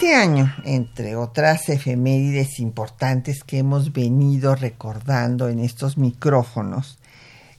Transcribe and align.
Este 0.00 0.14
año, 0.14 0.54
entre 0.64 1.16
otras 1.16 1.68
efemérides 1.68 2.60
importantes 2.60 3.42
que 3.42 3.58
hemos 3.58 3.92
venido 3.92 4.54
recordando 4.54 5.48
en 5.48 5.58
estos 5.58 5.98
micrófonos, 5.98 7.00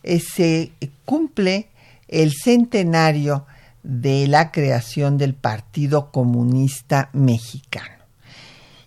eh, 0.03 0.21
se 0.21 0.71
cumple 1.03 1.67
el 2.07 2.31
centenario 2.31 3.45
de 3.83 4.25
la 4.29 4.53
creación 4.53 5.17
del 5.17 5.33
Partido 5.33 6.13
Comunista 6.13 7.09
Mexicano. 7.11 8.05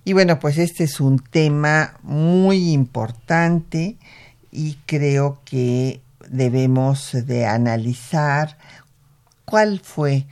Y 0.02 0.14
bueno, 0.14 0.38
pues 0.38 0.56
este 0.56 0.84
es 0.84 0.98
un 0.98 1.18
tema 1.18 1.98
muy 2.02 2.72
importante 2.72 3.98
y 4.50 4.78
creo 4.86 5.42
que 5.44 6.00
debemos 6.30 7.10
de 7.12 7.44
analizar 7.44 8.56
cuál 9.44 9.78
fue 9.80 10.24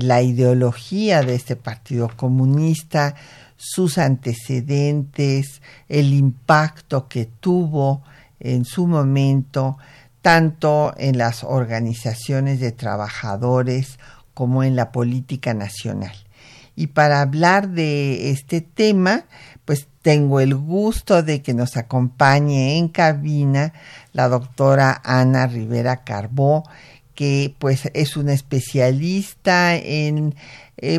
la 0.00 0.22
ideología 0.22 1.22
de 1.22 1.34
este 1.34 1.56
Partido 1.56 2.10
Comunista, 2.16 3.14
sus 3.56 3.98
antecedentes, 3.98 5.62
el 5.88 6.12
impacto 6.12 7.08
que 7.08 7.26
tuvo 7.26 8.02
en 8.40 8.64
su 8.64 8.86
momento, 8.86 9.78
tanto 10.22 10.94
en 10.96 11.18
las 11.18 11.44
organizaciones 11.44 12.60
de 12.60 12.72
trabajadores 12.72 13.98
como 14.34 14.64
en 14.64 14.76
la 14.76 14.92
política 14.92 15.54
nacional. 15.54 16.14
Y 16.76 16.88
para 16.88 17.20
hablar 17.20 17.68
de 17.68 18.30
este 18.30 18.60
tema, 18.60 19.24
pues 19.64 19.86
tengo 20.02 20.40
el 20.40 20.54
gusto 20.54 21.22
de 21.22 21.40
que 21.40 21.54
nos 21.54 21.76
acompañe 21.76 22.76
en 22.76 22.88
cabina 22.88 23.72
la 24.12 24.28
doctora 24.28 25.00
Ana 25.04 25.46
Rivera 25.46 26.04
Carbó, 26.04 26.64
que 27.14 27.54
pues 27.58 27.90
es 27.94 28.16
una 28.16 28.32
especialista 28.32 29.76
en 29.76 30.34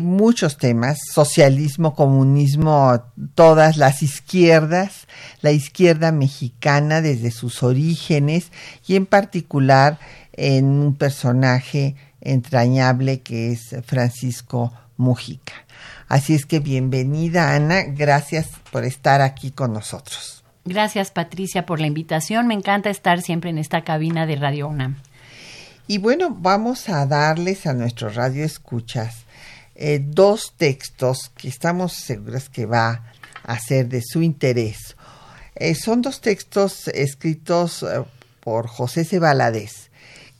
muchos 0.02 0.56
temas, 0.56 0.98
socialismo, 1.12 1.94
comunismo, 1.94 3.02
todas 3.34 3.76
las 3.76 4.02
izquierdas, 4.02 5.06
la 5.42 5.52
izquierda 5.52 6.12
mexicana 6.12 7.02
desde 7.02 7.30
sus 7.30 7.62
orígenes 7.62 8.50
y 8.86 8.96
en 8.96 9.06
particular 9.06 9.98
en 10.32 10.66
un 10.66 10.94
personaje 10.94 11.94
entrañable 12.20 13.20
que 13.20 13.52
es 13.52 13.76
Francisco 13.84 14.72
Mujica. 14.96 15.54
Así 16.08 16.34
es 16.34 16.46
que 16.46 16.60
bienvenida 16.60 17.54
Ana, 17.54 17.82
gracias 17.82 18.48
por 18.72 18.84
estar 18.84 19.20
aquí 19.20 19.50
con 19.50 19.72
nosotros. 19.72 20.44
Gracias 20.64 21.10
Patricia 21.10 21.66
por 21.66 21.80
la 21.80 21.86
invitación, 21.86 22.46
me 22.46 22.54
encanta 22.54 22.90
estar 22.90 23.22
siempre 23.22 23.50
en 23.50 23.58
esta 23.58 23.82
cabina 23.82 24.26
de 24.26 24.36
Radio 24.36 24.68
UNAM. 24.68 24.96
Y 25.88 25.98
bueno, 25.98 26.30
vamos 26.30 26.88
a 26.88 27.06
darles 27.06 27.64
a 27.64 27.72
nuestro 27.72 28.08
radio 28.08 28.44
escuchas 28.44 29.18
eh, 29.76 30.02
dos 30.04 30.54
textos 30.56 31.30
que 31.36 31.46
estamos 31.46 31.92
seguros 31.92 32.48
que 32.48 32.66
va 32.66 33.04
a 33.44 33.60
ser 33.60 33.88
de 33.88 34.02
su 34.02 34.20
interés. 34.20 34.96
Eh, 35.54 35.76
son 35.76 36.02
dos 36.02 36.20
textos 36.20 36.88
escritos 36.88 37.84
eh, 37.84 38.02
por 38.40 38.66
José 38.66 39.04
C. 39.04 39.20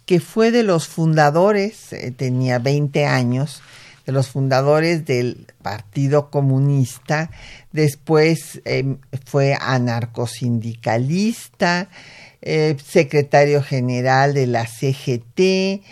que 0.05 0.19
fue 0.19 0.51
de 0.51 0.65
los 0.65 0.89
fundadores, 0.89 1.91
tenía 2.17 2.59
20 2.59 3.07
años, 3.07 3.63
de 4.05 4.13
los 4.13 4.27
fundadores 4.27 5.05
del 5.05 5.47
Partido 5.63 6.29
Comunista, 6.31 7.31
después 7.71 8.61
fue 9.25 9.57
anarcosindicalista, 9.61 11.89
eh, 12.49 12.77
secretario 12.81 13.61
general 13.61 14.33
de 14.33 14.47
la 14.47 14.69
CGT 14.69 15.83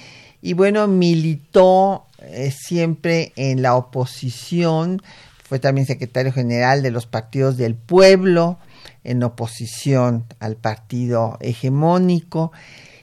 y 0.41 0.53
bueno, 0.55 0.87
militó 0.87 2.07
eh, 2.21 2.53
siempre 2.57 3.33
en 3.35 3.61
la 3.61 3.75
oposición, 3.75 5.03
fue 5.43 5.59
también 5.59 5.89
secretario 5.89 6.33
general 6.33 6.81
de 6.83 6.93
los 6.93 7.07
partidos 7.07 7.57
del 7.57 7.75
pueblo, 7.75 8.61
en 9.03 9.25
oposición 9.25 10.27
al 10.39 10.55
partido 10.55 11.39
hegemónico 11.41 12.53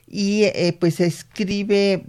y 0.07 0.43
eh, 0.43 0.73
pues 0.79 1.01
escribe 1.01 2.05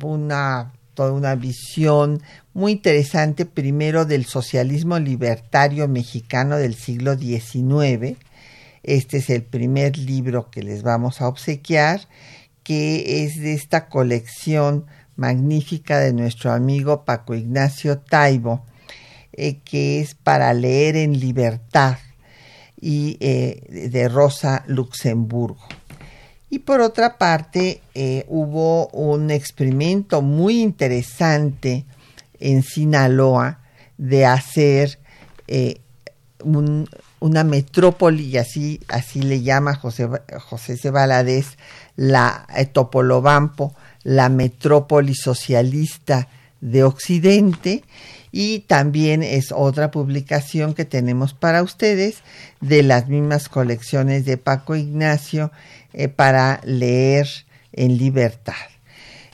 una 0.00 0.72
toda 0.94 1.10
una 1.10 1.34
visión 1.34 2.22
muy 2.52 2.70
interesante 2.70 3.46
primero 3.46 4.04
del 4.04 4.26
socialismo 4.26 5.00
libertario 5.00 5.88
mexicano 5.88 6.56
del 6.56 6.76
siglo 6.76 7.16
XIX 7.16 8.16
este 8.84 9.16
es 9.16 9.30
el 9.30 9.42
primer 9.42 9.96
libro 9.96 10.50
que 10.50 10.62
les 10.62 10.82
vamos 10.82 11.20
a 11.20 11.28
obsequiar, 11.28 12.02
que 12.62 13.24
es 13.24 13.36
de 13.40 13.54
esta 13.54 13.88
colección 13.88 14.86
magnífica 15.16 15.98
de 16.00 16.12
nuestro 16.12 16.52
amigo 16.52 17.04
Paco 17.04 17.34
Ignacio 17.34 17.98
Taibo, 17.98 18.64
eh, 19.32 19.60
que 19.64 20.00
es 20.00 20.14
para 20.14 20.52
leer 20.52 20.96
en 20.96 21.18
libertad 21.18 21.96
y 22.78 23.16
eh, 23.20 23.90
de 23.90 24.08
Rosa 24.08 24.64
Luxemburgo. 24.66 25.64
Y 26.50 26.60
por 26.60 26.80
otra 26.80 27.16
parte, 27.16 27.80
eh, 27.94 28.26
hubo 28.28 28.88
un 28.88 29.30
experimento 29.30 30.20
muy 30.20 30.60
interesante 30.60 31.86
en 32.38 32.62
Sinaloa 32.62 33.60
de 33.96 34.26
hacer 34.26 34.98
un, 36.42 36.88
una 37.24 37.42
metrópoli, 37.42 38.24
y 38.24 38.36
así, 38.36 38.80
así 38.86 39.22
le 39.22 39.40
llama 39.40 39.74
José, 39.76 40.06
José 40.40 40.76
C. 40.76 40.92
la 41.96 42.46
eh, 42.54 42.66
Topolobampo, 42.66 43.74
la 44.02 44.28
metrópoli 44.28 45.14
socialista 45.14 46.28
de 46.60 46.84
Occidente, 46.84 47.82
y 48.30 48.58
también 48.60 49.22
es 49.22 49.52
otra 49.52 49.90
publicación 49.90 50.74
que 50.74 50.84
tenemos 50.84 51.32
para 51.32 51.62
ustedes 51.62 52.16
de 52.60 52.82
las 52.82 53.08
mismas 53.08 53.48
colecciones 53.48 54.26
de 54.26 54.36
Paco 54.36 54.76
Ignacio 54.76 55.50
eh, 55.94 56.08
para 56.08 56.60
leer 56.64 57.26
en 57.72 57.96
libertad. 57.96 58.68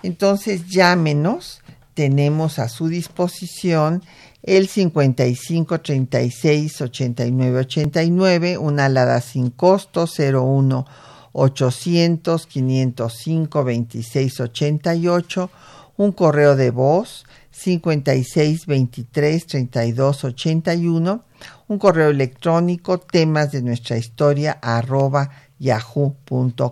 Entonces 0.05 0.69
llámenos, 0.69 1.61
tenemos 1.95 2.61
a 2.61 2.69
su 2.69 2.87
disposición 2.87 4.05
el 4.43 4.69
55 4.69 5.81
36 5.81 6.81
89 6.81 7.59
89, 7.59 8.59
una 8.59 8.87
alada 8.87 9.21
sin 9.21 9.51
costo 9.51 10.07
01 10.07 10.87
800 11.33 12.47
505 12.47 13.65
26 13.65 14.41
88, 14.41 15.51
un 15.97 16.13
correo 16.13 16.57
de 16.57 16.71
voz 16.71 17.27
56 17.51 18.67
23 18.67 19.47
32 19.47 20.25
81, 20.25 21.25
un 21.69 21.79
correo 21.79 22.09
electrónico 22.09 22.99
temas 22.99 23.53
de 23.53 23.63
nuestra 23.63 23.97
historia 23.99 24.59
arroba 24.63 25.31
yahoo.com.mx, 25.59 26.65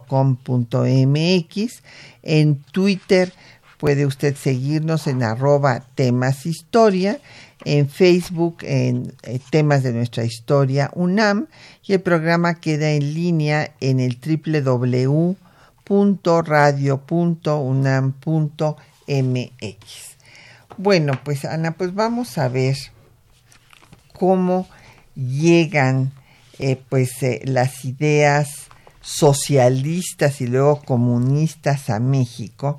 en 2.23 2.63
Twitter 2.73 3.33
puede 3.77 4.07
usted 4.07 4.35
seguirnos 4.35 5.07
en 5.07 5.23
arroba 5.23 5.85
temas 5.95 6.47
historia, 6.47 7.21
en 7.65 7.89
Facebook 7.89 8.59
en 8.63 9.15
eh, 9.23 9.41
temas 9.51 9.83
de 9.83 9.93
nuestra 9.93 10.25
historia 10.25 10.91
UNAM 10.95 11.49
y 11.85 11.95
el 11.95 12.01
programa 12.01 12.61
queda 12.61 12.91
en 12.91 13.15
línea 13.15 13.73
en 13.81 14.01
el 14.01 14.19
www.radio.unam.mx. 14.19 15.37
Bueno, 20.77 21.21
pues 21.25 21.45
Ana, 21.45 21.73
pues 21.73 21.95
vamos 21.95 22.39
a 22.39 22.49
ver 22.49 22.77
cómo 24.13 24.69
llegan 25.15 26.13
eh, 26.59 26.81
pues 26.89 27.23
eh, 27.23 27.41
las 27.45 27.85
ideas 27.85 28.69
socialistas 29.01 30.41
y 30.41 30.47
luego 30.47 30.83
comunistas 30.83 31.89
a 31.89 31.99
México, 31.99 32.79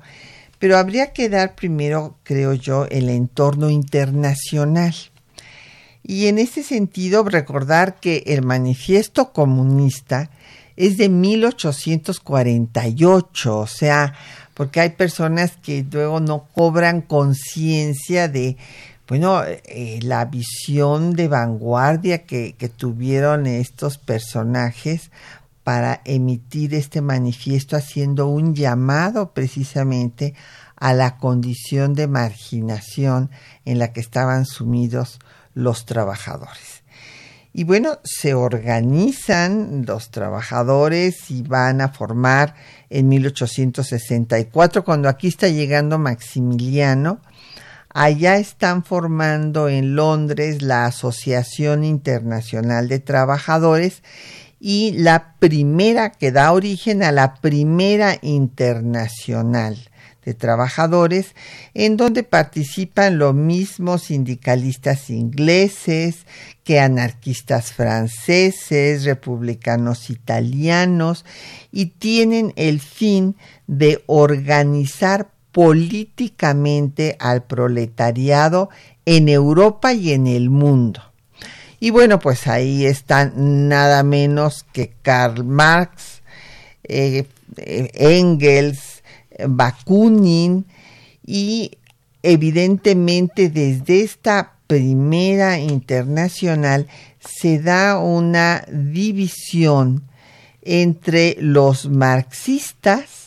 pero 0.60 0.78
habría 0.78 1.12
que 1.12 1.28
dar 1.28 1.56
primero, 1.56 2.14
creo 2.22 2.52
yo, 2.52 2.86
el 2.90 3.08
entorno 3.08 3.70
internacional. 3.70 4.94
Y 6.04 6.26
en 6.26 6.38
ese 6.38 6.62
sentido, 6.62 7.24
recordar 7.24 7.98
que 7.98 8.22
el 8.26 8.42
manifiesto 8.42 9.32
comunista 9.32 10.30
es 10.76 10.98
de 10.98 11.08
1848, 11.08 13.58
o 13.58 13.66
sea, 13.66 14.12
porque 14.52 14.80
hay 14.80 14.90
personas 14.90 15.52
que 15.62 15.82
luego 15.90 16.20
no 16.20 16.44
cobran 16.54 17.00
conciencia 17.00 18.28
de, 18.28 18.58
bueno, 19.08 19.42
eh, 19.46 19.98
la 20.02 20.26
visión 20.26 21.14
de 21.14 21.28
vanguardia 21.28 22.24
que, 22.24 22.54
que 22.58 22.68
tuvieron 22.68 23.46
estos 23.46 23.96
personajes 23.96 25.10
para 25.64 26.00
emitir 26.04 26.74
este 26.74 27.00
manifiesto 27.00 27.76
haciendo 27.76 28.26
un 28.26 28.54
llamado 28.54 29.32
precisamente 29.32 30.34
a 30.76 30.94
la 30.94 31.18
condición 31.18 31.94
de 31.94 32.08
marginación 32.08 33.30
en 33.64 33.78
la 33.78 33.92
que 33.92 34.00
estaban 34.00 34.46
sumidos 34.46 35.18
los 35.54 35.84
trabajadores. 35.84 36.80
Y 37.52 37.64
bueno, 37.64 37.98
se 38.04 38.34
organizan 38.34 39.84
los 39.86 40.10
trabajadores 40.10 41.30
y 41.30 41.42
van 41.42 41.80
a 41.80 41.88
formar 41.88 42.54
en 42.90 43.08
1864, 43.08 44.84
cuando 44.84 45.08
aquí 45.08 45.26
está 45.28 45.48
llegando 45.48 45.98
Maximiliano, 45.98 47.20
allá 47.92 48.36
están 48.36 48.84
formando 48.84 49.68
en 49.68 49.96
Londres 49.96 50.62
la 50.62 50.86
Asociación 50.86 51.82
Internacional 51.82 52.88
de 52.88 53.00
Trabajadores 53.00 54.02
y 54.60 54.92
la 54.92 55.34
primera 55.38 56.10
que 56.10 56.30
da 56.30 56.52
origen 56.52 57.02
a 57.02 57.10
la 57.10 57.34
primera 57.34 58.18
internacional 58.20 59.78
de 60.24 60.34
trabajadores, 60.34 61.34
en 61.72 61.96
donde 61.96 62.22
participan 62.22 63.18
los 63.18 63.34
mismos 63.34 64.02
sindicalistas 64.04 65.08
ingleses 65.08 66.26
que 66.62 66.78
anarquistas 66.78 67.72
franceses, 67.72 69.04
republicanos 69.04 70.10
italianos, 70.10 71.24
y 71.72 71.86
tienen 71.86 72.52
el 72.56 72.80
fin 72.80 73.36
de 73.66 74.04
organizar 74.06 75.30
políticamente 75.52 77.16
al 77.18 77.44
proletariado 77.44 78.68
en 79.06 79.28
Europa 79.28 79.94
y 79.94 80.12
en 80.12 80.26
el 80.26 80.50
mundo. 80.50 81.09
Y 81.80 81.90
bueno, 81.90 82.18
pues 82.18 82.46
ahí 82.46 82.84
están 82.84 83.68
nada 83.68 84.02
menos 84.02 84.66
que 84.70 84.92
Karl 85.02 85.44
Marx, 85.44 86.20
eh, 86.84 87.24
eh, 87.56 87.90
Engels, 87.94 89.02
Bakunin 89.48 90.66
y 91.26 91.78
evidentemente 92.22 93.48
desde 93.48 94.02
esta 94.02 94.52
primera 94.66 95.58
internacional 95.58 96.86
se 97.18 97.58
da 97.58 97.98
una 97.98 98.62
división 98.70 100.04
entre 100.62 101.36
los 101.40 101.88
marxistas 101.88 103.19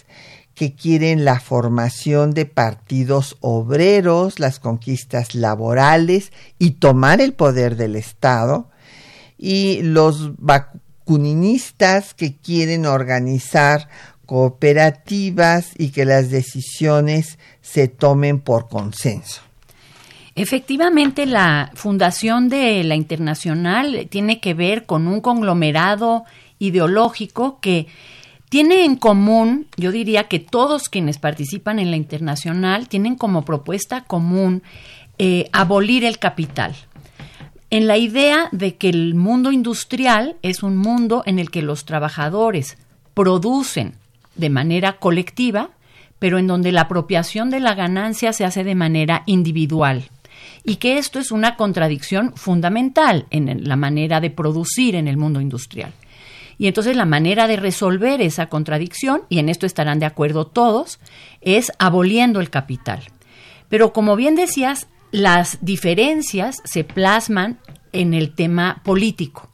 que 0.63 0.75
quieren 0.75 1.25
la 1.25 1.41
formación 1.41 2.33
de 2.33 2.45
partidos 2.45 3.35
obreros, 3.41 4.39
las 4.39 4.59
conquistas 4.59 5.35
laborales 5.35 6.31
y 6.57 6.71
tomar 6.71 7.19
el 7.19 7.33
poder 7.33 7.75
del 7.75 7.97
Estado, 7.97 8.69
y 9.37 9.81
los 9.81 10.37
vacuninistas 10.37 12.13
que 12.13 12.37
quieren 12.37 12.85
organizar 12.85 13.89
cooperativas 14.25 15.71
y 15.77 15.89
que 15.89 16.05
las 16.05 16.29
decisiones 16.29 17.39
se 17.61 17.89
tomen 17.89 18.39
por 18.39 18.69
consenso. 18.69 19.41
Efectivamente, 20.33 21.25
la 21.25 21.71
fundación 21.73 22.47
de 22.47 22.85
la 22.85 22.95
Internacional 22.95 24.07
tiene 24.09 24.39
que 24.39 24.53
ver 24.53 24.85
con 24.85 25.07
un 25.07 25.19
conglomerado 25.19 26.23
ideológico 26.57 27.59
que 27.59 27.87
tiene 28.53 28.85
en 28.85 28.97
común, 28.97 29.65
yo 29.77 29.91
diría 29.91 30.25
que 30.25 30.37
todos 30.37 30.87
quienes 30.87 31.17
participan 31.17 31.79
en 31.79 31.89
la 31.89 31.97
internacional 31.97 32.87
tienen 32.87 33.15
como 33.15 33.45
propuesta 33.45 34.01
común 34.01 34.61
eh, 35.17 35.49
abolir 35.53 36.05
el 36.05 36.19
capital. 36.19 36.75
En 37.71 37.87
la 37.87 37.97
idea 37.97 38.49
de 38.51 38.75
que 38.75 38.89
el 38.89 39.15
mundo 39.15 39.51
industrial 39.51 40.35
es 40.43 40.61
un 40.61 40.77
mundo 40.77 41.23
en 41.25 41.39
el 41.39 41.49
que 41.49 41.63
los 41.63 41.85
trabajadores 41.85 42.77
producen 43.15 43.95
de 44.35 44.51
manera 44.51 44.99
colectiva, 44.99 45.71
pero 46.19 46.37
en 46.37 46.45
donde 46.45 46.71
la 46.71 46.81
apropiación 46.81 47.49
de 47.49 47.59
la 47.59 47.73
ganancia 47.73 48.33
se 48.33 48.45
hace 48.45 48.63
de 48.63 48.75
manera 48.75 49.23
individual. 49.25 50.11
Y 50.63 50.75
que 50.75 50.99
esto 50.99 51.17
es 51.17 51.31
una 51.31 51.55
contradicción 51.55 52.33
fundamental 52.35 53.25
en 53.31 53.67
la 53.67 53.77
manera 53.77 54.21
de 54.21 54.29
producir 54.29 54.93
en 54.93 55.07
el 55.07 55.17
mundo 55.17 55.41
industrial. 55.41 55.91
Y 56.63 56.67
entonces 56.67 56.95
la 56.95 57.03
manera 57.03 57.45
de 57.47 57.57
resolver 57.57 58.21
esa 58.21 58.45
contradicción, 58.45 59.23
y 59.27 59.39
en 59.39 59.49
esto 59.49 59.65
estarán 59.65 59.99
de 59.99 60.05
acuerdo 60.05 60.47
todos, 60.47 61.01
es 61.41 61.73
aboliendo 61.77 62.39
el 62.39 62.49
capital. 62.49 63.01
Pero 63.67 63.91
como 63.91 64.15
bien 64.15 64.35
decías, 64.35 64.87
las 65.11 65.57
diferencias 65.59 66.61
se 66.63 66.85
plasman 66.85 67.59
en 67.91 68.13
el 68.13 68.33
tema 68.33 68.81
político, 68.85 69.49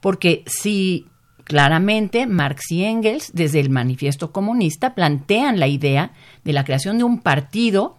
porque 0.00 0.42
si 0.46 1.04
claramente 1.44 2.26
Marx 2.26 2.72
y 2.72 2.82
Engels, 2.82 3.30
desde 3.34 3.60
el 3.60 3.68
manifiesto 3.68 4.32
comunista, 4.32 4.94
plantean 4.94 5.60
la 5.60 5.68
idea 5.68 6.12
de 6.44 6.54
la 6.54 6.64
creación 6.64 6.96
de 6.96 7.04
un 7.04 7.20
partido 7.20 7.98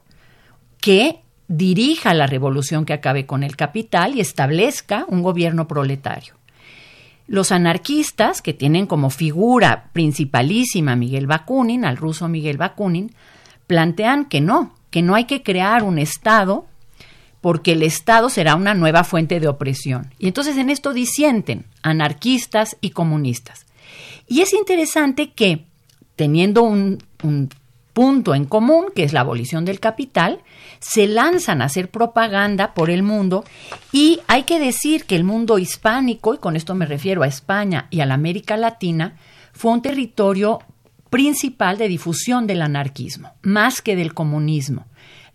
que 0.82 1.22
dirija 1.48 2.16
la 2.16 2.26
revolución 2.26 2.86
que 2.86 2.94
acabe 2.94 3.28
con 3.28 3.44
el 3.44 3.56
capital 3.56 4.16
y 4.16 4.22
establezca 4.22 5.06
un 5.08 5.22
gobierno 5.22 5.68
proletario. 5.68 6.39
Los 7.30 7.52
anarquistas, 7.52 8.42
que 8.42 8.56
tienen 8.56 8.88
como 8.88 9.12
figura 9.12 9.92
principalísima 9.94 10.96
Miguel 10.96 11.28
Bakunin, 11.28 11.86
al 11.86 11.96
ruso 11.96 12.28
Miguel 12.28 12.58
Bakunin, 12.58 13.14
plantean 13.68 14.26
que 14.26 14.42
no, 14.42 14.74
que 14.90 15.04
no 15.04 15.14
hay 15.14 15.26
que 15.26 15.44
crear 15.44 15.84
un 15.84 16.00
Estado 16.00 16.66
porque 17.40 17.74
el 17.74 17.84
Estado 17.84 18.32
será 18.32 18.56
una 18.56 18.74
nueva 18.74 19.04
fuente 19.04 19.40
de 19.40 19.48
opresión. 19.48 20.12
Y 20.18 20.28
entonces 20.28 20.58
en 20.58 20.72
esto 20.72 20.92
disienten 20.92 21.66
anarquistas 21.84 22.78
y 22.82 22.90
comunistas. 22.90 23.68
Y 24.28 24.42
es 24.42 24.52
interesante 24.54 25.32
que, 25.32 25.68
teniendo 26.16 26.64
un, 26.64 26.98
un 27.22 27.50
punto 28.00 28.34
en 28.34 28.46
común, 28.46 28.86
que 28.96 29.04
es 29.04 29.12
la 29.12 29.20
abolición 29.20 29.66
del 29.66 29.82
capital, 29.82 30.40
se 30.80 31.06
lanzan 31.06 31.62
a 31.62 31.66
hacer 31.66 31.92
propaganda 31.92 32.74
por 32.74 32.90
el 32.90 33.04
mundo 33.04 33.44
y 33.92 34.22
hay 34.28 34.44
que 34.44 34.58
decir 34.58 35.04
que 35.04 35.18
el 35.18 35.26
mundo 35.26 35.58
hispánico, 35.58 36.34
y 36.34 36.38
con 36.38 36.56
esto 36.56 36.76
me 36.76 36.86
refiero 36.86 37.24
a 37.24 37.28
España 37.28 37.88
y 37.90 38.00
a 38.00 38.06
la 38.06 38.14
América 38.14 38.56
Latina, 38.56 39.18
fue 39.52 39.74
un 39.74 39.82
territorio 39.82 40.60
principal 41.10 41.78
de 41.78 41.90
difusión 41.90 42.48
del 42.48 42.62
anarquismo, 42.62 43.34
más 43.42 43.82
que 43.82 43.98
del 43.98 44.14
comunismo. 44.14 44.86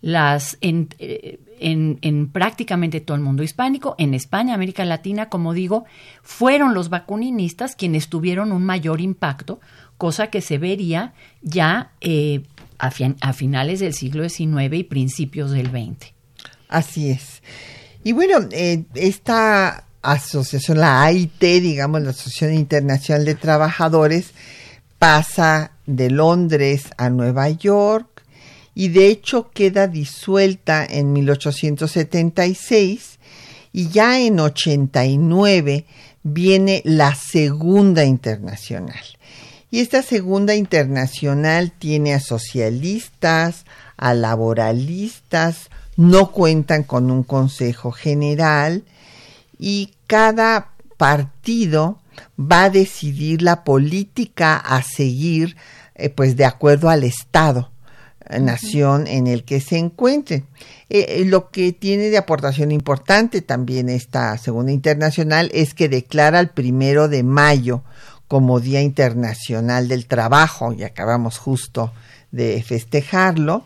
Las, 0.01 0.57
en, 0.61 0.89
eh, 0.97 1.39
en, 1.59 2.29
prácticamente 2.31 2.99
todo 2.99 3.15
el 3.15 3.21
mundo 3.21 3.43
hispánico, 3.43 3.93
en 3.99 4.15
España, 4.15 4.55
América 4.55 4.85
Latina, 4.85 5.29
como 5.29 5.53
digo, 5.53 5.85
fueron 6.23 6.73
los 6.73 6.89
vacuninistas 6.89 7.75
quienes 7.75 8.09
tuvieron 8.09 8.51
un 8.51 8.63
mayor 8.63 9.01
impacto, 9.01 9.59
cosa 9.97 10.27
que 10.27 10.41
se 10.41 10.57
vería 10.57 11.13
ya 11.41 11.91
eh, 12.01 12.43
a, 12.77 13.33
finales 13.33 13.79
del 13.79 13.93
siglo 13.93 14.27
XIX 14.27 14.73
y 14.73 14.83
principios 14.83 15.51
del 15.51 15.67
XX. 15.67 16.13
Así 16.67 17.09
es. 17.09 17.41
Y 18.03 18.13
bueno, 18.13 18.47
eh, 18.51 18.83
esta 18.95 19.85
asociación, 20.01 20.79
la 20.79 21.03
AIT, 21.03 21.39
digamos, 21.39 22.01
la 22.01 22.11
Asociación 22.11 22.53
Internacional 22.53 23.25
de 23.25 23.35
Trabajadores, 23.35 24.31
pasa 24.99 25.71
de 25.85 26.09
Londres 26.09 26.85
a 26.97 27.09
Nueva 27.09 27.49
York 27.49 28.23
y 28.73 28.89
de 28.89 29.07
hecho 29.07 29.51
queda 29.51 29.87
disuelta 29.87 30.85
en 30.85 31.13
1876 31.13 33.19
y 33.71 33.89
ya 33.89 34.19
en 34.19 34.39
89 34.39 35.85
viene 36.23 36.81
la 36.85 37.15
Segunda 37.15 38.03
Internacional. 38.03 39.03
Y 39.71 39.79
esta 39.79 40.01
segunda 40.01 40.55
internacional 40.55 41.71
tiene 41.71 42.13
a 42.13 42.19
socialistas, 42.19 43.65
a 43.97 44.13
laboralistas, 44.13 45.69
no 45.97 46.31
cuentan 46.31 46.83
con 46.83 47.11
un 47.11 47.23
consejo 47.23 47.91
general 47.91 48.83
y 49.57 49.93
cada 50.07 50.71
partido 50.97 51.99
va 52.39 52.65
a 52.65 52.69
decidir 52.69 53.41
la 53.41 53.63
política 53.63 54.57
a 54.57 54.81
seguir 54.81 55.55
eh, 55.95 56.09
pues 56.09 56.35
de 56.35 56.45
acuerdo 56.45 56.89
al 56.89 57.03
estado 57.03 57.71
eh, 58.29 58.39
nación 58.39 59.07
en 59.07 59.27
el 59.27 59.43
que 59.43 59.61
se 59.61 59.77
encuentre. 59.77 60.43
Eh, 60.89 61.23
lo 61.25 61.49
que 61.49 61.71
tiene 61.71 62.09
de 62.09 62.17
aportación 62.17 62.71
importante 62.71 63.41
también 63.41 63.89
esta 63.89 64.37
segunda 64.37 64.71
internacional 64.71 65.49
es 65.53 65.73
que 65.73 65.89
declara 65.89 66.39
el 66.39 66.49
primero 66.49 67.07
de 67.07 67.23
mayo 67.23 67.83
como 68.35 68.59
Día 68.59 68.81
Internacional 68.81 69.87
del 69.87 70.07
Trabajo, 70.07 70.73
y 70.73 70.83
acabamos 70.83 71.37
justo 71.37 71.93
de 72.33 72.61
festejarlo, 72.61 73.63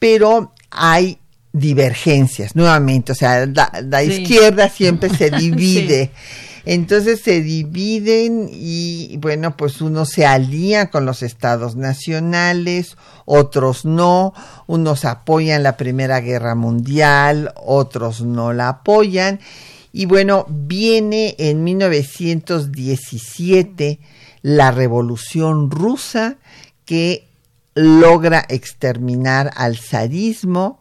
pero 0.00 0.52
hay 0.72 1.20
divergencias 1.52 2.56
nuevamente, 2.56 3.12
o 3.12 3.14
sea, 3.14 3.46
la, 3.46 4.02
izquierda 4.02 4.68
siempre 4.68 5.08
se 5.08 5.30
divide. 5.38 6.10
Entonces 6.64 7.20
se 7.20 7.42
dividen 7.42 8.50
y 8.50 9.16
bueno, 9.18 9.56
pues 9.56 9.80
unos 9.80 10.08
se 10.08 10.26
alían 10.26 10.88
con 10.88 11.06
los 11.06 11.22
estados 11.22 11.76
nacionales, 11.76 12.96
otros 13.24 13.84
no, 13.84 14.34
unos 14.66 15.04
apoyan 15.04 15.62
la 15.62 15.76
Primera 15.76 16.18
Guerra 16.18 16.56
Mundial, 16.56 17.54
otros 17.54 18.22
no 18.22 18.52
la 18.52 18.68
apoyan. 18.68 19.38
Y 19.92 20.06
bueno, 20.06 20.46
viene 20.48 21.34
en 21.38 21.64
1917 21.64 24.00
la 24.40 24.70
Revolución 24.70 25.70
Rusa 25.70 26.38
que 26.84 27.28
logra 27.74 28.44
exterminar 28.48 29.50
al 29.54 29.76
zarismo, 29.76 30.80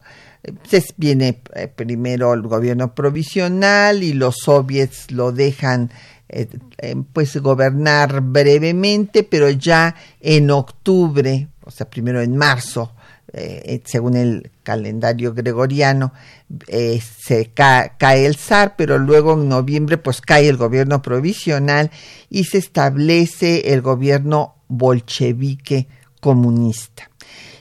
viene 0.97 1.41
eh, 1.53 1.67
primero 1.67 2.33
el 2.33 2.41
gobierno 2.41 2.95
provisional 2.95 4.03
y 4.03 4.13
los 4.13 4.35
soviets 4.43 5.11
lo 5.11 5.31
dejan 5.31 5.91
eh, 6.29 6.47
eh, 6.77 6.95
pues 7.13 7.37
gobernar 7.37 8.21
brevemente, 8.21 9.23
pero 9.23 9.49
ya 9.49 9.95
en 10.19 10.49
octubre, 10.49 11.47
o 11.63 11.71
sea, 11.71 11.89
primero 11.89 12.21
en 12.21 12.35
marzo, 12.35 12.93
según 13.85 14.17
el 14.17 14.51
calendario 14.63 15.33
gregoriano, 15.33 16.13
se 16.67 17.51
cae 17.53 18.25
el 18.25 18.35
zar, 18.35 18.75
pero 18.77 18.97
luego 18.97 19.33
en 19.33 19.47
noviembre 19.49 19.97
pues 19.97 20.21
cae 20.21 20.49
el 20.49 20.57
gobierno 20.57 21.01
provisional 21.01 21.91
y 22.29 22.43
se 22.43 22.57
establece 22.57 23.73
el 23.73 23.81
gobierno 23.81 24.55
bolchevique 24.67 25.87
comunista. 26.19 27.09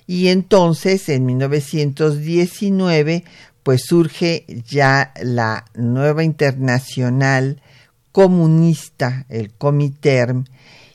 Y 0.07 0.29
entonces, 0.29 1.09
en 1.09 1.25
1919, 1.27 3.25
pues 3.63 3.83
surge 3.87 4.45
ya 4.67 5.13
la 5.23 5.67
nueva 5.75 6.25
internacional 6.25 7.63
comunista, 8.11 9.27
el 9.29 9.53
Comiterm, 9.53 10.47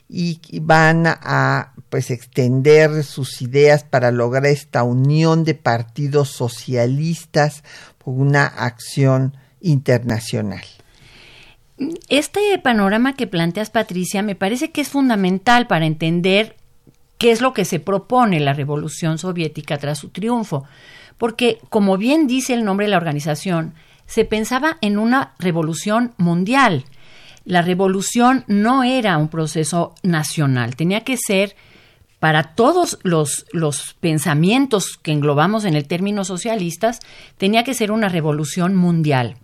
y 0.08 0.38
van 0.60 1.06
a 1.06 1.72
pues 1.88 2.10
extender 2.10 3.04
sus 3.04 3.40
ideas 3.42 3.84
para 3.84 4.10
lograr 4.10 4.46
esta 4.46 4.82
unión 4.82 5.44
de 5.44 5.54
partidos 5.54 6.28
socialistas 6.30 7.62
por 7.98 8.14
una 8.14 8.46
acción 8.46 9.36
internacional. 9.60 10.64
Este 12.08 12.58
panorama 12.58 13.14
que 13.14 13.26
planteas, 13.26 13.70
Patricia, 13.70 14.22
me 14.22 14.34
parece 14.34 14.70
que 14.70 14.80
es 14.80 14.88
fundamental 14.88 15.66
para 15.66 15.86
entender 15.86 16.56
qué 17.18 17.30
es 17.30 17.40
lo 17.40 17.52
que 17.52 17.64
se 17.64 17.80
propone 17.80 18.40
la 18.40 18.54
Revolución 18.54 19.18
Soviética 19.18 19.78
tras 19.78 19.98
su 19.98 20.08
triunfo. 20.08 20.64
Porque, 21.18 21.58
como 21.68 21.96
bien 21.96 22.26
dice 22.26 22.54
el 22.54 22.64
nombre 22.64 22.86
de 22.86 22.90
la 22.90 22.96
organización, 22.98 23.74
se 24.06 24.24
pensaba 24.24 24.78
en 24.80 24.98
una 24.98 25.34
revolución 25.38 26.14
mundial. 26.16 26.84
La 27.44 27.62
revolución 27.62 28.44
no 28.48 28.82
era 28.82 29.16
un 29.18 29.28
proceso 29.28 29.94
nacional, 30.02 30.76
tenía 30.76 31.04
que 31.04 31.16
ser 31.16 31.56
para 32.18 32.54
todos 32.54 32.98
los, 33.02 33.46
los, 33.52 33.94
pensamientos 34.00 34.96
que 35.02 35.12
englobamos 35.12 35.64
en 35.64 35.74
el 35.74 35.86
término 35.86 36.24
socialistas, 36.24 37.00
tenía 37.36 37.62
que 37.62 37.74
ser 37.74 37.92
una 37.92 38.08
revolución 38.08 38.74
mundial. 38.74 39.36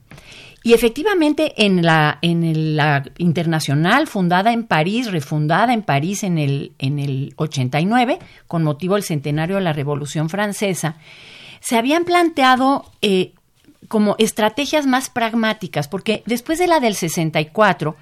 Y 0.65 0.75
efectivamente 0.75 1.65
en 1.65 1.83
la, 1.83 2.19
en 2.23 2.77
la 2.77 3.05
internacional, 3.19 4.07
fundada 4.07 4.53
en 4.53 4.65
París, 4.65 5.11
refundada 5.11 5.75
en 5.75 5.83
París 5.83 6.23
en 6.23 6.39
el, 6.39 6.73
en 6.79 6.99
el 6.99 7.35
89, 7.37 8.21
con 8.47 8.63
motivo 8.63 8.95
del 8.95 9.03
centenario 9.03 9.57
de 9.57 9.63
la 9.63 9.73
Revolución 9.73 10.29
Francesa, 10.29 10.97
se 11.61 11.77
habían 11.77 12.05
planteado 12.05 12.85
eh, 13.03 13.35
como 13.89 14.15
estrategias 14.19 14.87
más 14.87 15.11
pragmáticas, 15.11 15.89
porque 15.89 16.23
después 16.27 16.59
de 16.59 16.69
la 16.69 16.81
del 16.81 16.95
64, 16.95 17.97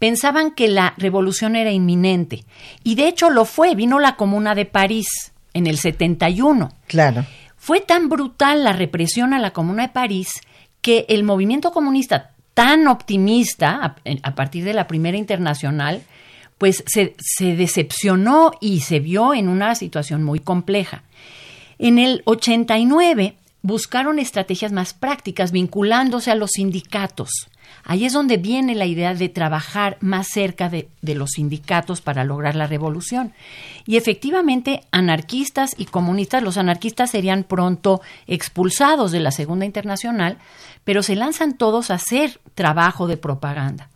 pensaban 0.00 0.50
que 0.50 0.66
la 0.66 0.94
revolución 0.96 1.54
era 1.54 1.70
inminente. 1.70 2.44
Y 2.82 2.96
de 2.96 3.06
hecho 3.06 3.30
lo 3.30 3.44
fue, 3.44 3.76
vino 3.76 4.00
la 4.00 4.16
Comuna 4.16 4.56
de 4.56 4.64
París 4.64 5.06
en 5.52 5.68
el 5.68 5.76
71. 5.76 6.72
Claro. 6.88 7.24
Fue 7.56 7.80
tan 7.80 8.08
brutal 8.08 8.64
la 8.64 8.72
represión 8.72 9.34
a 9.34 9.38
la 9.38 9.52
Comuna 9.52 9.82
de 9.82 9.92
París 9.92 10.40
que 10.80 11.04
el 11.10 11.22
movimiento 11.22 11.70
comunista 11.70 12.30
tan 12.54 12.88
optimista 12.88 13.96
a, 14.22 14.34
partir 14.34 14.64
de 14.64 14.72
la 14.72 14.88
primera 14.88 15.18
internacional, 15.18 16.02
pues 16.56 16.82
se, 16.86 17.14
se, 17.18 17.54
decepcionó 17.54 18.52
y 18.58 18.80
se 18.80 19.00
vio 19.00 19.34
en 19.34 19.48
una 19.48 19.74
situación 19.74 20.24
muy 20.24 20.40
compleja. 20.40 21.04
En 21.78 21.98
el 21.98 22.22
89 22.24 23.34
buscaron 23.60 24.18
estrategias 24.18 24.72
más 24.72 24.94
prácticas 24.94 25.52
vinculándose 25.52 26.30
a 26.30 26.34
los 26.34 26.52
sindicatos. 26.52 27.49
Ahí 27.84 28.04
es 28.04 28.12
donde 28.12 28.36
viene 28.36 28.74
la 28.74 28.86
idea 28.86 29.14
de 29.14 29.28
trabajar 29.28 29.96
más 30.00 30.28
cerca 30.28 30.68
de, 30.68 30.88
los 31.02 31.30
sindicatos 31.30 32.00
para 32.00 32.24
lograr 32.24 32.54
la 32.54 32.66
revolución. 32.66 33.32
Y 33.86 33.96
efectivamente, 33.96 34.82
anarquistas 34.90 35.74
y 35.76 35.86
comunistas, 35.86 36.42
los 36.42 36.56
anarquistas 36.56 37.10
serían 37.10 37.44
pronto 37.44 38.00
expulsados 38.26 39.12
de 39.12 39.20
la 39.20 39.30
Segunda 39.30 39.64
Internacional, 39.64 40.38
pero 40.84 41.02
se 41.02 41.16
lanzan 41.16 41.56
todos 41.56 41.90
a 41.90 41.94
hacer 41.94 42.40
trabajo 42.54 43.06
de 43.06 43.16
propaganda. 43.16 43.88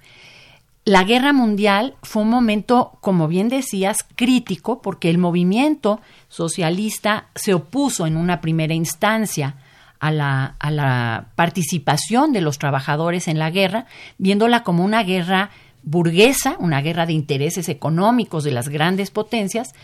La 0.86 1.04
guerra 1.04 1.32
mundial 1.32 1.94
fue 2.02 2.22
un 2.22 2.28
momento, 2.28 2.98
como 3.00 3.26
bien 3.26 3.48
decías, 3.48 4.04
crítico 4.16 4.82
porque 4.82 5.08
el 5.08 5.16
movimiento 5.16 6.00
socialista 6.28 7.28
se 7.34 7.54
opuso 7.54 8.06
en 8.06 8.18
una 8.18 8.42
primera 8.42 8.74
instancia 8.74 9.56
a 10.00 10.10
la, 10.10 10.56
a 10.58 10.70
la 10.70 11.28
participación 11.34 12.32
de 12.32 12.40
los 12.40 12.58
trabajadores 12.58 13.28
en 13.28 13.38
la 13.38 13.50
guerra, 13.50 13.86
viéndola 14.18 14.62
como 14.62 14.84
una 14.84 15.02
guerra 15.02 15.50
burguesa, 15.82 16.56
una 16.58 16.80
guerra 16.80 17.06
de 17.06 17.12
intereses 17.12 17.68
económicos 17.68 18.44
de 18.44 18.52
las 18.52 18.68
grandes 18.68 19.10
potencias, 19.10 19.74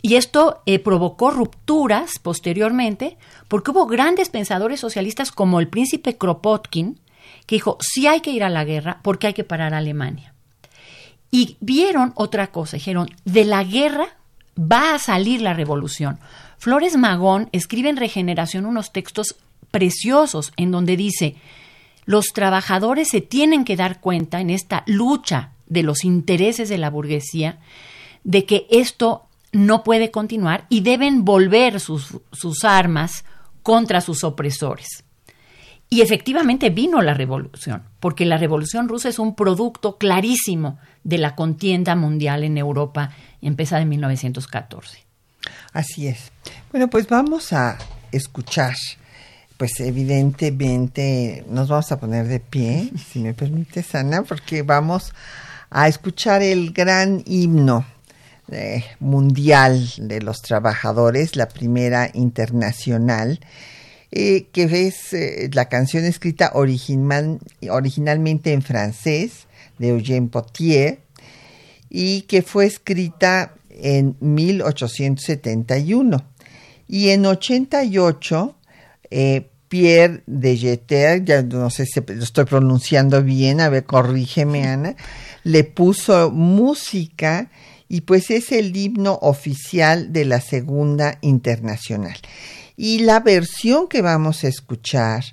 y 0.00 0.14
esto 0.14 0.62
eh, 0.66 0.78
provocó 0.78 1.30
rupturas 1.30 2.18
posteriormente, 2.22 3.16
porque 3.48 3.72
hubo 3.72 3.86
grandes 3.86 4.28
pensadores 4.28 4.80
socialistas 4.80 5.32
como 5.32 5.58
el 5.58 5.68
príncipe 5.68 6.16
Kropotkin, 6.16 7.00
que 7.46 7.56
dijo, 7.56 7.78
sí 7.80 8.06
hay 8.06 8.20
que 8.20 8.30
ir 8.30 8.44
a 8.44 8.50
la 8.50 8.64
guerra 8.64 9.00
porque 9.02 9.26
hay 9.26 9.34
que 9.34 9.44
parar 9.44 9.74
a 9.74 9.78
Alemania. 9.78 10.34
Y 11.30 11.56
vieron 11.60 12.12
otra 12.14 12.48
cosa, 12.48 12.76
dijeron, 12.76 13.08
de 13.24 13.44
la 13.44 13.64
guerra 13.64 14.08
va 14.58 14.94
a 14.94 14.98
salir 14.98 15.42
la 15.42 15.54
revolución. 15.54 16.18
Flores 16.58 16.96
Magón 16.96 17.48
escribe 17.52 17.88
en 17.88 17.96
Regeneración 17.96 18.66
unos 18.66 18.92
textos 18.92 19.36
preciosos 19.70 20.52
en 20.56 20.72
donde 20.72 20.96
dice, 20.96 21.36
los 22.04 22.32
trabajadores 22.32 23.08
se 23.08 23.20
tienen 23.20 23.64
que 23.64 23.76
dar 23.76 24.00
cuenta 24.00 24.40
en 24.40 24.50
esta 24.50 24.82
lucha 24.86 25.52
de 25.66 25.82
los 25.82 26.04
intereses 26.04 26.68
de 26.68 26.78
la 26.78 26.90
burguesía 26.90 27.58
de 28.24 28.44
que 28.44 28.66
esto 28.70 29.26
no 29.52 29.84
puede 29.84 30.10
continuar 30.10 30.66
y 30.68 30.80
deben 30.80 31.24
volver 31.24 31.80
sus, 31.80 32.20
armas 32.64 33.24
contra 33.62 34.00
sus 34.00 34.24
opresores. 34.24 35.04
Y 35.90 36.02
efectivamente 36.02 36.68
vino 36.70 37.00
la 37.00 37.14
revolución, 37.14 37.84
porque 38.00 38.26
la 38.26 38.36
revolución 38.36 38.88
rusa 38.88 39.08
es 39.08 39.18
un 39.18 39.34
producto 39.34 39.96
clarísimo 39.96 40.78
de 41.04 41.18
la 41.18 41.34
contienda 41.34 41.94
mundial 41.94 42.44
en 42.44 42.58
Europa, 42.58 43.10
empezada 43.40 43.82
en 43.82 43.88
1914. 43.88 45.07
Así 45.72 46.08
es. 46.08 46.32
Bueno, 46.70 46.88
pues 46.88 47.08
vamos 47.08 47.52
a 47.52 47.78
escuchar 48.12 48.74
pues 49.58 49.80
evidentemente 49.80 51.44
nos 51.50 51.68
vamos 51.68 51.90
a 51.90 51.98
poner 51.98 52.28
de 52.28 52.38
pie, 52.38 52.90
si 53.10 53.18
me 53.18 53.34
permite, 53.34 53.84
Ana, 53.92 54.22
porque 54.22 54.62
vamos 54.62 55.12
a 55.68 55.88
escuchar 55.88 56.42
el 56.42 56.72
gran 56.72 57.24
himno 57.26 57.84
eh, 58.52 58.84
mundial 59.00 59.90
de 59.98 60.22
los 60.22 60.42
trabajadores, 60.42 61.34
la 61.34 61.48
primera 61.48 62.08
internacional, 62.14 63.40
eh, 64.12 64.46
que 64.52 64.86
es 64.86 65.12
eh, 65.12 65.50
la 65.52 65.68
canción 65.68 66.04
escrita 66.04 66.52
original, 66.54 67.40
originalmente 67.68 68.52
en 68.52 68.62
francés 68.62 69.48
de 69.78 69.88
Eugène 69.88 70.30
Potier 70.30 71.00
y 71.90 72.22
que 72.22 72.42
fue 72.42 72.66
escrita 72.66 73.54
en 73.78 74.16
1871 74.20 76.24
Y 76.86 77.08
en 77.10 77.26
88, 77.26 78.56
eh, 79.10 79.50
Pierre 79.68 80.22
de 80.26 80.56
Jeter, 80.56 81.24
ya 81.24 81.42
no 81.42 81.70
sé 81.70 81.86
si 81.86 82.00
lo 82.00 82.22
estoy 82.22 82.46
pronunciando 82.46 83.22
bien, 83.22 83.60
a 83.60 83.68
ver, 83.68 83.84
corrígeme 83.84 84.66
Ana, 84.66 84.96
le 85.44 85.64
puso 85.64 86.30
música 86.30 87.50
y 87.88 88.02
pues 88.02 88.30
es 88.30 88.52
el 88.52 88.76
himno 88.76 89.18
oficial 89.22 90.12
de 90.12 90.24
la 90.24 90.40
Segunda 90.40 91.18
Internacional. 91.20 92.16
Y 92.76 93.00
la 93.00 93.20
versión 93.20 93.88
que 93.88 94.02
vamos 94.02 94.44
a 94.44 94.48
escuchar 94.48 95.24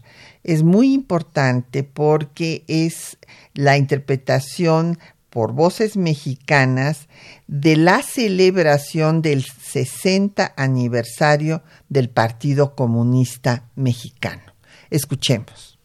es 0.43 0.63
muy 0.63 0.93
importante 0.93 1.83
porque 1.83 2.63
es 2.67 3.17
la 3.53 3.77
interpretación 3.77 4.99
por 5.35 5.51
voces 5.51 5.97
mexicanas 5.97 7.09
de 7.45 7.75
la 7.75 8.01
celebración 8.01 9.21
del 9.21 9.43
60 9.43 10.53
aniversario 10.55 11.61
del 11.89 12.09
Partido 12.09 12.73
Comunista 12.73 13.69
Mexicano. 13.75 14.53
Escuchemos. 14.89 15.77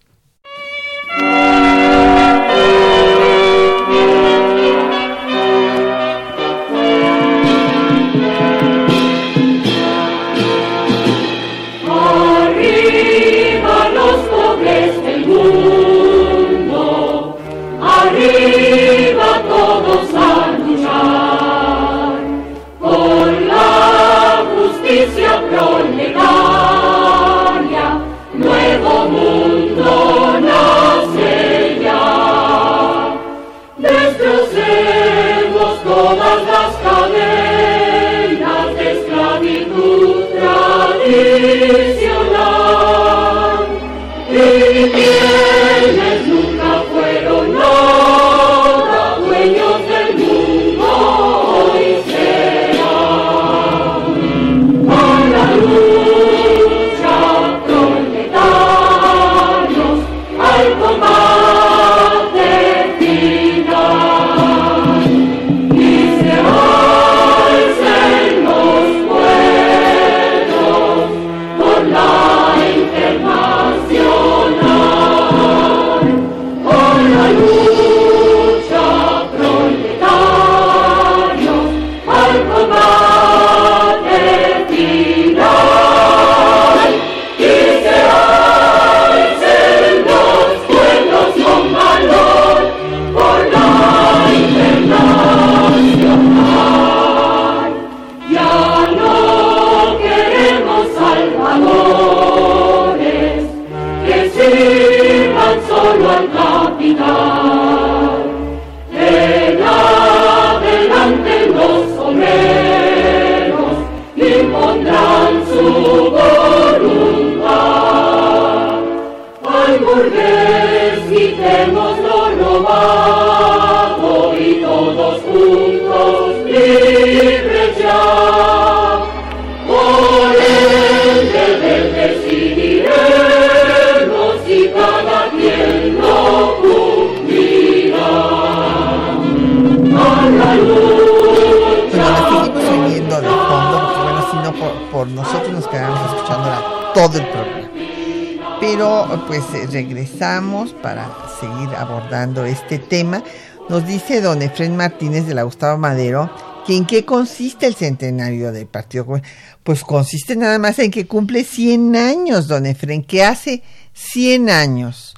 Este 152.71 152.87
tema. 152.87 153.25
Nos 153.69 153.85
dice 153.85 154.21
don 154.21 154.43
Efren 154.43 154.76
Martínez 154.76 155.26
de 155.26 155.35
la 155.35 155.43
Gustavo 155.43 155.76
Madero 155.76 156.30
que 156.65 156.76
en 156.76 156.87
qué 156.87 157.04
consiste 157.04 157.67
el 157.67 157.75
centenario 157.75 158.52
del 158.52 158.67
Partido 158.67 159.06
Comunista. 159.06 159.30
Pues 159.65 159.83
consiste 159.83 160.37
nada 160.37 160.56
más 160.61 160.78
en 160.78 160.93
que 160.93 161.06
cumple 161.06 161.43
100 161.43 161.97
años, 161.97 162.47
don 162.47 162.67
Efren, 162.67 163.02
que 163.02 163.25
hace 163.25 163.65
100 163.95 164.50
años 164.50 165.15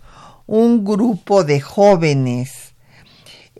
un 0.47 0.83
grupo 0.83 1.45
de 1.45 1.61
jóvenes 1.61 2.73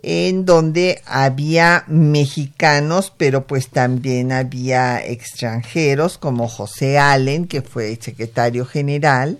en 0.01 0.43
donde 0.43 1.01
había 1.05 1.83
mexicanos, 1.87 3.13
pero 3.15 3.45
pues 3.45 3.69
también 3.69 4.31
había 4.31 5.05
extranjeros 5.05 6.17
como 6.17 6.47
José 6.47 6.97
Allen, 6.97 7.47
que 7.47 7.61
fue 7.61 7.97
secretario 8.01 8.65
general, 8.65 9.39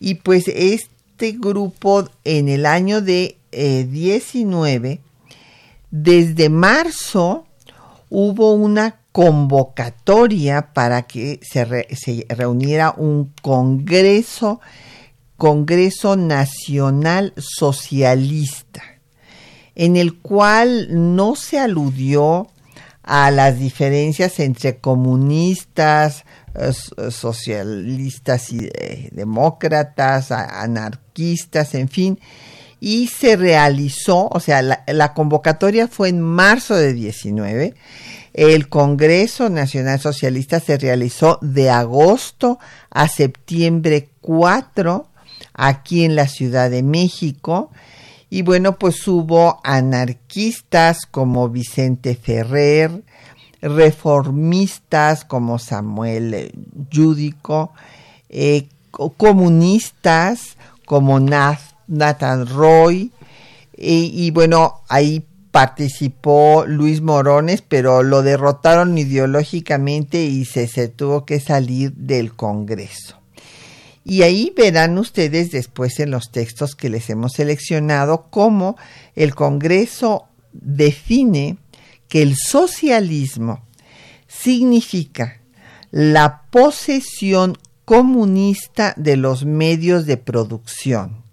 y 0.00 0.16
pues 0.16 0.48
este 0.48 1.32
grupo 1.32 2.08
en 2.24 2.48
el 2.48 2.66
año 2.66 3.00
de 3.00 3.39
19, 3.52 4.90
eh, 4.90 5.00
desde 5.90 6.48
marzo 6.48 7.46
hubo 8.08 8.52
una 8.52 9.00
convocatoria 9.12 10.72
para 10.72 11.02
que 11.02 11.40
se, 11.42 11.86
se 11.94 12.26
reuniera 12.28 12.94
un 12.96 13.32
congreso, 13.42 14.60
Congreso 15.36 16.16
Nacional 16.16 17.32
Socialista, 17.36 18.82
en 19.74 19.96
el 19.96 20.18
cual 20.18 20.88
no 21.16 21.34
se 21.34 21.58
aludió 21.58 22.48
a 23.02 23.30
las 23.30 23.58
diferencias 23.58 24.38
entre 24.38 24.76
comunistas, 24.76 26.24
socialistas 27.10 28.52
y 28.52 28.68
eh, 28.72 29.08
demócratas, 29.12 30.30
anarquistas, 30.30 31.74
en 31.74 31.88
fin, 31.88 32.20
y 32.80 33.08
se 33.08 33.36
realizó, 33.36 34.28
o 34.28 34.40
sea, 34.40 34.62
la, 34.62 35.14
convocatoria 35.14 35.86
fue 35.86 36.08
en 36.08 36.20
marzo 36.20 36.74
de 36.74 36.94
19, 36.94 37.74
el 38.32 38.68
Congreso 38.68 39.50
Nacional 39.50 40.00
Socialista 40.00 40.60
se 40.60 40.78
realizó 40.78 41.38
de 41.42 41.68
agosto 41.68 42.58
a 42.90 43.06
septiembre 43.08 44.08
4 44.22 45.06
aquí 45.52 46.04
en 46.04 46.16
la 46.16 46.26
Ciudad 46.26 46.70
de 46.70 46.82
México, 46.82 47.70
y 48.30 48.42
bueno, 48.42 48.78
pues 48.78 49.06
hubo 49.08 49.60
anarquistas 49.62 51.04
como 51.04 51.48
Vicente 51.48 52.14
Ferrer, 52.14 53.02
reformistas 53.60 55.24
como 55.24 55.58
Samuel 55.58 56.52
Yudico, 56.90 57.72
eh, 58.30 58.68
comunistas 58.90 60.56
como 60.86 61.20
Nathan 61.90 62.46
Roy, 62.46 63.12
y 63.76 64.30
bueno, 64.30 64.82
ahí 64.88 65.24
participó 65.50 66.64
Luis 66.66 67.00
Morones, 67.00 67.62
pero 67.62 68.02
lo 68.02 68.22
derrotaron 68.22 68.96
ideológicamente 68.96 70.24
y 70.24 70.44
se, 70.44 70.66
se 70.68 70.88
tuvo 70.88 71.24
que 71.24 71.40
salir 71.40 71.92
del 71.94 72.34
Congreso. 72.34 73.16
Y 74.04 74.22
ahí 74.22 74.52
verán 74.56 74.96
ustedes 74.98 75.50
después 75.50 76.00
en 76.00 76.10
los 76.10 76.30
textos 76.30 76.74
que 76.74 76.88
les 76.88 77.10
hemos 77.10 77.32
seleccionado 77.32 78.26
cómo 78.30 78.76
el 79.14 79.34
Congreso 79.34 80.26
define 80.52 81.58
que 82.08 82.22
el 82.22 82.34
socialismo 82.36 83.62
significa 84.26 85.40
la 85.90 86.42
posesión 86.50 87.58
comunista 87.84 88.94
de 88.96 89.16
los 89.16 89.44
medios 89.44 90.06
de 90.06 90.16
producción 90.16 91.24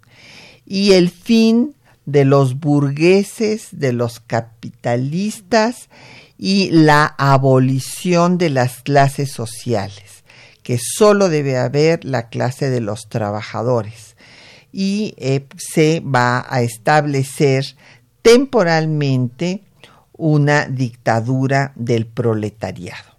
y 0.67 0.91
el 0.91 1.10
fin 1.10 1.75
de 2.06 2.25
los 2.25 2.60
burgueses, 2.60 3.69
de 3.71 3.93
los 3.93 4.19
capitalistas 4.19 5.89
y 6.38 6.69
la 6.71 7.15
abolición 7.17 8.38
de 8.38 8.49
las 8.49 8.84
clases 8.84 9.32
sociales, 9.32 10.23
que 10.63 10.77
solo 10.77 11.30
debe 11.30 11.58
haber 11.58 12.03
la 12.03 12.27
clase 12.27 12.69
de 12.69 12.82
los 12.82 13.08
trabajadores 13.08 14.17
y 14.73 15.15
eh, 15.17 15.47
se 15.58 16.01
va 16.01 16.45
a 16.49 16.62
establecer 16.62 17.65
temporalmente 18.21 19.63
una 20.12 20.65
dictadura 20.65 21.71
del 21.75 22.06
proletariado. 22.06 23.17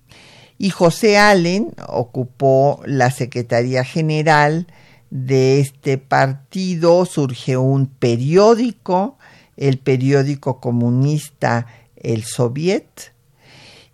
Y 0.59 0.71
José 0.71 1.17
Allen 1.17 1.73
ocupó 1.87 2.83
la 2.85 3.11
Secretaría 3.11 3.85
General 3.85 4.67
de 5.11 5.61
este 5.61 5.99
partido, 5.99 7.05
surge 7.07 7.57
un 7.57 7.87
periódico, 7.87 9.19
el 9.57 9.79
periódico 9.79 10.61
comunista 10.61 11.67
El 11.97 12.25
Soviet, 12.25 13.13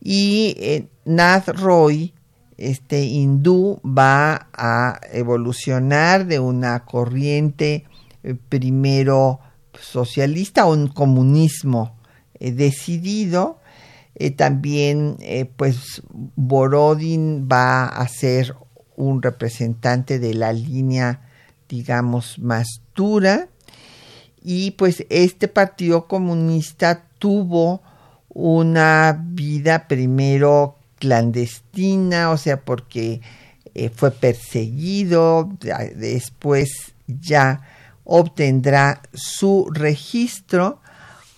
y 0.00 0.54
eh, 0.58 0.88
Nath 1.06 1.48
Roy, 1.48 2.12
este 2.58 3.04
hindú, 3.04 3.80
va 3.82 4.48
a 4.52 5.00
evolucionar 5.12 6.26
de 6.26 6.38
una 6.38 6.84
corriente 6.84 7.84
eh, 8.22 8.36
primero 8.48 9.40
socialista 9.80 10.66
un 10.66 10.88
comunismo 10.88 11.96
eh, 12.38 12.52
decidido. 12.52 13.60
también, 14.36 15.16
pues, 15.56 16.02
Borodin 16.36 17.48
va 17.50 17.86
a 17.86 18.06
ser 18.06 18.54
un 18.96 19.22
representante 19.22 20.18
de 20.18 20.34
la 20.34 20.52
línea, 20.52 21.20
digamos, 21.68 22.38
más 22.38 22.80
dura. 22.94 23.48
Y 24.42 24.72
pues 24.72 25.06
este 25.08 25.48
Partido 25.48 26.06
Comunista 26.06 27.04
tuvo 27.18 27.82
una 28.28 29.18
vida 29.18 29.88
primero 29.88 30.76
clandestina, 30.98 32.30
o 32.30 32.36
sea, 32.36 32.60
porque 32.60 33.22
eh, 33.74 33.88
fue 33.88 34.10
perseguido, 34.10 35.50
después 35.96 36.92
ya 37.06 37.62
obtendrá 38.04 39.00
su 39.12 39.70
registro 39.72 40.80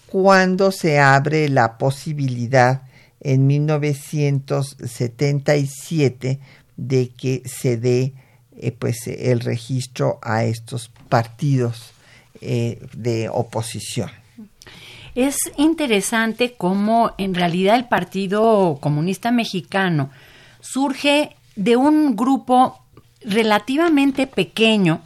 cuando 0.06 0.72
se 0.72 0.98
abre 0.98 1.48
la 1.48 1.78
posibilidad 1.78 2.82
en 3.20 3.46
1977 3.46 6.40
de 6.76 7.10
que 7.10 7.42
se 7.46 7.76
dé 7.76 8.14
eh, 8.58 8.72
pues 8.72 9.06
el 9.06 9.40
registro 9.40 10.18
a 10.22 10.44
estos 10.44 10.90
partidos 11.10 11.90
eh, 12.40 12.80
de 12.94 13.28
oposición. 13.28 14.10
Es 15.14 15.36
interesante 15.58 16.54
cómo 16.56 17.12
en 17.18 17.34
realidad 17.34 17.76
el 17.76 17.86
Partido 17.86 18.78
Comunista 18.80 19.30
Mexicano 19.30 20.10
surge 20.60 21.36
de 21.54 21.76
un 21.76 22.16
grupo 22.16 22.80
relativamente 23.22 24.26
pequeño 24.26 25.02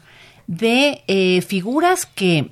de 0.46 1.02
eh, 1.08 1.42
figuras 1.42 2.06
que 2.06 2.50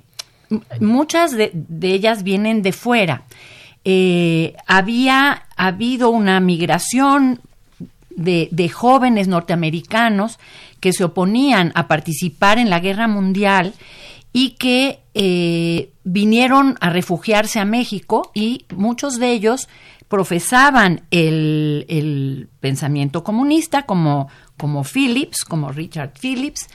muchas 0.81 1.31
de, 1.31 1.51
ellas 1.81 2.23
vienen 2.23 2.61
de 2.61 2.73
fuera. 2.73 3.23
había 4.67 5.43
habido 5.55 6.09
una 6.09 6.39
migración 6.39 7.39
de, 8.19 8.69
jóvenes 8.69 9.27
norteamericanos 9.27 10.39
que 10.79 10.93
se 10.93 11.03
oponían 11.03 11.71
a 11.75 11.87
participar 11.87 12.57
en 12.57 12.69
la 12.69 12.79
guerra 12.79 13.07
mundial 13.07 13.73
y 14.31 14.51
que 14.51 14.99
eh, 15.13 15.91
vinieron 16.03 16.77
a 16.81 16.89
refugiarse 16.89 17.59
a 17.59 17.65
México 17.65 18.31
y 18.33 18.65
muchos 18.75 19.19
de 19.19 19.31
ellos 19.31 19.67
profesaban 20.07 21.01
el, 21.11 22.49
pensamiento 22.59 23.23
comunista 23.23 23.83
como, 23.83 24.27
como 24.57 24.83
Phillips, 24.83 25.43
como 25.47 25.71
Richard 25.71 26.11
Phillips, 26.19 26.67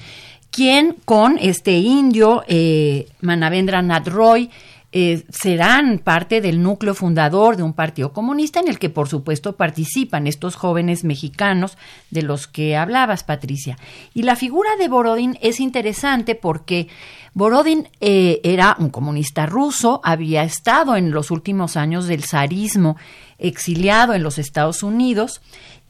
quien 0.50 0.96
con 1.04 1.36
este 1.38 1.78
indio, 1.78 2.44
eh, 2.46 3.08
Manavendra 3.20 3.82
Nath 3.82 4.08
Roy, 4.08 4.50
eh, 4.96 5.24
serán 5.28 5.98
parte 5.98 6.40
del 6.40 6.62
núcleo 6.62 6.94
fundador 6.94 7.56
de 7.56 7.64
un 7.64 7.72
partido 7.72 8.12
comunista 8.12 8.60
en 8.60 8.68
el 8.68 8.78
que 8.78 8.90
por 8.90 9.08
supuesto 9.08 9.56
participan 9.56 10.28
estos 10.28 10.54
jóvenes 10.54 11.02
mexicanos 11.02 11.76
de 12.12 12.22
los 12.22 12.46
que 12.46 12.76
hablabas, 12.76 13.24
Patricia. 13.24 13.76
Y 14.14 14.22
la 14.22 14.36
figura 14.36 14.70
de 14.78 14.86
Borodin 14.86 15.36
es 15.42 15.58
interesante 15.58 16.36
porque 16.36 16.86
Borodin 17.32 17.88
eh, 18.00 18.40
era 18.44 18.76
un 18.78 18.88
comunista 18.88 19.46
ruso, 19.46 20.00
había 20.04 20.44
estado 20.44 20.94
en 20.94 21.10
los 21.10 21.32
últimos 21.32 21.76
años 21.76 22.06
del 22.06 22.22
zarismo 22.22 22.96
exiliado 23.40 24.14
en 24.14 24.22
los 24.22 24.38
Estados 24.38 24.84
Unidos 24.84 25.40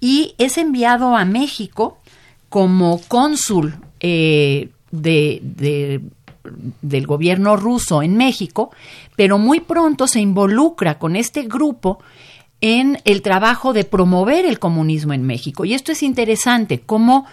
y 0.00 0.34
es 0.38 0.56
enviado 0.56 1.14
a 1.14 1.26
México 1.26 1.98
como 2.48 3.02
cónsul 3.06 3.74
eh, 4.00 4.70
de 4.92 6.00
del 6.82 7.06
gobierno 7.06 7.56
ruso 7.56 8.02
en 8.02 8.16
México, 8.16 8.70
pero 9.16 9.38
muy 9.38 9.60
pronto 9.60 10.06
se 10.06 10.20
involucra 10.20 10.98
con 10.98 11.16
este 11.16 11.42
grupo 11.42 11.98
en 12.60 12.98
el 13.04 13.22
trabajo 13.22 13.72
de 13.72 13.84
promover 13.84 14.46
el 14.46 14.58
comunismo 14.58 15.12
en 15.12 15.22
México. 15.22 15.64
Y 15.64 15.74
esto 15.74 15.92
es 15.92 16.02
interesante, 16.02 16.80
cómo 16.80 17.26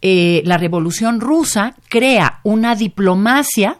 eh, 0.00 0.42
la 0.44 0.58
Revolución 0.58 1.20
rusa 1.20 1.74
crea 1.88 2.40
una 2.44 2.74
diplomacia, 2.74 3.78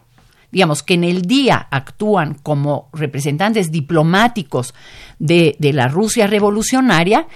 digamos, 0.50 0.82
que 0.82 0.94
en 0.94 1.04
el 1.04 1.22
día 1.22 1.68
actúan 1.70 2.34
como 2.34 2.88
representantes 2.92 3.70
diplomáticos 3.70 4.74
de, 5.18 5.56
de 5.58 5.72
la 5.72 5.88
Rusia 5.88 6.26
revolucionaria, 6.26 7.26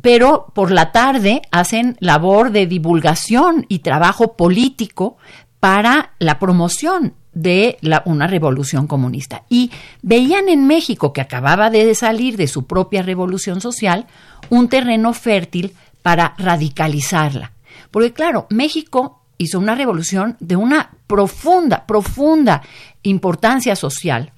pero 0.00 0.52
por 0.54 0.70
la 0.70 0.92
tarde 0.92 1.42
hacen 1.50 1.96
labor 2.00 2.52
de 2.52 2.66
divulgación 2.66 3.66
y 3.68 3.80
trabajo 3.80 4.36
político 4.36 5.16
para 5.60 6.12
la 6.18 6.38
promoción 6.38 7.14
de 7.32 7.78
la, 7.80 8.02
una 8.04 8.26
revolución 8.26 8.86
comunista. 8.86 9.44
Y 9.48 9.70
veían 10.02 10.48
en 10.48 10.66
México, 10.66 11.12
que 11.12 11.20
acababa 11.20 11.70
de 11.70 11.94
salir 11.94 12.36
de 12.36 12.48
su 12.48 12.66
propia 12.66 13.02
revolución 13.02 13.60
social, 13.60 14.06
un 14.50 14.68
terreno 14.68 15.12
fértil 15.12 15.74
para 16.02 16.34
radicalizarla. 16.38 17.52
Porque 17.90 18.12
claro, 18.12 18.46
México 18.50 19.22
hizo 19.38 19.58
una 19.58 19.74
revolución 19.74 20.36
de 20.40 20.56
una 20.56 20.90
profunda, 21.06 21.86
profunda 21.86 22.62
importancia 23.02 23.76
social 23.76 24.32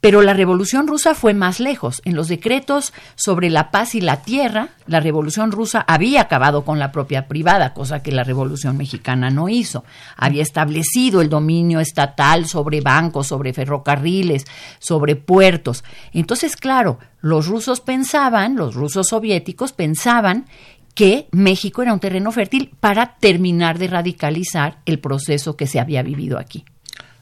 pero 0.00 0.22
la 0.22 0.32
Revolución 0.32 0.86
rusa 0.86 1.14
fue 1.14 1.34
más 1.34 1.58
lejos. 1.58 2.00
En 2.04 2.14
los 2.14 2.28
decretos 2.28 2.92
sobre 3.16 3.50
la 3.50 3.70
paz 3.70 3.94
y 3.94 4.00
la 4.00 4.22
tierra, 4.22 4.70
la 4.86 5.00
Revolución 5.00 5.50
rusa 5.50 5.84
había 5.88 6.22
acabado 6.22 6.64
con 6.64 6.78
la 6.78 6.92
propia 6.92 7.26
privada, 7.26 7.74
cosa 7.74 8.02
que 8.02 8.12
la 8.12 8.24
Revolución 8.24 8.76
mexicana 8.76 9.30
no 9.30 9.48
hizo. 9.48 9.84
Había 10.16 10.42
establecido 10.42 11.20
el 11.20 11.28
dominio 11.28 11.80
estatal 11.80 12.46
sobre 12.46 12.80
bancos, 12.80 13.26
sobre 13.26 13.52
ferrocarriles, 13.52 14.46
sobre 14.78 15.16
puertos. 15.16 15.82
Entonces, 16.12 16.56
claro, 16.56 16.98
los 17.20 17.48
rusos 17.48 17.80
pensaban, 17.80 18.56
los 18.56 18.74
rusos 18.74 19.08
soviéticos 19.08 19.72
pensaban 19.72 20.46
que 20.94 21.28
México 21.30 21.82
era 21.82 21.92
un 21.92 22.00
terreno 22.00 22.32
fértil 22.32 22.72
para 22.80 23.16
terminar 23.20 23.78
de 23.78 23.88
radicalizar 23.88 24.78
el 24.84 24.98
proceso 24.98 25.56
que 25.56 25.66
se 25.66 25.78
había 25.78 26.02
vivido 26.02 26.38
aquí. 26.38 26.64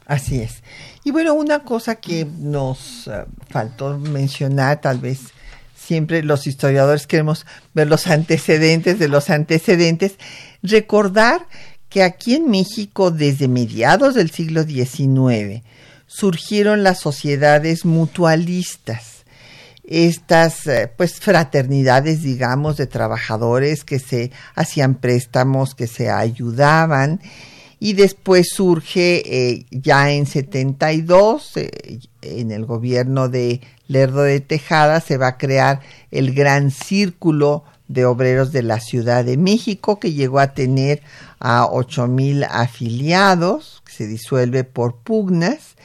Así 0.07 0.39
es. 0.39 0.63
Y 1.03 1.11
bueno, 1.11 1.33
una 1.33 1.59
cosa 1.59 1.95
que 1.95 2.25
nos 2.25 3.07
eh, 3.07 3.25
faltó 3.49 3.99
mencionar, 3.99 4.79
tal 4.79 4.99
vez 4.99 5.19
siempre 5.75 6.23
los 6.23 6.47
historiadores 6.47 7.07
queremos 7.07 7.45
ver 7.73 7.87
los 7.87 8.07
antecedentes 8.07 8.99
de 8.99 9.09
los 9.09 9.29
antecedentes, 9.29 10.15
recordar 10.63 11.45
que 11.89 12.03
aquí 12.03 12.35
en 12.35 12.49
México 12.49 13.11
desde 13.11 13.49
mediados 13.49 14.15
del 14.15 14.31
siglo 14.31 14.63
XIX 14.63 15.61
surgieron 16.07 16.83
las 16.83 16.99
sociedades 16.99 17.83
mutualistas, 17.83 19.25
estas 19.83 20.67
eh, 20.67 20.89
pues 20.95 21.19
fraternidades 21.19 22.23
digamos 22.23 22.77
de 22.77 22.87
trabajadores 22.87 23.83
que 23.83 23.99
se 23.99 24.31
hacían 24.55 24.95
préstamos, 24.95 25.75
que 25.75 25.87
se 25.87 26.09
ayudaban 26.09 27.19
y 27.79 27.93
después 27.93 28.47
surge 28.49 29.21
eh, 29.25 29.65
ya 29.71 30.11
en 30.11 30.25
72, 30.25 31.57
eh, 31.57 31.99
en 32.21 32.51
el 32.51 32.65
gobierno 32.65 33.29
de 33.29 33.61
Lerdo 33.87 34.23
de 34.23 34.39
Tejada, 34.39 34.99
se 34.99 35.17
va 35.17 35.27
a 35.27 35.37
crear 35.37 35.81
el 36.11 36.33
Gran 36.33 36.71
Círculo 36.71 37.63
de 37.87 38.05
Obreros 38.05 38.51
de 38.51 38.63
la 38.63 38.79
Ciudad 38.79 39.23
de 39.23 39.37
México, 39.37 39.99
que 39.99 40.13
llegó 40.13 40.39
a 40.39 40.53
tener 40.53 41.01
a 41.39 41.67
ocho 41.71 42.07
mil 42.07 42.43
afiliados, 42.43 43.81
que 43.85 43.93
se 43.93 44.07
disuelve 44.07 44.63
por 44.63 44.95
pugnas, 44.95 45.75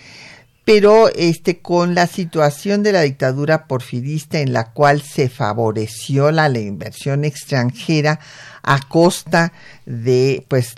pero 0.64 1.08
este 1.08 1.58
con 1.60 1.94
la 1.94 2.06
situación 2.06 2.82
de 2.82 2.92
la 2.92 3.00
dictadura 3.00 3.66
porfirista 3.66 4.38
en 4.40 4.52
la 4.52 4.70
cual 4.72 5.02
se 5.02 5.28
favoreció 5.28 6.30
la, 6.30 6.48
inversión 6.48 7.24
extranjera 7.24 8.20
a 8.62 8.80
costa 8.88 9.52
de 9.86 10.44
pues 10.48 10.74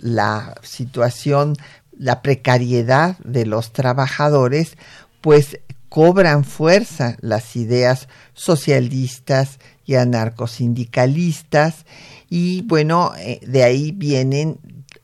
la 0.00 0.54
situación 0.62 1.56
la 1.98 2.22
precariedad 2.22 3.18
de 3.18 3.46
los 3.46 3.72
trabajadores 3.72 4.76
pues 5.20 5.58
cobran 5.88 6.44
fuerza 6.44 7.16
las 7.20 7.56
ideas 7.56 8.08
socialistas 8.32 9.58
y 9.84 9.96
anarcosindicalistas 9.96 11.84
y 12.30 12.62
bueno 12.62 13.12
eh, 13.18 13.40
de 13.46 13.64
ahí 13.64 13.92
vienen 13.92 14.58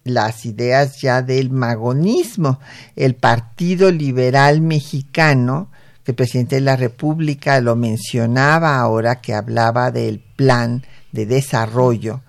las 0.04 0.46
ideas 0.46 1.00
ya 1.00 1.22
del 1.22 1.50
magonismo. 1.50 2.60
El 2.96 3.14
Partido 3.14 3.90
Liberal 3.90 4.60
Mexicano, 4.60 5.70
que 6.04 6.12
el 6.12 6.16
presidente 6.16 6.56
de 6.56 6.62
la 6.62 6.76
República 6.76 7.60
lo 7.60 7.76
mencionaba 7.76 8.78
ahora 8.78 9.20
que 9.20 9.34
hablaba 9.34 9.90
del 9.90 10.20
plan 10.20 10.84
de 11.12 11.26
desarrollo. 11.26 12.22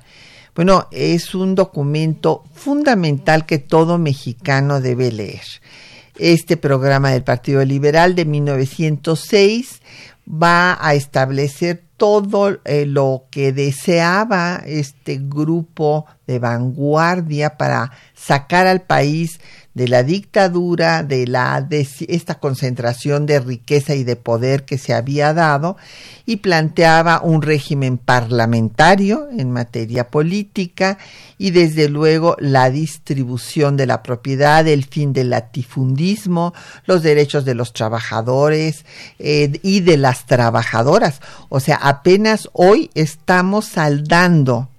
Bueno, 0.56 0.88
es 0.92 1.34
un 1.34 1.56
documento 1.56 2.44
fundamental 2.54 3.46
que 3.48 3.58
todo 3.58 3.98
mexicano 3.98 4.82
debe 4.82 5.12
leer. 5.12 5.42
Este 6.20 6.58
programa 6.58 7.10
del 7.10 7.24
Partido 7.24 7.66
Liberal 7.66 8.14
de 8.14 8.26
1906 8.26 9.82
va 10.28 10.78
a 10.80 10.94
establecer 10.94 11.84
todo 12.04 12.60
eh, 12.66 12.86
lo 12.86 13.28
que 13.32 13.54
deseaba 13.54 14.62
este 14.66 15.22
grupo 15.22 16.06
de 16.28 16.38
vanguardia 16.38 17.56
para 17.56 17.94
sacar 18.13 18.68
al 18.68 18.82
país 18.82 19.39
de 19.74 19.88
la 19.88 20.04
dictadura, 20.04 21.04
de 21.04 21.26
la 21.26 21.62
de 21.62 21.88
esta 22.08 22.36
concentración 22.36 23.26
de 23.26 23.40
riqueza 23.40 23.96
y 23.96 24.04
de 24.04 24.16
poder 24.16 24.66
que 24.66 24.78
se 24.78 24.94
había 24.94 25.34
dado 25.34 25.78
y 26.26 26.38
planteaba 26.38 27.22
un 27.22 27.42
régimen 27.42 27.98
parlamentario 27.98 29.28
en 29.32 29.52
materia 29.52 30.08
política 30.08 30.98
y 31.38 31.52
desde 31.52 31.90
luego 31.90 32.38
la 32.40 32.70
distribución 32.70 33.76
de 33.76 33.88
la 33.88 34.04
propiedad, 34.04 34.68
el 34.68 34.86
fin 34.86 35.12
del 35.12 35.32
latifundismo, 35.32 36.54
los 36.86 37.02
derechos 37.02 37.44
de 37.44 37.56
los 37.56 37.74
trabajadores 37.74 38.86
eh, 39.18 39.60
y 39.64 39.80
de 39.82 39.98
las 39.98 40.26
trabajadoras. 40.26 41.20
O 41.50 41.60
sea, 41.60 41.78
apenas 41.78 42.48
hoy 42.54 42.92
estamos 42.94 43.66
saldando 43.66 44.70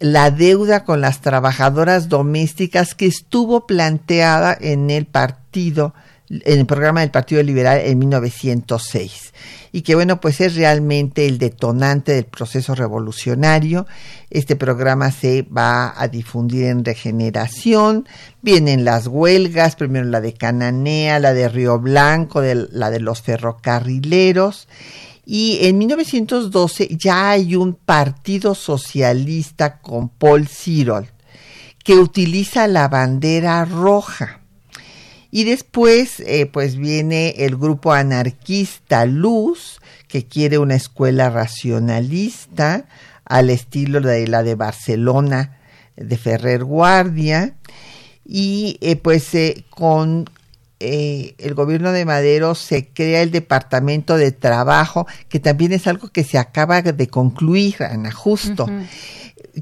la 0.00 0.30
deuda 0.30 0.84
con 0.84 1.02
las 1.02 1.20
trabajadoras 1.20 2.08
domésticas 2.08 2.94
que 2.94 3.06
estuvo 3.06 3.66
planteada 3.66 4.56
en 4.58 4.90
el 4.90 5.04
partido, 5.04 5.94
en 6.30 6.60
el 6.60 6.66
programa 6.66 7.00
del 7.00 7.10
Partido 7.10 7.42
Liberal 7.42 7.80
en 7.84 7.98
1906 7.98 9.32
y 9.72 9.82
que 9.82 9.94
bueno 9.94 10.20
pues 10.20 10.40
es 10.40 10.56
realmente 10.56 11.26
el 11.26 11.38
detonante 11.38 12.12
del 12.12 12.24
proceso 12.24 12.74
revolucionario. 12.74 13.86
Este 14.30 14.56
programa 14.56 15.10
se 15.12 15.42
va 15.42 15.92
a 16.00 16.08
difundir 16.08 16.64
en 16.66 16.84
regeneración, 16.84 18.08
vienen 18.42 18.84
las 18.84 19.06
huelgas, 19.06 19.76
primero 19.76 20.06
la 20.06 20.20
de 20.20 20.32
Cananea, 20.32 21.18
la 21.18 21.34
de 21.34 21.48
Río 21.48 21.78
Blanco, 21.78 22.40
la 22.42 22.90
de 22.90 23.00
los 23.00 23.22
ferrocarrileros 23.22 24.66
y 25.24 25.58
en 25.62 25.78
1912 25.78 26.88
ya 26.96 27.30
hay 27.30 27.54
un 27.56 27.74
partido 27.74 28.54
socialista 28.54 29.80
con 29.80 30.08
Paul 30.08 30.48
Cyril 30.48 31.10
que 31.84 31.94
utiliza 31.94 32.66
la 32.66 32.88
bandera 32.88 33.64
roja. 33.64 34.40
Y 35.30 35.44
después, 35.44 36.20
eh, 36.20 36.46
pues 36.46 36.76
viene 36.76 37.30
el 37.38 37.56
grupo 37.56 37.92
anarquista 37.92 39.06
Luz, 39.06 39.80
que 40.08 40.26
quiere 40.26 40.58
una 40.58 40.74
escuela 40.74 41.30
racionalista 41.30 42.86
al 43.24 43.50
estilo 43.50 44.00
de 44.00 44.26
la 44.26 44.42
de 44.42 44.56
Barcelona 44.56 45.58
de 45.96 46.16
Ferrer 46.16 46.64
Guardia. 46.64 47.54
Y 48.24 48.76
eh, 48.80 48.96
pues 48.96 49.32
eh, 49.34 49.64
con 49.70 50.28
eh, 50.80 51.34
el 51.38 51.54
gobierno 51.54 51.92
de 51.92 52.06
Madero 52.06 52.54
se 52.54 52.88
crea 52.88 53.20
el 53.20 53.30
Departamento 53.30 54.16
de 54.16 54.32
Trabajo, 54.32 55.06
que 55.28 55.38
también 55.38 55.72
es 55.72 55.86
algo 55.86 56.08
que 56.08 56.24
se 56.24 56.38
acaba 56.38 56.80
de 56.80 57.08
concluir, 57.08 57.76
Ana, 57.82 58.10
justo. 58.10 58.66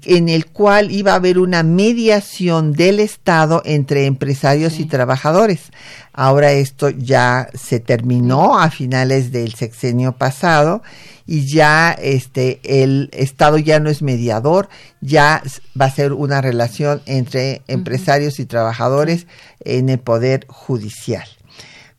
En 0.04 0.28
el 0.28 0.46
cual 0.46 0.90
iba 0.90 1.12
a 1.12 1.16
haber 1.16 1.38
una 1.38 1.62
mediación 1.62 2.72
del 2.72 3.00
Estado 3.00 3.62
entre 3.64 4.06
empresarios 4.06 4.78
y 4.78 4.84
trabajadores. 4.84 5.70
Ahora 6.12 6.52
esto 6.52 6.90
ya 6.90 7.48
se 7.54 7.80
terminó 7.80 8.58
a 8.58 8.70
finales 8.70 9.32
del 9.32 9.54
sexenio 9.54 10.12
pasado 10.12 10.82
y 11.26 11.46
ya 11.46 11.92
este 11.92 12.60
el 12.64 13.10
Estado 13.12 13.58
ya 13.58 13.80
no 13.80 13.90
es 13.90 14.02
mediador, 14.02 14.68
ya 15.00 15.42
va 15.80 15.84
a 15.84 15.90
ser 15.90 16.12
una 16.12 16.40
relación 16.40 17.02
entre 17.06 17.62
empresarios 17.68 18.40
y 18.40 18.46
trabajadores 18.46 19.26
en 19.60 19.88
el 19.90 19.98
poder 19.98 20.46
judicial. 20.48 21.28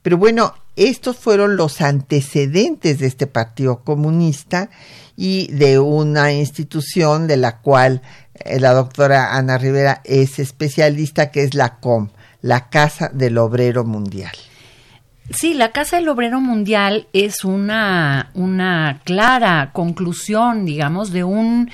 Pero 0.01 0.17
bueno, 0.17 0.53
estos 0.75 1.17
fueron 1.17 1.57
los 1.57 1.81
antecedentes 1.81 2.99
de 2.99 3.07
este 3.07 3.27
Partido 3.27 3.83
Comunista 3.83 4.69
y 5.21 5.47
de 5.51 5.79
una 5.79 6.31
institución 6.31 7.27
de 7.27 7.35
la 7.35 7.57
cual 7.57 8.01
eh, 8.35 8.57
la 8.57 8.71
doctora 8.71 9.35
Ana 9.35 9.57
Rivera 9.57 9.99
es 10.05 10.39
especialista, 10.39 11.29
que 11.29 11.43
es 11.43 11.55
la 11.55 11.79
COM, 11.79 12.07
la 12.41 12.69
Casa 12.69 13.09
del 13.13 13.37
Obrero 13.37 13.83
Mundial. 13.83 14.31
Sí, 15.29 15.55
la 15.55 15.73
Casa 15.73 15.97
del 15.97 16.07
Obrero 16.07 16.39
Mundial 16.39 17.07
es 17.11 17.43
una, 17.43 18.31
una 18.33 19.01
clara 19.03 19.71
conclusión, 19.73 20.65
digamos, 20.65 21.11
de 21.11 21.25
un 21.25 21.69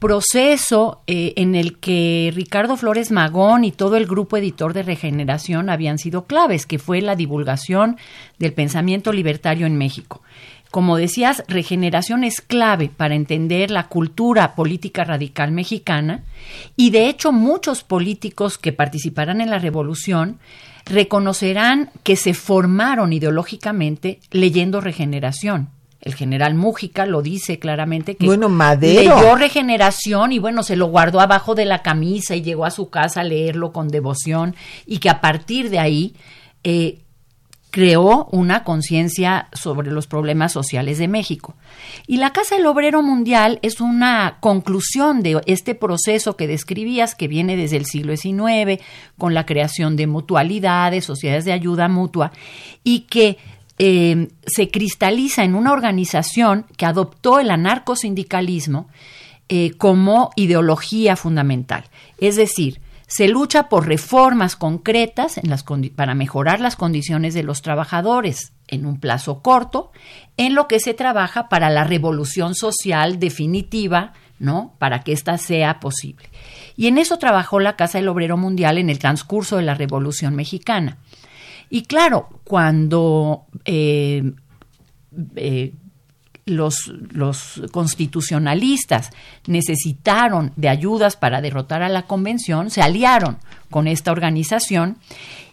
proceso 0.00 1.02
eh, 1.06 1.34
en 1.36 1.54
el 1.54 1.78
que 1.78 2.32
Ricardo 2.34 2.76
Flores 2.76 3.12
Magón 3.12 3.62
y 3.62 3.70
todo 3.70 3.96
el 3.98 4.06
grupo 4.06 4.36
editor 4.36 4.72
de 4.72 4.82
Regeneración 4.82 5.70
habían 5.70 5.98
sido 5.98 6.24
claves, 6.24 6.66
que 6.66 6.80
fue 6.80 7.02
la 7.02 7.14
divulgación 7.14 7.98
del 8.40 8.52
pensamiento 8.52 9.12
libertario 9.12 9.68
en 9.68 9.78
México. 9.78 10.22
Como 10.70 10.96
decías, 10.96 11.42
regeneración 11.48 12.22
es 12.22 12.40
clave 12.40 12.90
para 12.96 13.16
entender 13.16 13.72
la 13.72 13.88
cultura 13.88 14.54
política 14.54 15.02
radical 15.02 15.50
mexicana 15.50 16.22
y 16.76 16.90
de 16.90 17.08
hecho 17.08 17.32
muchos 17.32 17.82
políticos 17.82 18.56
que 18.56 18.72
participarán 18.72 19.40
en 19.40 19.50
la 19.50 19.58
revolución 19.58 20.38
reconocerán 20.86 21.90
que 22.04 22.14
se 22.14 22.34
formaron 22.34 23.12
ideológicamente 23.12 24.20
leyendo 24.30 24.80
regeneración. 24.80 25.70
El 26.00 26.14
general 26.14 26.54
Mújica 26.54 27.04
lo 27.04 27.20
dice 27.20 27.58
claramente 27.58 28.14
que 28.14 28.24
bueno, 28.24 28.48
Madero. 28.48 29.00
leyó 29.00 29.34
regeneración 29.34 30.32
y 30.32 30.38
bueno, 30.38 30.62
se 30.62 30.76
lo 30.76 30.86
guardó 30.86 31.20
abajo 31.20 31.54
de 31.54 31.66
la 31.66 31.82
camisa 31.82 32.36
y 32.36 32.42
llegó 32.42 32.64
a 32.64 32.70
su 32.70 32.90
casa 32.90 33.20
a 33.20 33.24
leerlo 33.24 33.72
con 33.72 33.88
devoción 33.88 34.54
y 34.86 34.98
que 34.98 35.10
a 35.10 35.20
partir 35.20 35.68
de 35.68 35.78
ahí 35.78 36.14
eh, 36.64 37.00
creó 37.70 38.26
una 38.32 38.64
conciencia 38.64 39.48
sobre 39.52 39.90
los 39.90 40.06
problemas 40.06 40.52
sociales 40.52 40.98
de 40.98 41.08
México. 41.08 41.54
Y 42.06 42.16
la 42.16 42.32
Casa 42.32 42.56
del 42.56 42.66
Obrero 42.66 43.02
Mundial 43.02 43.58
es 43.62 43.80
una 43.80 44.38
conclusión 44.40 45.22
de 45.22 45.40
este 45.46 45.74
proceso 45.74 46.36
que 46.36 46.46
describías, 46.46 47.14
que 47.14 47.28
viene 47.28 47.56
desde 47.56 47.76
el 47.76 47.86
siglo 47.86 48.16
XIX, 48.16 48.82
con 49.16 49.34
la 49.34 49.46
creación 49.46 49.96
de 49.96 50.06
mutualidades, 50.06 51.04
sociedades 51.04 51.44
de 51.44 51.52
ayuda 51.52 51.88
mutua, 51.88 52.32
y 52.82 53.00
que 53.00 53.38
eh, 53.78 54.28
se 54.46 54.68
cristaliza 54.68 55.44
en 55.44 55.54
una 55.54 55.72
organización 55.72 56.66
que 56.76 56.86
adoptó 56.86 57.38
el 57.38 57.50
anarcosindicalismo 57.50 58.88
eh, 59.48 59.72
como 59.78 60.30
ideología 60.36 61.16
fundamental. 61.16 61.84
Es 62.18 62.36
decir, 62.36 62.80
se 63.10 63.26
lucha 63.26 63.68
por 63.68 63.88
reformas 63.88 64.54
concretas 64.54 65.40
para 65.96 66.14
mejorar 66.14 66.60
las 66.60 66.76
condiciones 66.76 67.34
de 67.34 67.42
los 67.42 67.60
trabajadores 67.60 68.52
en 68.68 68.86
un 68.86 69.00
plazo 69.00 69.42
corto, 69.42 69.90
en 70.36 70.54
lo 70.54 70.68
que 70.68 70.78
se 70.78 70.94
trabaja 70.94 71.48
para 71.48 71.70
la 71.70 71.82
revolución 71.82 72.54
social 72.54 73.18
definitiva, 73.18 74.12
¿no? 74.38 74.76
Para 74.78 75.00
que 75.00 75.10
ésta 75.10 75.38
sea 75.38 75.80
posible. 75.80 76.30
Y 76.76 76.86
en 76.86 76.98
eso 76.98 77.18
trabajó 77.18 77.58
la 77.58 77.74
Casa 77.74 77.98
del 77.98 78.06
Obrero 78.06 78.36
Mundial 78.36 78.78
en 78.78 78.88
el 78.88 79.00
transcurso 79.00 79.56
de 79.56 79.64
la 79.64 79.74
Revolución 79.74 80.36
Mexicana. 80.36 80.98
Y 81.68 81.82
claro, 81.86 82.28
cuando 82.44 83.46
eh, 83.64 84.34
eh, 85.34 85.74
los, 86.50 86.92
los 87.12 87.62
constitucionalistas 87.72 89.10
necesitaron 89.46 90.52
de 90.56 90.68
ayudas 90.68 91.16
para 91.16 91.40
derrotar 91.40 91.82
a 91.82 91.88
la 91.88 92.02
convención, 92.02 92.70
se 92.70 92.82
aliaron 92.82 93.38
con 93.70 93.86
esta 93.86 94.12
organización 94.12 94.98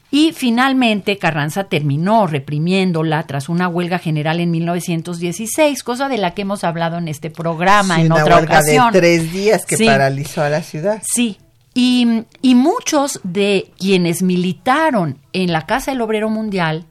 y 0.10 0.32
finalmente 0.32 1.18
Carranza 1.18 1.66
terminó 1.66 2.28
reprimiéndola 2.28 3.24
tras 3.24 3.50
una 3.50 3.68
huelga 3.68 4.00
general 4.00 4.40
en 4.40 4.52
1916, 4.52 5.84
cosa 5.84 6.08
de 6.08 6.18
la 6.18 6.34
que 6.34 6.44
hemos 6.44 6.64
hablado 6.64 6.98
en 6.98 7.10
este 7.10 7.30
programa 7.30 8.00
en 8.00 8.12
otra 8.12 8.38
huelga 8.38 8.60
ocasión. 8.60 8.94
de 8.94 9.00
tres 9.00 9.32
días 9.34 9.66
que 9.66 9.78
paralizó 9.78 10.44
a 10.44 10.50
la 10.50 10.64
ciudad. 10.64 11.02
Sí, 11.04 11.38
y, 11.74 12.24
y, 12.42 12.56
muchos 12.56 13.20
de 13.24 13.72
quienes 13.78 14.24
militaron 14.24 15.20
en 15.34 15.52
la 15.52 15.66
Casa 15.68 15.92
del 15.92 16.02
Obrero 16.02 16.30
Mundial 16.30 16.86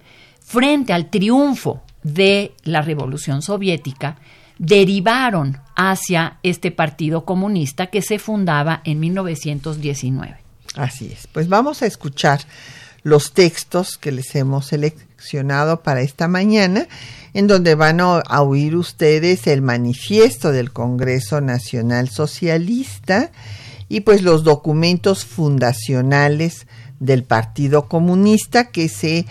frente 0.45 0.93
al 0.93 1.11
triunfo 1.11 1.83
de 2.07 2.55
la 2.63 2.83
Revolución 2.83 3.43
Soviética, 3.43 4.17
derivaron 4.59 5.59
hacia 5.75 6.39
este 6.43 6.71
Partido 6.71 7.25
Comunista 7.25 7.89
que 7.89 8.01
se 8.01 8.19
fundaba 8.19 8.81
en 8.85 9.01
1919. 9.01 10.37
Así 10.77 11.11
es. 11.13 11.27
Pues 11.27 11.49
vamos 11.49 11.83
a 11.83 11.87
escuchar 11.87 12.41
los 13.03 13.33
textos 13.33 13.99
que 13.99 14.13
les 14.13 14.35
hemos 14.37 14.67
seleccionado 14.67 15.83
para 15.83 16.01
esta 16.01 16.29
mañana, 16.29 16.87
en 17.35 17.49
donde 17.49 17.75
van 17.75 18.01
a 18.01 18.43
oír 18.43 18.77
ustedes 18.77 19.47
el 19.47 19.63
manifiesto 19.63 20.53
del 20.53 20.73
Congreso 20.73 21.41
Nacional 21.41 22.09
Socialista 22.09 23.31
y 23.89 24.01
pues 24.01 24.23
los 24.23 24.45
documentos 24.45 25.25
fundacionales 25.25 26.67
del 27.01 27.25
Partido 27.25 27.89
Comunista 27.89 28.71
que 28.71 28.89
se 28.89 29.27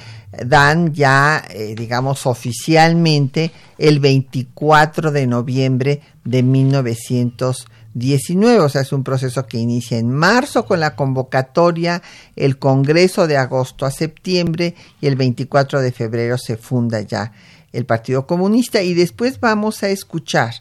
dan 0.45 0.93
ya, 0.93 1.43
eh, 1.49 1.73
digamos, 1.75 2.25
oficialmente 2.25 3.51
el 3.77 3.99
24 3.99 5.11
de 5.11 5.27
noviembre 5.27 6.01
de 6.23 6.41
1919. 6.43 8.59
O 8.59 8.69
sea, 8.69 8.81
es 8.81 8.93
un 8.93 9.03
proceso 9.03 9.45
que 9.47 9.57
inicia 9.57 9.97
en 9.97 10.11
marzo 10.11 10.65
con 10.65 10.79
la 10.79 10.95
convocatoria, 10.95 12.03
el 12.35 12.59
Congreso 12.59 13.25
de 13.27 13.37
agosto 13.37 13.85
a 13.85 13.91
septiembre 13.91 14.75
y 15.01 15.07
el 15.07 15.15
24 15.15 15.81
de 15.81 15.91
febrero 15.91 16.37
se 16.37 16.57
funda 16.57 17.01
ya 17.01 17.31
el 17.71 17.85
Partido 17.85 18.27
Comunista. 18.27 18.81
Y 18.81 18.93
después 18.93 19.39
vamos 19.39 19.83
a 19.83 19.89
escuchar 19.89 20.55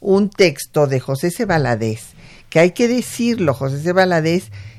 un 0.00 0.30
texto 0.30 0.86
de 0.86 1.00
José 1.00 1.30
C. 1.30 1.46
que 2.54 2.60
hay 2.60 2.70
que 2.70 2.86
decirlo, 2.86 3.52
José 3.52 3.80
C 3.80 3.92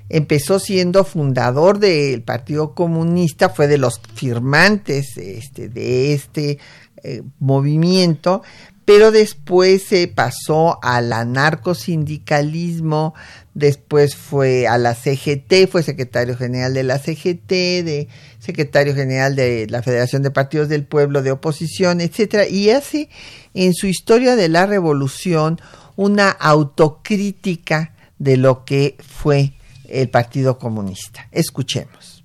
empezó 0.07 0.59
siendo 0.59 1.03
fundador 1.03 1.79
del 1.79 2.21
Partido 2.21 2.73
Comunista, 2.73 3.49
fue 3.49 3.67
de 3.67 3.77
los 3.77 3.99
firmantes 4.13 5.17
este, 5.17 5.67
de 5.67 6.13
este 6.13 6.59
eh, 7.03 7.21
movimiento, 7.39 8.43
pero 8.85 9.11
después 9.11 9.83
se 9.83 10.07
pasó 10.07 10.79
al 10.81 11.11
anarcosindicalismo, 11.11 13.13
después 13.53 14.15
fue 14.15 14.67
a 14.67 14.77
la 14.77 14.95
CGT, 14.95 15.67
fue 15.69 15.83
secretario 15.83 16.37
general 16.37 16.73
de 16.73 16.83
la 16.83 16.97
CGT, 16.97 17.83
de 17.83 18.07
secretario 18.39 18.95
general 18.95 19.35
de 19.35 19.67
la 19.69 19.83
Federación 19.83 20.23
de 20.23 20.31
Partidos 20.31 20.69
del 20.69 20.85
Pueblo 20.85 21.23
de 21.23 21.31
Oposición, 21.31 21.99
etcétera, 21.99 22.47
y 22.47 22.69
hace 22.69 23.09
en 23.53 23.73
su 23.73 23.87
historia 23.87 24.37
de 24.37 24.47
la 24.47 24.65
revolución 24.65 25.59
una 25.95 26.29
autocrítica 26.29 27.93
de 28.17 28.37
lo 28.37 28.65
que 28.65 28.97
fue 29.05 29.53
el 29.87 30.09
Partido 30.09 30.57
Comunista. 30.57 31.27
Escuchemos. 31.31 32.23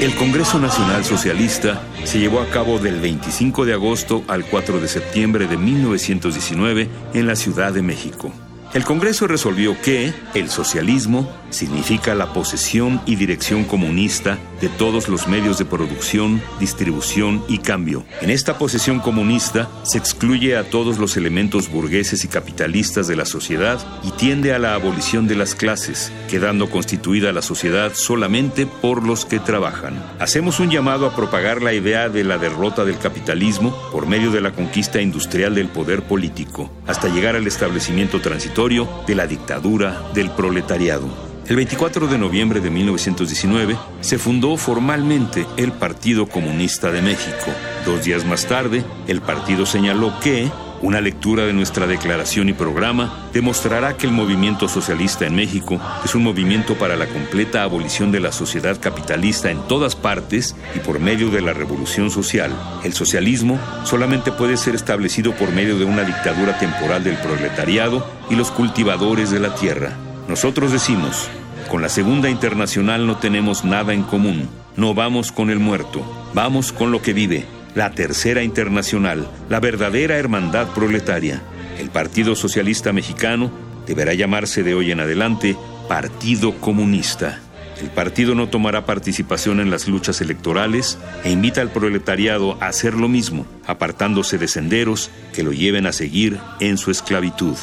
El 0.00 0.14
Congreso 0.16 0.58
Nacional 0.58 1.02
Socialista 1.02 1.80
se 2.04 2.18
llevó 2.18 2.40
a 2.40 2.50
cabo 2.50 2.78
del 2.78 3.00
25 3.00 3.64
de 3.64 3.72
agosto 3.72 4.22
al 4.28 4.44
4 4.44 4.78
de 4.78 4.86
septiembre 4.86 5.46
de 5.46 5.56
1919 5.56 6.88
en 7.14 7.26
la 7.26 7.36
Ciudad 7.36 7.72
de 7.72 7.80
México. 7.80 8.30
El 8.74 8.82
Congreso 8.82 9.28
resolvió 9.28 9.80
que 9.80 10.12
el 10.34 10.50
socialismo 10.50 11.30
significa 11.50 12.12
la 12.16 12.32
posesión 12.32 13.00
y 13.06 13.14
dirección 13.14 13.62
comunista 13.62 14.36
de 14.60 14.68
todos 14.68 15.08
los 15.08 15.28
medios 15.28 15.58
de 15.58 15.64
producción, 15.64 16.42
distribución 16.58 17.44
y 17.46 17.58
cambio. 17.58 18.04
En 18.20 18.30
esta 18.30 18.58
posesión 18.58 18.98
comunista 18.98 19.68
se 19.84 19.98
excluye 19.98 20.56
a 20.56 20.64
todos 20.64 20.98
los 20.98 21.16
elementos 21.16 21.70
burgueses 21.70 22.24
y 22.24 22.28
capitalistas 22.28 23.06
de 23.06 23.14
la 23.14 23.26
sociedad 23.26 23.78
y 24.02 24.10
tiende 24.10 24.52
a 24.52 24.58
la 24.58 24.74
abolición 24.74 25.28
de 25.28 25.36
las 25.36 25.54
clases, 25.54 26.10
quedando 26.28 26.68
constituida 26.68 27.32
la 27.32 27.42
sociedad 27.42 27.92
solamente 27.94 28.66
por 28.66 29.04
los 29.06 29.24
que 29.24 29.38
trabajan. 29.38 30.02
Hacemos 30.18 30.58
un 30.58 30.70
llamado 30.72 31.06
a 31.06 31.14
propagar 31.14 31.62
la 31.62 31.74
idea 31.74 32.08
de 32.08 32.24
la 32.24 32.38
derrota 32.38 32.84
del 32.84 32.98
capitalismo 32.98 33.72
por 33.92 34.08
medio 34.08 34.32
de 34.32 34.40
la 34.40 34.50
conquista 34.50 35.00
industrial 35.00 35.54
del 35.54 35.68
poder 35.68 36.02
político, 36.02 36.72
hasta 36.88 37.06
llegar 37.06 37.36
al 37.36 37.46
establecimiento 37.46 38.20
transitorio 38.20 38.63
de 38.64 39.14
la 39.14 39.26
dictadura 39.26 40.08
del 40.14 40.30
proletariado. 40.30 41.06
El 41.46 41.56
24 41.56 42.06
de 42.06 42.16
noviembre 42.16 42.60
de 42.62 42.70
1919 42.70 43.76
se 44.00 44.16
fundó 44.16 44.56
formalmente 44.56 45.46
el 45.58 45.70
Partido 45.70 46.26
Comunista 46.26 46.90
de 46.90 47.02
México. 47.02 47.52
Dos 47.84 48.04
días 48.04 48.24
más 48.24 48.46
tarde, 48.46 48.82
el 49.06 49.20
partido 49.20 49.66
señaló 49.66 50.18
que 50.20 50.50
una 50.82 51.00
lectura 51.00 51.44
de 51.44 51.52
nuestra 51.52 51.86
declaración 51.86 52.48
y 52.48 52.52
programa 52.52 53.28
demostrará 53.32 53.96
que 53.96 54.06
el 54.06 54.12
movimiento 54.12 54.68
socialista 54.68 55.26
en 55.26 55.34
México 55.34 55.80
es 56.04 56.14
un 56.14 56.22
movimiento 56.22 56.74
para 56.74 56.96
la 56.96 57.06
completa 57.06 57.62
abolición 57.62 58.12
de 58.12 58.20
la 58.20 58.32
sociedad 58.32 58.78
capitalista 58.80 59.50
en 59.50 59.66
todas 59.68 59.96
partes 59.96 60.54
y 60.74 60.80
por 60.80 61.00
medio 61.00 61.30
de 61.30 61.40
la 61.40 61.52
revolución 61.52 62.10
social. 62.10 62.52
El 62.84 62.92
socialismo 62.92 63.58
solamente 63.84 64.32
puede 64.32 64.56
ser 64.56 64.74
establecido 64.74 65.32
por 65.32 65.52
medio 65.52 65.78
de 65.78 65.84
una 65.84 66.02
dictadura 66.02 66.58
temporal 66.58 67.04
del 67.04 67.16
proletariado 67.16 68.06
y 68.30 68.34
los 68.34 68.50
cultivadores 68.50 69.30
de 69.30 69.40
la 69.40 69.54
tierra. 69.54 69.96
Nosotros 70.28 70.72
decimos, 70.72 71.28
con 71.68 71.82
la 71.82 71.88
Segunda 71.88 72.28
Internacional 72.30 73.06
no 73.06 73.16
tenemos 73.16 73.64
nada 73.64 73.94
en 73.94 74.02
común. 74.02 74.48
No 74.76 74.94
vamos 74.94 75.32
con 75.32 75.50
el 75.50 75.58
muerto, 75.58 76.04
vamos 76.34 76.72
con 76.72 76.90
lo 76.90 77.00
que 77.00 77.12
vive. 77.12 77.46
La 77.74 77.90
Tercera 77.90 78.42
Internacional, 78.44 79.28
la 79.48 79.58
verdadera 79.58 80.16
hermandad 80.16 80.68
proletaria. 80.68 81.42
El 81.78 81.90
Partido 81.90 82.36
Socialista 82.36 82.92
Mexicano 82.92 83.50
deberá 83.86 84.14
llamarse 84.14 84.62
de 84.62 84.74
hoy 84.74 84.92
en 84.92 85.00
adelante 85.00 85.56
Partido 85.88 86.54
Comunista. 86.60 87.40
El 87.80 87.90
partido 87.90 88.36
no 88.36 88.48
tomará 88.48 88.86
participación 88.86 89.58
en 89.58 89.70
las 89.70 89.88
luchas 89.88 90.20
electorales 90.20 90.98
e 91.24 91.32
invita 91.32 91.60
al 91.60 91.72
proletariado 91.72 92.56
a 92.62 92.68
hacer 92.68 92.94
lo 92.94 93.08
mismo, 93.08 93.44
apartándose 93.66 94.38
de 94.38 94.46
senderos 94.46 95.10
que 95.34 95.42
lo 95.42 95.52
lleven 95.52 95.86
a 95.86 95.92
seguir 95.92 96.38
en 96.60 96.78
su 96.78 96.92
esclavitud. 96.92 97.56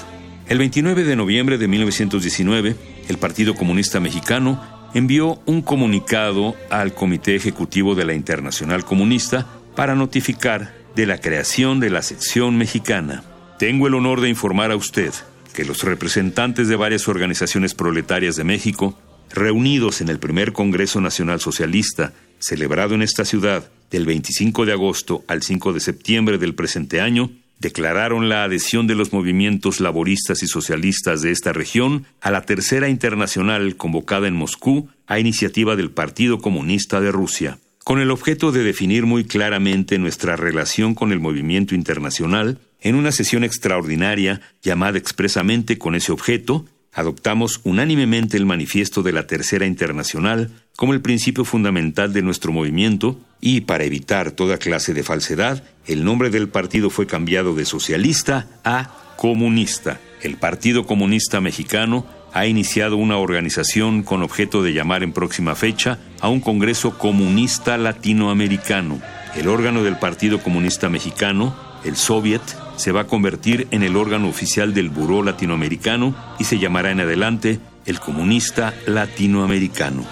El 0.49 0.57
29 0.57 1.05
de 1.05 1.15
noviembre 1.15 1.57
de 1.57 1.69
1919, 1.69 2.75
el 3.07 3.17
Partido 3.17 3.55
Comunista 3.55 4.01
Mexicano 4.01 4.61
envió 4.93 5.39
un 5.45 5.61
comunicado 5.61 6.55
al 6.69 6.93
Comité 6.93 7.35
Ejecutivo 7.37 7.95
de 7.95 8.03
la 8.03 8.13
Internacional 8.13 8.83
Comunista 8.83 9.47
para 9.81 9.95
notificar 9.95 10.75
de 10.95 11.07
la 11.07 11.17
creación 11.17 11.79
de 11.79 11.89
la 11.89 12.03
sección 12.03 12.55
mexicana. 12.55 13.23
Tengo 13.57 13.87
el 13.87 13.95
honor 13.95 14.21
de 14.21 14.29
informar 14.29 14.69
a 14.69 14.75
usted 14.75 15.11
que 15.55 15.65
los 15.65 15.81
representantes 15.81 16.67
de 16.67 16.75
varias 16.75 17.07
organizaciones 17.07 17.73
proletarias 17.73 18.35
de 18.35 18.43
México, 18.43 18.95
reunidos 19.31 19.99
en 20.01 20.09
el 20.09 20.19
primer 20.19 20.53
Congreso 20.53 21.01
Nacional 21.01 21.39
Socialista, 21.39 22.13
celebrado 22.37 22.93
en 22.93 23.01
esta 23.01 23.25
ciudad 23.25 23.71
del 23.89 24.05
25 24.05 24.67
de 24.67 24.73
agosto 24.73 25.23
al 25.27 25.41
5 25.41 25.73
de 25.73 25.79
septiembre 25.79 26.37
del 26.37 26.53
presente 26.53 27.01
año, 27.01 27.31
declararon 27.57 28.29
la 28.29 28.43
adhesión 28.43 28.85
de 28.85 28.93
los 28.93 29.13
movimientos 29.13 29.79
laboristas 29.79 30.43
y 30.43 30.47
socialistas 30.47 31.23
de 31.23 31.31
esta 31.31 31.53
región 31.53 32.05
a 32.21 32.29
la 32.29 32.43
Tercera 32.43 32.87
Internacional 32.87 33.75
convocada 33.77 34.27
en 34.27 34.35
Moscú 34.35 34.89
a 35.07 35.17
iniciativa 35.17 35.75
del 35.75 35.89
Partido 35.89 36.37
Comunista 36.37 37.01
de 37.01 37.11
Rusia. 37.11 37.57
Con 37.83 37.99
el 37.99 38.11
objeto 38.11 38.51
de 38.51 38.63
definir 38.63 39.05
muy 39.05 39.23
claramente 39.25 39.97
nuestra 39.97 40.35
relación 40.35 40.93
con 40.93 41.11
el 41.11 41.19
movimiento 41.19 41.73
internacional, 41.73 42.59
en 42.79 42.95
una 42.95 43.11
sesión 43.11 43.43
extraordinaria 43.43 44.41
llamada 44.61 44.99
expresamente 44.99 45.79
con 45.79 45.95
ese 45.95 46.11
objeto, 46.11 46.65
adoptamos 46.93 47.59
unánimemente 47.63 48.37
el 48.37 48.45
manifiesto 48.45 49.01
de 49.01 49.13
la 49.13 49.25
Tercera 49.25 49.65
Internacional 49.65 50.51
como 50.75 50.93
el 50.93 51.01
principio 51.01 51.43
fundamental 51.43 52.13
de 52.13 52.21
nuestro 52.21 52.51
movimiento 52.51 53.19
y, 53.39 53.61
para 53.61 53.83
evitar 53.83 54.31
toda 54.31 54.57
clase 54.57 54.93
de 54.93 55.03
falsedad, 55.03 55.63
el 55.87 56.03
nombre 56.03 56.29
del 56.29 56.49
partido 56.49 56.91
fue 56.91 57.07
cambiado 57.07 57.55
de 57.55 57.65
socialista 57.65 58.47
a 58.63 59.15
comunista. 59.17 59.99
El 60.21 60.37
Partido 60.37 60.85
Comunista 60.85 61.41
Mexicano 61.41 62.05
ha 62.33 62.45
iniciado 62.45 62.97
una 62.97 63.17
organización 63.17 64.03
con 64.03 64.23
objeto 64.23 64.63
de 64.63 64.73
llamar 64.73 65.03
en 65.03 65.13
próxima 65.13 65.55
fecha 65.55 65.99
a 66.19 66.29
un 66.29 66.39
Congreso 66.39 66.97
Comunista 66.97 67.77
Latinoamericano. 67.77 69.01
El 69.35 69.47
órgano 69.47 69.83
del 69.83 69.97
Partido 69.97 70.39
Comunista 70.39 70.89
Mexicano, 70.89 71.55
el 71.83 71.95
Soviet, 71.95 72.41
se 72.77 72.91
va 72.91 73.01
a 73.01 73.07
convertir 73.07 73.67
en 73.71 73.83
el 73.83 73.95
órgano 73.95 74.29
oficial 74.29 74.73
del 74.73 74.89
Buró 74.89 75.23
Latinoamericano 75.23 76.15
y 76.39 76.45
se 76.45 76.59
llamará 76.59 76.91
en 76.91 77.01
adelante 77.01 77.59
el 77.85 77.99
Comunista 77.99 78.73
Latinoamericano. 78.85 80.05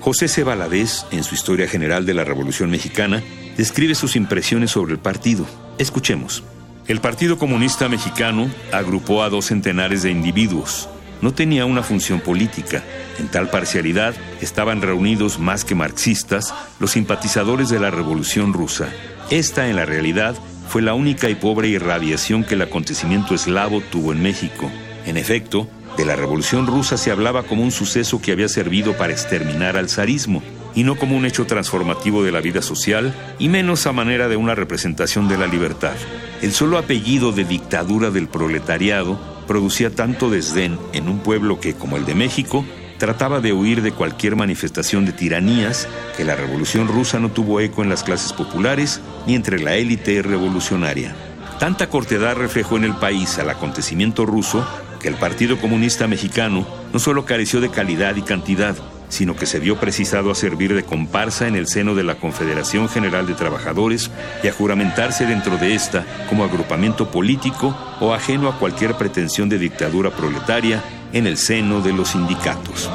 José 0.00 0.28
C. 0.28 0.44
Valadez, 0.44 1.04
en 1.10 1.24
su 1.24 1.34
Historia 1.34 1.68
General 1.68 2.06
de 2.06 2.14
la 2.14 2.24
Revolución 2.24 2.70
Mexicana, 2.70 3.22
describe 3.56 3.94
sus 3.94 4.16
impresiones 4.16 4.70
sobre 4.70 4.92
el 4.92 4.98
partido. 4.98 5.46
Escuchemos. 5.78 6.42
El 6.88 7.00
Partido 7.00 7.38
Comunista 7.38 7.88
Mexicano 7.88 8.50
agrupó 8.72 9.22
a 9.22 9.28
dos 9.28 9.46
centenares 9.46 10.02
de 10.02 10.10
individuos. 10.10 10.88
No 11.22 11.34
tenía 11.34 11.66
una 11.66 11.82
función 11.82 12.20
política. 12.20 12.82
En 13.18 13.28
tal 13.28 13.50
parcialidad 13.50 14.14
estaban 14.40 14.80
reunidos 14.80 15.38
más 15.38 15.64
que 15.64 15.74
marxistas 15.74 16.54
los 16.78 16.92
simpatizadores 16.92 17.68
de 17.68 17.78
la 17.78 17.90
Revolución 17.90 18.52
rusa. 18.52 18.88
Esta, 19.30 19.68
en 19.68 19.76
la 19.76 19.84
realidad, 19.84 20.34
fue 20.68 20.82
la 20.82 20.94
única 20.94 21.28
y 21.28 21.34
pobre 21.34 21.68
irradiación 21.68 22.44
que 22.44 22.54
el 22.54 22.62
acontecimiento 22.62 23.34
eslavo 23.34 23.80
tuvo 23.80 24.12
en 24.12 24.22
México. 24.22 24.70
En 25.04 25.16
efecto, 25.16 25.68
De 25.96 26.04
la 26.04 26.16
Revolución 26.16 26.66
Rusa 26.66 26.96
se 26.96 27.10
hablaba 27.10 27.42
como 27.42 27.62
un 27.62 27.72
suceso 27.72 28.22
que 28.22 28.32
había 28.32 28.48
servido 28.48 28.96
para 28.96 29.12
exterminar 29.12 29.76
al 29.76 29.88
zarismo, 29.88 30.42
y 30.74 30.84
no 30.84 30.96
como 30.96 31.16
un 31.16 31.26
hecho 31.26 31.46
transformativo 31.46 32.22
de 32.22 32.32
la 32.32 32.40
vida 32.40 32.62
social, 32.62 33.12
y 33.38 33.48
menos 33.48 33.86
a 33.86 33.92
manera 33.92 34.28
de 34.28 34.36
una 34.36 34.54
representación 34.54 35.28
de 35.28 35.36
la 35.36 35.46
libertad. 35.46 35.96
El 36.42 36.52
solo 36.52 36.78
apellido 36.78 37.32
de 37.32 37.44
dictadura 37.44 38.10
del 38.10 38.28
proletariado 38.28 39.18
producía 39.50 39.90
tanto 39.90 40.30
desdén 40.30 40.78
en 40.92 41.08
un 41.08 41.18
pueblo 41.18 41.58
que, 41.58 41.74
como 41.74 41.96
el 41.96 42.06
de 42.06 42.14
México, 42.14 42.64
trataba 42.98 43.40
de 43.40 43.52
huir 43.52 43.82
de 43.82 43.90
cualquier 43.90 44.36
manifestación 44.36 45.04
de 45.06 45.12
tiranías 45.12 45.88
que 46.16 46.24
la 46.24 46.36
revolución 46.36 46.86
rusa 46.86 47.18
no 47.18 47.32
tuvo 47.32 47.58
eco 47.58 47.82
en 47.82 47.88
las 47.88 48.04
clases 48.04 48.32
populares 48.32 49.00
ni 49.26 49.34
entre 49.34 49.58
la 49.58 49.74
élite 49.74 50.22
revolucionaria. 50.22 51.16
Tanta 51.58 51.88
cortedad 51.88 52.36
reflejó 52.36 52.76
en 52.76 52.84
el 52.84 52.94
país 52.94 53.40
al 53.40 53.50
acontecimiento 53.50 54.24
ruso 54.24 54.64
que 55.00 55.08
el 55.08 55.16
Partido 55.16 55.60
Comunista 55.60 56.06
Mexicano 56.06 56.64
no 56.92 57.00
solo 57.00 57.24
careció 57.24 57.60
de 57.60 57.70
calidad 57.70 58.14
y 58.14 58.22
cantidad, 58.22 58.76
sino 59.10 59.36
que 59.36 59.44
se 59.44 59.58
vio 59.58 59.78
precisado 59.78 60.30
a 60.30 60.34
servir 60.34 60.74
de 60.74 60.82
comparsa 60.82 61.46
en 61.46 61.56
el 61.56 61.66
seno 61.66 61.94
de 61.94 62.04
la 62.04 62.14
Confederación 62.14 62.88
General 62.88 63.26
de 63.26 63.34
Trabajadores 63.34 64.10
y 64.42 64.48
a 64.48 64.52
juramentarse 64.52 65.26
dentro 65.26 65.58
de 65.58 65.74
esta 65.74 66.06
como 66.30 66.44
agrupamiento 66.44 67.10
político 67.10 67.76
o 68.00 68.14
ajeno 68.14 68.48
a 68.48 68.58
cualquier 68.58 68.94
pretensión 68.94 69.48
de 69.50 69.58
dictadura 69.58 70.10
proletaria 70.10 70.82
en 71.12 71.26
el 71.26 71.36
seno 71.36 71.82
de 71.82 71.92
los 71.92 72.08
sindicatos. 72.10 72.88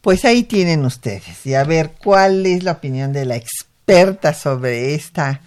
Pues 0.00 0.24
ahí 0.24 0.44
tienen 0.44 0.84
ustedes. 0.84 1.44
Y 1.46 1.54
a 1.54 1.64
ver, 1.64 1.92
¿cuál 2.02 2.46
es 2.46 2.62
la 2.62 2.72
opinión 2.72 3.12
de 3.12 3.24
la 3.24 3.36
experta 3.36 4.34
sobre 4.34 4.94
esta 4.94 5.40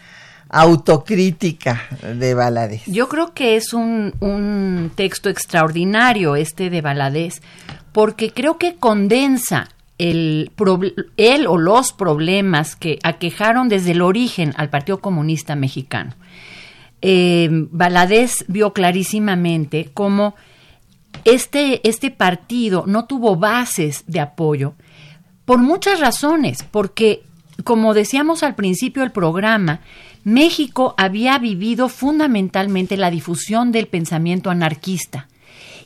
autocrítica 0.52 1.82
de 2.16 2.34
Valadez? 2.34 2.84
Yo 2.86 3.08
creo 3.08 3.34
que 3.34 3.56
es 3.56 3.74
un, 3.74 4.14
un 4.20 4.92
texto 4.94 5.30
extraordinario 5.30 6.36
este 6.36 6.70
de 6.70 6.82
Valadez, 6.82 7.42
porque 7.94 8.32
creo 8.32 8.58
que 8.58 8.76
condensa 8.76 9.70
el, 9.98 10.52
él 11.18 11.48
o 11.48 11.58
los 11.58 11.94
problemas 11.94 12.76
que 12.76 13.00
aquejaron 13.04 13.70
desde 13.70 13.92
el 13.92 14.02
origen 14.02 14.54
al 14.58 14.70
Partido 14.70 15.00
Comunista 15.00 15.56
Mexicano. 15.56 16.16
Eh, 17.04 17.50
vio 18.48 18.74
clarísimamente 18.74 19.90
cómo 19.94 20.36
este, 21.24 21.88
este 21.88 22.12
partido 22.12 22.84
no 22.88 23.06
tuvo 23.06 23.36
bases 23.36 24.04
de 24.08 24.20
apoyo 24.20 24.74
por 25.46 25.60
muchas 25.60 26.00
razones, 26.00 26.64
porque 26.64 27.24
como 27.64 27.94
decíamos 27.94 28.44
al 28.44 28.56
principio 28.56 29.02
del 29.04 29.12
programa, 29.12 29.82
México 30.24 30.94
había 30.98 31.38
vivido 31.40 31.90
fundamentalmente 31.90 32.98
la 32.98 33.12
difusión 33.12 33.72
del 33.72 33.88
pensamiento 33.88 34.50
anarquista. 34.50 35.28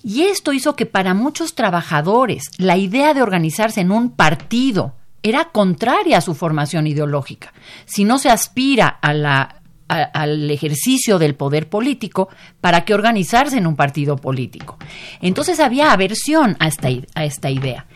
Y 0.04 0.24
esto 0.24 0.54
hizo 0.54 0.76
que 0.76 0.86
para 0.86 1.14
muchos 1.14 1.56
trabajadores 1.56 2.44
la 2.58 2.78
idea 2.78 3.14
de 3.14 3.22
organizarse 3.22 3.82
en 3.82 3.92
un 3.92 4.12
partido 4.12 4.94
era 5.24 5.46
contraria 5.46 6.20
a 6.20 6.22
su 6.22 6.36
formación 6.36 6.86
ideológica. 6.86 7.52
Si 7.86 8.04
no 8.04 8.20
se 8.20 8.30
aspira 8.30 9.00
al 9.02 10.52
ejercicio 10.52 11.18
del 11.18 11.34
poder 11.34 11.68
político, 11.68 12.30
¿para 12.62 12.86
qué 12.86 12.94
organizarse 12.94 13.58
en 13.58 13.66
un 13.66 13.76
partido 13.76 14.18
político? 14.18 14.78
Entonces 15.22 15.60
había 15.60 15.92
aversión 15.92 16.56
a 16.60 16.68
esta, 16.68 16.90
a 17.16 17.26
esta 17.26 17.50
idea. 17.50 17.88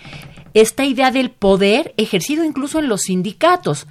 Esta 0.56 0.84
idea 0.86 1.12
del 1.12 1.30
poder 1.30 1.94
ejercido 1.98 2.44
incluso 2.44 2.80
en 2.80 2.88
los 2.88 3.02
sindicatos. 3.02 3.86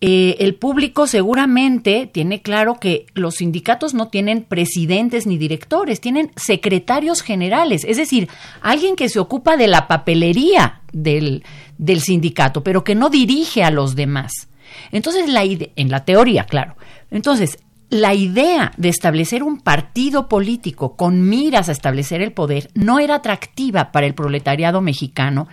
Eh, 0.00 0.36
el 0.40 0.54
público 0.54 1.06
seguramente 1.06 2.10
tiene 2.12 2.42
claro 2.42 2.78
que 2.78 3.06
los 3.14 3.36
sindicatos 3.36 3.94
no 3.94 4.08
tienen 4.08 4.42
presidentes 4.42 5.26
ni 5.26 5.38
directores, 5.38 6.00
tienen 6.00 6.30
secretarios 6.36 7.22
generales, 7.22 7.84
es 7.88 7.96
decir, 7.96 8.28
alguien 8.60 8.96
que 8.96 9.08
se 9.08 9.18
ocupa 9.18 9.56
de 9.56 9.68
la 9.68 9.88
papelería 9.88 10.82
del, 10.92 11.42
del 11.78 12.00
sindicato, 12.00 12.62
pero 12.62 12.84
que 12.84 12.94
no 12.94 13.08
dirige 13.08 13.62
a 13.62 13.70
los 13.70 13.94
demás. 13.94 14.48
Entonces, 14.92 15.28
la 15.28 15.44
en 15.44 15.90
la 15.90 16.04
teoría, 16.04 16.44
claro. 16.44 16.76
Entonces, 17.10 17.58
la 17.90 18.12
idea 18.12 18.72
de 18.76 18.88
establecer 18.88 19.42
un 19.42 19.60
partido 19.60 20.28
político 20.28 20.96
con 20.96 21.28
miras 21.28 21.68
a 21.68 21.72
establecer 21.72 22.22
el 22.22 22.32
poder 22.32 22.70
no 22.74 22.98
era 22.98 23.16
atractiva 23.16 23.92
para 23.92 24.06
el 24.06 24.14
proletariado 24.14 24.80
mexicano, 24.80 25.46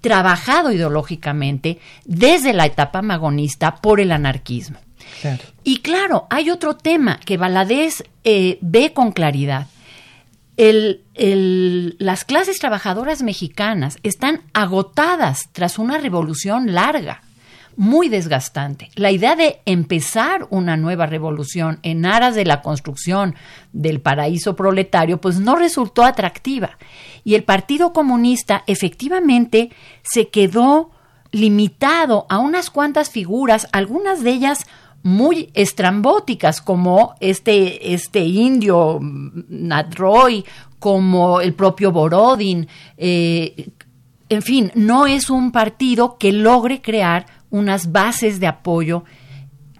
trabajado 0.00 0.72
ideológicamente 0.72 1.78
desde 2.04 2.52
la 2.52 2.66
etapa 2.66 3.02
magonista 3.02 3.76
por 3.76 4.00
el 4.00 4.12
anarquismo. 4.12 4.78
Y 5.64 5.78
claro, 5.78 6.26
hay 6.30 6.50
otro 6.50 6.76
tema 6.76 7.18
que 7.24 7.36
Valadez 7.36 8.04
eh, 8.24 8.58
ve 8.60 8.92
con 8.92 9.12
claridad. 9.12 9.66
las 10.56 12.24
clases 12.24 12.58
trabajadoras 12.58 13.22
mexicanas 13.22 13.98
están 14.02 14.42
agotadas 14.52 15.48
tras 15.52 15.78
una 15.78 15.98
revolución 15.98 16.74
larga 16.74 17.22
muy 17.78 18.08
desgastante. 18.08 18.90
La 18.96 19.12
idea 19.12 19.36
de 19.36 19.60
empezar 19.64 20.48
una 20.50 20.76
nueva 20.76 21.06
revolución 21.06 21.78
en 21.84 22.06
aras 22.06 22.34
de 22.34 22.44
la 22.44 22.60
construcción 22.60 23.36
del 23.72 24.00
paraíso 24.00 24.56
proletario, 24.56 25.20
pues 25.20 25.38
no 25.38 25.54
resultó 25.54 26.04
atractiva. 26.04 26.76
Y 27.22 27.36
el 27.36 27.44
Partido 27.44 27.92
Comunista 27.92 28.64
efectivamente 28.66 29.70
se 30.02 30.26
quedó 30.28 30.90
limitado 31.30 32.26
a 32.28 32.38
unas 32.38 32.68
cuantas 32.70 33.10
figuras, 33.10 33.68
algunas 33.70 34.24
de 34.24 34.30
ellas 34.30 34.66
muy 35.04 35.50
estrambóticas, 35.54 36.60
como 36.60 37.14
este, 37.20 37.94
este 37.94 38.24
indio 38.24 38.98
Nadroy, 39.00 40.44
como 40.80 41.40
el 41.40 41.54
propio 41.54 41.92
Borodin. 41.92 42.66
Eh, 42.96 43.70
en 44.28 44.42
fin, 44.42 44.72
no 44.74 45.06
es 45.06 45.30
un 45.30 45.52
partido 45.52 46.18
que 46.18 46.32
logre 46.32 46.82
crear 46.82 47.37
unas 47.50 47.92
bases 47.92 48.40
de 48.40 48.46
apoyo 48.46 49.04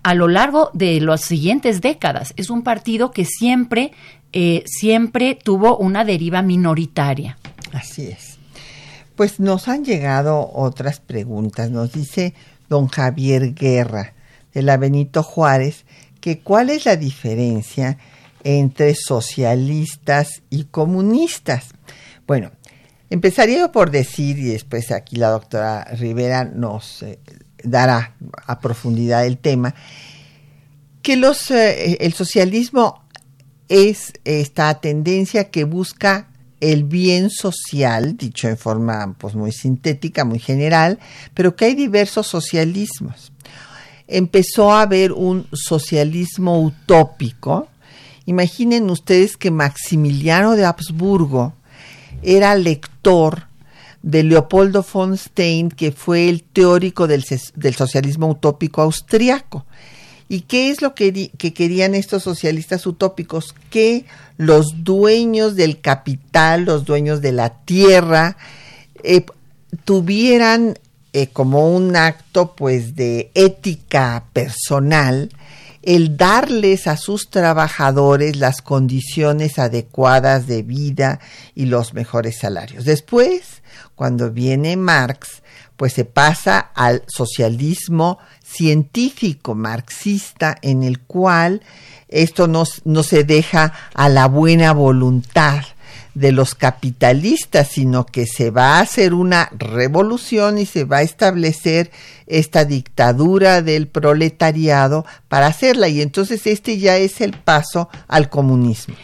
a 0.03 0.14
lo 0.14 0.29
largo 0.29 0.71
de 0.73 1.01
las 1.01 1.23
siguientes 1.23 1.81
décadas. 1.81 2.33
Es 2.37 2.51
un 2.51 2.62
partido 2.62 3.11
que 3.11 3.25
siempre, 3.25 3.93
eh, 4.33 4.64
siempre 4.66 5.35
tuvo 5.35 5.77
una 5.77 6.05
deriva 6.05 6.43
minoritaria. 6.43 7.37
Así 7.73 8.07
es. 8.07 8.39
Pues 9.16 9.41
nos 9.41 9.69
han 9.69 9.85
llegado 9.85 10.51
otras 10.55 11.01
preguntas. 11.01 11.71
Nos 11.71 11.93
dice 11.93 12.35
don 12.69 12.89
Javier 12.89 13.55
Guerra 13.55 14.14
de 14.55 14.62
la 14.62 14.77
Benito 14.77 15.23
Juárez 15.23 15.85
que 16.21 16.41
cuál 16.41 16.71
es 16.71 16.85
la 16.85 16.97
diferencia 16.97 17.99
entre 18.45 18.95
socialistas 18.95 20.43
y 20.51 20.64
comunistas. 20.64 21.69
Bueno, 22.27 22.53
empezaría 23.11 23.71
por 23.73 23.91
decir, 23.91 24.39
y 24.39 24.45
después 24.45 24.91
aquí 24.91 25.16
la 25.16 25.31
doctora 25.31 25.85
Rivera 25.85 26.45
nos 26.45 27.03
eh, 27.03 27.19
dará 27.62 28.14
a 28.46 28.61
profundidad 28.61 29.26
el 29.26 29.38
tema, 29.38 29.74
que 31.02 31.16
los, 31.16 31.50
eh, 31.50 31.98
el 32.00 32.12
socialismo 32.12 33.02
es 33.68 34.12
esta 34.24 34.80
tendencia 34.80 35.50
que 35.50 35.64
busca 35.64 36.28
el 36.61 36.84
bien 36.84 37.30
social, 37.30 38.16
dicho 38.16 38.48
en 38.48 38.56
forma 38.56 39.14
pues, 39.18 39.34
muy 39.34 39.52
sintética, 39.52 40.24
muy 40.24 40.38
general, 40.38 40.98
pero 41.34 41.54
que 41.54 41.66
hay 41.66 41.74
diversos 41.74 42.26
socialismos. 42.26 43.32
Empezó 44.06 44.72
a 44.72 44.82
haber 44.82 45.12
un 45.12 45.46
socialismo 45.52 46.62
utópico. 46.62 47.68
Imaginen 48.24 48.90
ustedes 48.90 49.36
que 49.36 49.50
Maximiliano 49.50 50.56
de 50.56 50.64
Habsburgo 50.64 51.54
era 52.22 52.54
lector 52.54 53.47
de 54.03 54.22
Leopoldo 54.22 54.84
von 54.90 55.16
Stein, 55.16 55.70
que 55.70 55.92
fue 55.92 56.28
el 56.28 56.42
teórico 56.42 57.07
del, 57.07 57.24
socialismo 57.74 58.28
utópico 58.28 58.82
austriaco. 58.82 59.66
¿Y 60.28 60.42
qué 60.42 60.70
es 60.70 60.82
lo 60.82 60.94
que, 60.94 61.30
querían 61.38 61.94
estos 61.94 62.22
socialistas 62.22 62.86
utópicos? 62.86 63.55
Que 63.70 64.05
los 64.36 64.84
dueños 64.84 65.57
del 65.57 65.80
capital, 65.80 66.64
los 66.64 66.84
dueños 66.84 67.22
de 67.22 67.32
la 67.32 67.64
tierra, 67.64 68.36
eh, 69.03 69.24
tuvieran 69.84 70.78
eh, 71.14 71.28
como 71.28 71.74
un 71.74 71.96
acto 71.96 72.55
pues 72.55 72.94
de 72.94 73.30
ética 73.34 74.26
personal 74.32 75.30
el 75.82 76.18
darles 76.18 76.86
a 76.86 76.99
sus 76.99 77.30
trabajadores 77.30 78.36
las 78.36 78.61
condiciones 78.61 79.59
adecuadas 79.59 80.46
de 80.46 80.62
vida 80.62 81.18
y 81.55 81.64
los 81.64 81.94
mejores 81.94 82.38
salarios. 82.38 82.84
Después, 82.84 83.62
cuando 83.99 84.30
viene 84.30 84.76
Marx, 84.76 85.42
pues 85.76 85.92
se 85.92 86.05
pasa 86.05 86.61
al 86.61 87.03
socialismo 87.09 88.20
científico 88.44 89.57
marxista 89.57 90.57
en 90.62 90.84
el 90.84 91.01
cual 91.01 91.62
esto 92.07 92.46
no, 92.46 92.62
no 92.84 93.03
se 93.03 93.24
deja 93.24 93.72
a 93.94 94.09
la 94.09 94.28
buena 94.28 94.72
voluntad 94.72 95.64
de 96.14 96.30
los 96.30 96.55
capitalistas, 96.55 97.66
sino 97.72 98.07
que 98.07 98.26
se 98.26 98.53
va 98.53 98.76
a 98.76 98.80
hacer 98.82 99.14
una 99.14 99.51
revolución 99.59 100.59
y 100.59 100.66
se 100.66 100.84
va 100.84 100.99
a 100.99 101.03
establecer 101.03 101.90
esta 102.28 102.64
dictadura 102.64 103.62
del 103.62 103.88
proletariado 103.88 105.05
para 105.26 105.49
hacerla. 105.49 105.88
Y 105.88 106.03
entonces 106.03 106.46
este 106.46 106.78
ya 106.78 106.96
es 106.99 107.20
el 107.20 107.32
paso 107.32 107.88
al 108.07 108.28
comunismo. 108.28 108.94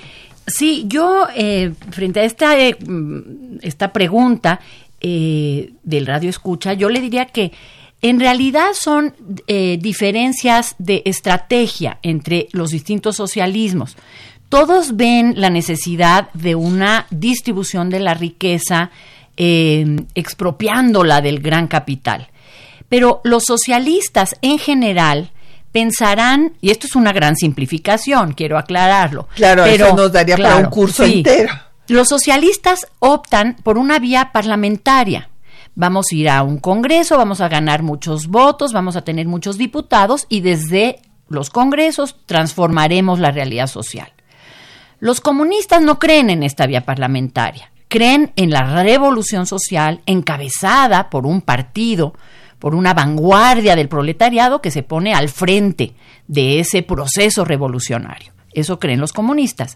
Sí, 0.46 0.84
yo 0.88 1.26
eh, 1.34 1.72
frente 1.90 2.20
a 2.20 2.24
esta, 2.24 2.58
eh, 2.58 2.76
mm, 2.86 3.58
esta 3.62 3.92
pregunta 3.92 4.60
eh, 5.06 5.74
del 5.82 6.06
radio 6.06 6.30
escucha, 6.30 6.72
yo 6.72 6.88
le 6.88 7.00
diría 7.00 7.26
que 7.26 7.52
en 8.00 8.18
realidad 8.20 8.68
son 8.74 9.14
diferencias 9.46 10.74
de 10.78 11.02
estrategia 11.06 11.98
entre 12.02 12.48
los 12.52 12.70
distintos 12.70 13.16
socialismos. 13.16 13.96
Todos 14.50 14.96
ven 14.96 15.34
la 15.38 15.48
necesidad 15.48 16.28
de 16.34 16.54
una 16.54 17.06
distribución 17.10 17.88
de 17.88 18.00
la 18.00 18.12
riqueza 18.12 18.90
expropiándola 19.36 21.22
del 21.22 21.40
gran 21.40 21.66
capital. 21.66 22.28
Pero 22.90 23.22
los 23.24 23.44
socialistas 23.44 24.36
en 24.42 24.58
general 24.58 25.30
pensarán, 25.74 26.52
y 26.60 26.70
esto 26.70 26.86
es 26.86 26.94
una 26.94 27.12
gran 27.12 27.34
simplificación, 27.34 28.32
quiero 28.34 28.56
aclararlo. 28.56 29.26
Claro, 29.34 29.64
pero, 29.64 29.86
eso 29.86 29.96
nos 29.96 30.12
daría 30.12 30.36
para 30.36 30.58
un 30.58 30.66
curso 30.66 31.02
entero. 31.02 31.52
Los 31.86 32.08
socialistas 32.08 32.86
optan 32.98 33.56
por 33.62 33.76
una 33.76 33.98
vía 33.98 34.30
parlamentaria. 34.32 35.28
Vamos 35.74 36.06
a 36.10 36.14
ir 36.14 36.30
a 36.30 36.42
un 36.42 36.58
congreso, 36.58 37.18
vamos 37.18 37.40
a 37.40 37.48
ganar 37.48 37.82
muchos 37.82 38.28
votos, 38.28 38.72
vamos 38.72 38.96
a 38.96 39.02
tener 39.02 39.26
muchos 39.26 39.58
diputados 39.58 40.26
y 40.28 40.40
desde 40.40 41.00
los 41.28 41.50
congresos 41.50 42.16
transformaremos 42.26 43.18
la 43.18 43.32
realidad 43.32 43.66
social. 43.66 44.12
Los 44.98 45.20
comunistas 45.20 45.82
no 45.82 45.98
creen 45.98 46.30
en 46.30 46.42
esta 46.42 46.66
vía 46.66 46.86
parlamentaria, 46.86 47.70
creen 47.88 48.32
en 48.36 48.50
la 48.50 48.82
revolución 48.82 49.44
social 49.44 50.00
encabezada 50.06 51.10
por 51.10 51.26
un 51.26 51.42
partido 51.42 52.14
por 52.58 52.74
una 52.74 52.94
vanguardia 52.94 53.76
del 53.76 53.90
proletariado 53.90 54.62
que 54.62 54.70
se 54.70 54.82
pone 54.82 55.12
al 55.12 55.28
frente 55.28 55.92
de 56.28 56.60
ese 56.60 56.82
proceso 56.82 57.44
revolucionario. 57.44 58.32
Eso 58.54 58.78
creen 58.78 59.00
los 59.00 59.12
comunistas. 59.12 59.74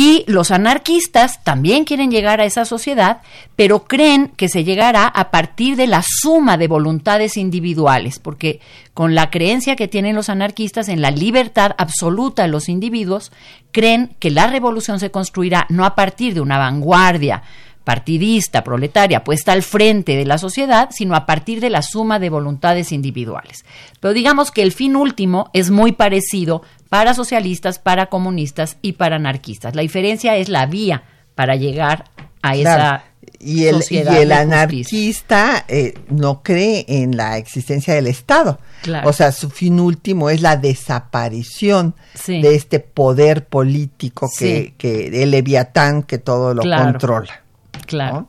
Y 0.00 0.22
los 0.28 0.52
anarquistas 0.52 1.42
también 1.42 1.84
quieren 1.84 2.12
llegar 2.12 2.40
a 2.40 2.44
esa 2.44 2.64
sociedad, 2.64 3.20
pero 3.56 3.82
creen 3.82 4.28
que 4.28 4.48
se 4.48 4.62
llegará 4.62 5.08
a 5.08 5.32
partir 5.32 5.74
de 5.74 5.88
la 5.88 6.04
suma 6.06 6.56
de 6.56 6.68
voluntades 6.68 7.36
individuales, 7.36 8.20
porque 8.20 8.60
con 8.94 9.16
la 9.16 9.28
creencia 9.28 9.74
que 9.74 9.88
tienen 9.88 10.14
los 10.14 10.28
anarquistas 10.28 10.88
en 10.88 11.02
la 11.02 11.10
libertad 11.10 11.72
absoluta 11.78 12.42
de 12.42 12.48
los 12.48 12.68
individuos, 12.68 13.32
creen 13.72 14.14
que 14.20 14.30
la 14.30 14.46
revolución 14.46 15.00
se 15.00 15.10
construirá 15.10 15.66
no 15.68 15.84
a 15.84 15.96
partir 15.96 16.32
de 16.32 16.42
una 16.42 16.58
vanguardia 16.58 17.42
partidista, 17.88 18.62
proletaria, 18.62 19.24
puesta 19.24 19.52
al 19.52 19.62
frente 19.62 20.14
de 20.14 20.26
la 20.26 20.36
sociedad, 20.36 20.90
sino 20.92 21.16
a 21.16 21.24
partir 21.24 21.58
de 21.58 21.70
la 21.70 21.80
suma 21.80 22.18
de 22.18 22.28
voluntades 22.28 22.92
individuales. 22.92 23.64
Pero 23.98 24.12
digamos 24.12 24.50
que 24.50 24.60
el 24.60 24.72
fin 24.72 24.94
último 24.94 25.48
es 25.54 25.70
muy 25.70 25.92
parecido 25.92 26.60
para 26.88 27.14
socialistas, 27.14 27.78
para 27.78 28.06
comunistas 28.06 28.76
y 28.82 28.92
para 28.92 29.16
anarquistas. 29.16 29.74
La 29.74 29.82
diferencia 29.82 30.36
es 30.36 30.48
la 30.48 30.66
vía 30.66 31.02
para 31.34 31.56
llegar 31.56 32.04
a 32.42 32.54
esa 32.54 33.04
y 33.40 33.66
el, 33.66 33.82
y 33.90 33.96
el 33.98 34.32
anarquista 34.32 35.64
eh, 35.68 35.94
no 36.08 36.42
cree 36.42 36.84
en 36.88 37.16
la 37.16 37.38
existencia 37.38 37.94
del 37.94 38.06
Estado. 38.06 38.58
O 39.04 39.12
sea, 39.12 39.32
su 39.32 39.50
fin 39.50 39.78
último 39.78 40.30
es 40.30 40.40
la 40.40 40.56
desaparición 40.56 41.94
de 42.26 42.54
este 42.54 42.80
poder 42.80 43.46
político 43.46 44.28
que, 44.36 44.74
que 44.76 45.22
el 45.22 45.30
leviatán 45.30 46.02
que 46.02 46.18
todo 46.18 46.54
lo 46.54 46.62
controla. 46.62 47.42
Claro. 47.86 48.28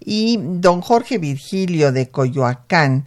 Y 0.00 0.38
don 0.40 0.80
Jorge 0.80 1.18
Virgilio 1.18 1.92
de 1.92 2.08
Coyoacán 2.08 3.06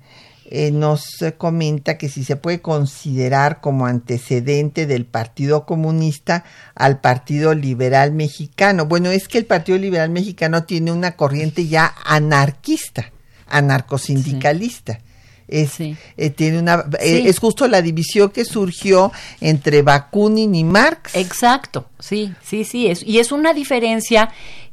eh, 0.55 0.69
nos 0.69 1.17
comenta 1.39 1.97
que 1.97 2.09
si 2.09 2.23
se 2.23 2.35
puede 2.35 2.61
considerar 2.61 3.59
como 3.59 3.87
antecedente 3.87 4.85
del 4.85 5.03
Partido 5.03 5.65
Comunista 5.65 6.43
al 6.75 6.99
Partido 7.01 7.55
Liberal 7.55 8.11
Mexicano. 8.11 8.85
Bueno, 8.85 9.09
es 9.09 9.27
que 9.27 9.39
el 9.39 9.47
Partido 9.47 9.79
Liberal 9.79 10.11
Mexicano 10.11 10.63
tiene 10.65 10.91
una 10.91 11.15
corriente 11.15 11.65
ya 11.65 11.95
anarquista, 12.05 13.11
anarcosindicalista. 13.47 14.99
Es, 15.47 15.79
eh, 15.79 15.95
tiene 16.29 16.59
una, 16.59 16.85
eh, 16.99 17.23
es 17.25 17.39
justo 17.39 17.67
la 17.67 17.81
división 17.81 18.29
que 18.29 18.45
surgió 18.45 19.11
entre 19.41 19.81
Bakunin 19.81 20.53
y 20.53 20.63
Marx. 20.63 21.15
Exacto, 21.15 21.89
sí, 21.97 22.31
sí, 22.43 22.63
sí, 22.63 22.85
es, 22.85 23.01
y 23.01 23.17
es 23.17 23.31
una 23.31 23.55
diferencia 23.55 24.29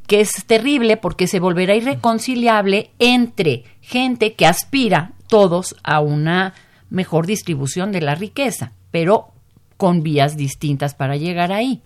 que 0.07 0.21
es 0.21 0.45
terrible 0.47 0.99
porque 0.99 1.27
se 1.27 1.41
volverá 1.41 1.75
irreconciliable 1.75 2.91
entre 2.99 3.65
gente 3.81 4.35
que 4.35 4.45
aspira 4.45 5.15
todos 5.31 5.77
a 5.83 6.01
una 6.01 6.53
mejor 6.91 7.27
distribución 7.27 7.93
de 7.93 8.03
la 8.03 8.15
riqueza, 8.15 8.73
pero 8.91 9.29
con 9.79 10.03
vías 10.03 10.37
distintas 10.37 10.95
para 10.95 11.17
llegar 11.17 11.53
ahí. 11.53 11.81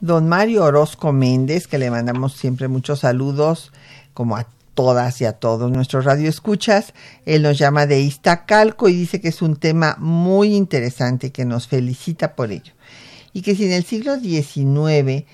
Don 0.00 0.28
Mario 0.28 0.64
Orozco 0.64 1.12
Méndez, 1.12 1.68
que 1.68 1.78
le 1.78 1.92
mandamos 1.92 2.32
siempre 2.32 2.66
muchos 2.66 3.00
saludos, 3.00 3.70
como 4.14 4.36
a 4.36 4.46
todas 4.74 5.20
y 5.20 5.26
a 5.26 5.34
todos 5.34 5.70
nuestros 5.70 6.04
radioescuchas. 6.04 6.94
Él 7.24 7.42
nos 7.42 7.58
llama 7.58 7.86
de 7.86 8.00
Iztacalco 8.00 8.88
y 8.88 8.94
dice 8.94 9.20
que 9.20 9.28
es 9.28 9.42
un 9.42 9.56
tema 9.56 9.96
muy 10.00 10.54
interesante 10.54 11.30
que 11.30 11.44
nos 11.44 11.68
felicita 11.68 12.34
por 12.34 12.50
ello. 12.50 12.72
Y 13.32 13.42
que 13.42 13.54
si 13.54 13.66
en 13.66 13.72
el 13.72 13.84
siglo 13.84 14.18
XIX 14.18 15.24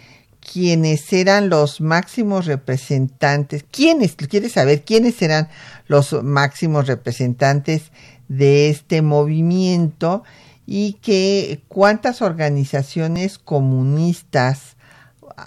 quienes 0.51 1.13
eran 1.13 1.51
los 1.51 1.81
máximos 1.81 2.47
representantes, 2.47 3.65
quiénes, 3.71 4.15
quiere 4.15 4.49
saber 4.49 4.83
quiénes 4.83 5.21
eran 5.21 5.49
los 5.89 6.23
máximos 6.23 6.87
representantes 6.87 7.93
de 8.29 8.71
este 8.71 9.03
movimiento 9.03 10.23
y 10.67 10.95
que 10.95 11.61
cuántas 11.69 12.23
organizaciones 12.23 13.39
comunistas 13.39 14.77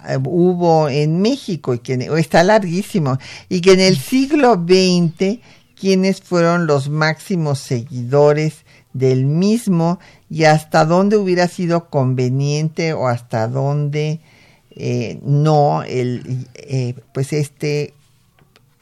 eh, 0.08 0.18
hubo 0.24 0.88
en 0.88 1.20
México 1.20 1.74
y 1.74 1.78
que 1.80 1.94
está 2.18 2.44
larguísimo 2.44 3.18
y 3.48 3.60
que 3.60 3.72
en 3.72 3.80
el 3.80 3.98
siglo 3.98 4.54
XX 4.54 5.40
quiénes 5.78 6.20
fueron 6.20 6.66
los 6.66 6.88
máximos 6.88 7.58
seguidores 7.58 8.64
del 8.92 9.26
mismo 9.26 9.98
y 10.30 10.44
hasta 10.44 10.84
dónde 10.84 11.16
hubiera 11.16 11.48
sido 11.48 11.88
conveniente 11.88 12.92
o 12.92 13.08
hasta 13.08 13.48
dónde 13.48 14.20
eh, 14.76 15.18
no 15.22 15.82
el 15.82 16.46
eh, 16.54 16.94
pues 17.12 17.32
este 17.32 17.94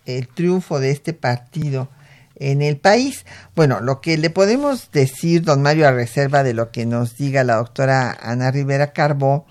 el 0.07 0.29
triunfo 0.29 0.81
de 0.81 0.91
este 0.91 1.13
partido 1.13 1.89
en 2.37 2.63
el 2.63 2.77
país. 2.79 3.27
Bueno, 3.55 3.81
lo 3.81 4.01
que 4.01 4.17
le 4.17 4.31
podemos 4.31 4.91
decir, 4.93 5.43
don 5.43 5.63
Mario, 5.63 5.87
a 5.87 5.93
reserva 5.93 6.43
de 6.43 6.55
lo 6.55 6.71
que 6.71 6.87
nos 6.87 7.17
diga 7.17 7.45
la 7.45 7.57
doctora 7.57 8.17
Ana 8.21 8.51
Rivera 8.51 8.93
Carbó, 8.93 9.47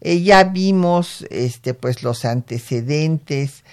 eh, 0.00 0.20
ya 0.22 0.44
vimos 0.44 1.24
este 1.30 1.74
pues 1.74 2.02
los 2.02 2.24
antecedentes 2.24 3.64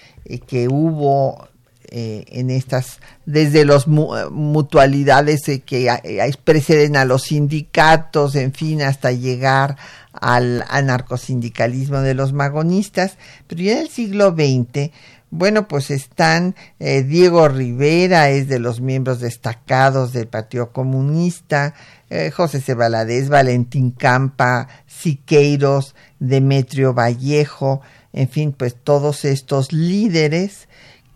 que 0.46 0.68
hubo 0.68 1.48
en 1.94 2.48
estas, 2.48 3.00
desde 3.26 3.66
las 3.66 3.86
mutualidades 3.86 5.42
que 5.66 6.32
preceden 6.42 6.96
a 6.96 7.04
los 7.04 7.24
sindicatos, 7.24 8.34
en 8.34 8.54
fin, 8.54 8.80
hasta 8.80 9.12
llegar 9.12 9.76
al 10.12 10.64
anarcosindicalismo 10.68 12.00
de 12.00 12.14
los 12.14 12.32
magonistas, 12.32 13.18
pero 13.46 13.62
ya 13.62 13.72
en 13.72 13.78
el 13.78 13.88
siglo 13.88 14.30
XX, 14.30 14.90
bueno, 15.30 15.66
pues 15.66 15.90
están 15.90 16.54
eh, 16.78 17.02
Diego 17.02 17.48
Rivera, 17.48 18.28
es 18.28 18.48
de 18.48 18.58
los 18.58 18.82
miembros 18.82 19.18
destacados 19.18 20.12
del 20.12 20.28
Partido 20.28 20.72
Comunista, 20.72 21.72
eh, 22.10 22.30
José 22.30 22.60
Cebaladez, 22.60 23.30
Valentín 23.30 23.92
Campa, 23.92 24.68
Siqueiros, 24.86 25.94
Demetrio 26.18 26.92
Vallejo, 26.92 27.80
en 28.12 28.28
fin, 28.28 28.52
pues 28.52 28.76
todos 28.76 29.24
estos 29.24 29.72
líderes 29.72 30.68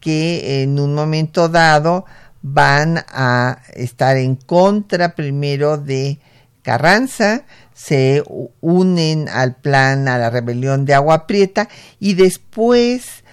que 0.06 0.62
en 0.62 0.78
un 0.78 0.94
momento 0.94 1.48
dado 1.48 2.04
van 2.40 3.04
a 3.08 3.58
estar 3.74 4.16
en 4.16 4.36
contra 4.36 5.16
primero 5.16 5.78
de 5.78 6.20
Carranza, 6.62 7.42
se 7.74 8.22
unen 8.60 9.28
al 9.28 9.56
plan, 9.56 10.06
a 10.06 10.16
la 10.16 10.30
rebelión 10.30 10.84
de 10.84 10.94
Agua 10.94 11.26
Prieta 11.26 11.68
y 11.98 12.14
después 12.14 13.24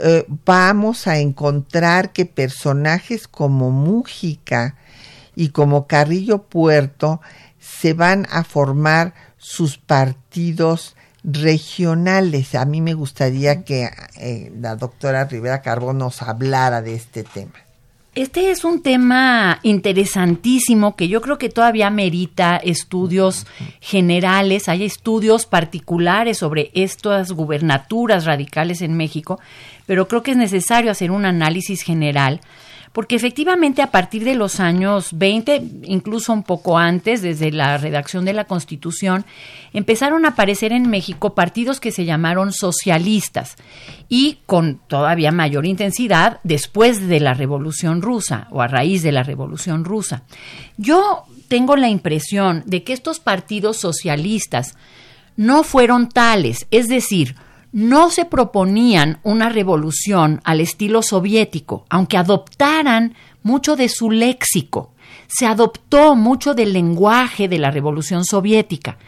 eh, 0.00 0.26
vamos 0.44 1.06
a 1.06 1.16
encontrar 1.16 2.12
que 2.12 2.26
personajes 2.26 3.26
como 3.26 3.70
Mújica 3.70 4.76
y 5.34 5.48
como 5.48 5.86
Carrillo 5.86 6.42
Puerto 6.42 7.22
se 7.58 7.94
van 7.94 8.26
a 8.30 8.44
formar 8.44 9.14
sus 9.38 9.78
partidos 9.78 10.94
regionales. 11.24 12.54
A 12.54 12.64
mí 12.64 12.80
me 12.80 12.94
gustaría 12.94 13.64
que 13.64 13.90
eh, 14.16 14.52
la 14.60 14.76
doctora 14.76 15.24
Rivera 15.24 15.62
Carbón 15.62 15.98
nos 15.98 16.22
hablara 16.22 16.82
de 16.82 16.94
este 16.94 17.24
tema. 17.24 17.54
Este 18.14 18.50
es 18.50 18.64
un 18.64 18.82
tema 18.82 19.60
interesantísimo 19.62 20.96
que 20.96 21.06
yo 21.06 21.20
creo 21.20 21.38
que 21.38 21.50
todavía 21.50 21.88
merita 21.88 22.56
estudios 22.56 23.46
generales. 23.80 24.68
Hay 24.68 24.82
estudios 24.82 25.46
particulares 25.46 26.38
sobre 26.38 26.72
estas 26.74 27.30
gubernaturas 27.30 28.24
radicales 28.24 28.82
en 28.82 28.96
México, 28.96 29.38
pero 29.86 30.08
creo 30.08 30.24
que 30.24 30.32
es 30.32 30.36
necesario 30.36 30.90
hacer 30.90 31.12
un 31.12 31.26
análisis 31.26 31.82
general 31.82 32.40
porque 32.92 33.16
efectivamente 33.16 33.82
a 33.82 33.90
partir 33.90 34.24
de 34.24 34.34
los 34.34 34.60
años 34.60 35.10
20, 35.12 35.62
incluso 35.84 36.32
un 36.32 36.42
poco 36.42 36.78
antes, 36.78 37.22
desde 37.22 37.50
la 37.52 37.78
redacción 37.78 38.24
de 38.24 38.32
la 38.32 38.44
Constitución, 38.44 39.24
empezaron 39.72 40.24
a 40.24 40.30
aparecer 40.30 40.72
en 40.72 40.88
México 40.88 41.34
partidos 41.34 41.80
que 41.80 41.92
se 41.92 42.04
llamaron 42.04 42.52
socialistas 42.52 43.56
y 44.08 44.38
con 44.46 44.80
todavía 44.86 45.32
mayor 45.32 45.66
intensidad 45.66 46.40
después 46.44 47.06
de 47.08 47.20
la 47.20 47.34
Revolución 47.34 48.02
Rusa 48.02 48.48
o 48.50 48.62
a 48.62 48.68
raíz 48.68 49.02
de 49.02 49.12
la 49.12 49.22
Revolución 49.22 49.84
Rusa. 49.84 50.22
Yo 50.76 51.24
tengo 51.48 51.76
la 51.76 51.88
impresión 51.88 52.62
de 52.66 52.84
que 52.84 52.92
estos 52.92 53.20
partidos 53.20 53.78
socialistas 53.78 54.76
no 55.36 55.62
fueron 55.62 56.08
tales, 56.08 56.66
es 56.70 56.88
decir, 56.88 57.36
no 57.72 58.10
se 58.10 58.24
proponían 58.24 59.18
una 59.22 59.48
revolución 59.48 60.40
al 60.44 60.60
estilo 60.60 61.02
soviético, 61.02 61.84
aunque 61.88 62.16
adoptaran 62.16 63.14
mucho 63.42 63.76
de 63.76 63.88
su 63.88 64.10
léxico. 64.10 64.92
Se 65.26 65.46
adoptó 65.46 66.16
mucho 66.16 66.54
del 66.54 66.72
lenguaje 66.72 67.48
de 67.48 67.58
la 67.58 67.70
revolución 67.70 68.24
soviética, 68.24 68.98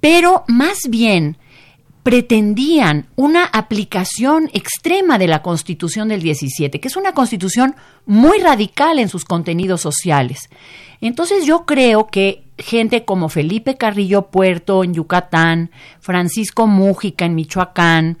pero 0.00 0.44
más 0.48 0.78
bien 0.88 1.36
pretendían 2.02 3.06
una 3.14 3.44
aplicación 3.44 4.50
extrema 4.52 5.18
de 5.18 5.28
la 5.28 5.42
Constitución 5.42 6.08
del 6.08 6.22
17, 6.22 6.80
que 6.80 6.88
es 6.88 6.96
una 6.96 7.12
constitución 7.12 7.76
muy 8.06 8.38
radical 8.38 8.98
en 8.98 9.08
sus 9.08 9.24
contenidos 9.24 9.80
sociales. 9.80 10.50
Entonces 11.00 11.46
yo 11.46 11.64
creo 11.64 12.08
que 12.08 12.44
gente 12.62 13.04
como 13.04 13.28
Felipe 13.28 13.76
Carrillo 13.76 14.22
Puerto 14.30 14.84
en 14.84 14.94
Yucatán, 14.94 15.70
Francisco 16.00 16.66
Mújica 16.66 17.24
en 17.24 17.34
Michoacán, 17.34 18.18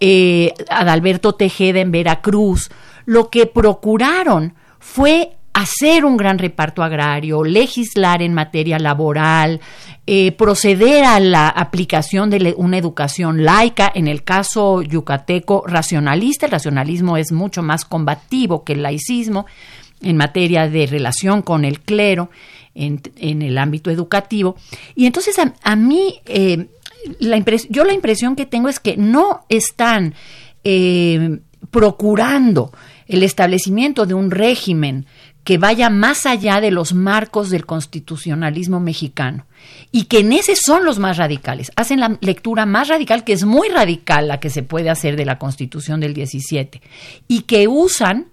eh, 0.00 0.52
Adalberto 0.68 1.34
Tejeda 1.34 1.80
en 1.80 1.92
Veracruz, 1.92 2.70
lo 3.04 3.30
que 3.30 3.46
procuraron 3.46 4.54
fue 4.78 5.36
hacer 5.52 6.04
un 6.04 6.16
gran 6.16 6.38
reparto 6.38 6.82
agrario, 6.82 7.44
legislar 7.44 8.22
en 8.22 8.32
materia 8.32 8.78
laboral, 8.78 9.60
eh, 10.06 10.32
proceder 10.32 11.04
a 11.04 11.20
la 11.20 11.48
aplicación 11.48 12.30
de 12.30 12.54
una 12.56 12.78
educación 12.78 13.44
laica, 13.44 13.90
en 13.94 14.08
el 14.08 14.24
caso 14.24 14.82
yucateco 14.82 15.64
racionalista, 15.66 16.46
el 16.46 16.52
racionalismo 16.52 17.16
es 17.16 17.32
mucho 17.32 17.62
más 17.62 17.84
combativo 17.84 18.64
que 18.64 18.72
el 18.72 18.82
laicismo 18.82 19.46
en 20.00 20.16
materia 20.16 20.68
de 20.68 20.86
relación 20.86 21.42
con 21.42 21.64
el 21.64 21.80
clero 21.80 22.30
en, 22.74 23.42
el 23.42 23.58
ámbito 23.58 23.90
educativo. 23.90 24.56
Y 24.94 25.06
entonces 25.06 25.36
a, 25.62 25.76
mí, 25.76 26.20
eh, 26.26 26.68
yo 27.20 27.84
la 27.84 27.92
impresión 27.92 28.36
que 28.36 28.46
tengo 28.46 28.68
es 28.68 28.80
que 28.80 28.96
no 28.96 29.44
están 29.48 30.14
eh, 30.64 31.40
procurando 31.70 32.72
el 33.06 33.22
establecimiento 33.22 34.06
de 34.06 34.14
un 34.14 34.30
régimen 34.30 35.06
que 35.44 35.58
vaya 35.58 35.90
más 35.90 36.24
allá 36.26 36.60
de 36.60 36.70
los 36.70 36.94
marcos 36.94 37.50
del 37.50 37.66
constitucionalismo 37.66 38.78
mexicano 38.78 39.46
y 39.90 40.04
que 40.04 40.20
en 40.20 40.32
ese 40.32 40.54
son 40.56 40.84
los 40.84 40.98
más 40.98 41.16
radicales. 41.16 41.72
Hacen 41.76 42.00
la 42.00 42.16
lectura 42.20 42.64
más 42.64 42.88
radical, 42.88 43.24
que 43.24 43.32
es 43.32 43.44
muy 43.44 43.68
radical 43.68 44.28
la 44.28 44.38
que 44.38 44.50
se 44.50 44.62
puede 44.62 44.90
hacer 44.90 45.16
de 45.16 45.24
la 45.24 45.38
constitución 45.38 46.00
del 46.00 46.14
17, 46.14 46.80
y 47.28 47.42
que 47.42 47.68
usan 47.68 48.26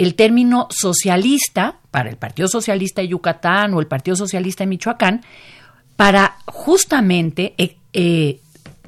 el 0.00 0.14
término 0.14 0.66
socialista 0.70 1.76
para 1.90 2.08
el 2.08 2.16
Partido 2.16 2.48
Socialista 2.48 3.02
de 3.02 3.08
Yucatán 3.08 3.74
o 3.74 3.80
el 3.80 3.86
Partido 3.86 4.16
Socialista 4.16 4.64
de 4.64 4.68
Michoacán 4.68 5.22
para 5.96 6.38
justamente 6.46 7.52
eh, 7.58 7.76
eh, 7.92 8.40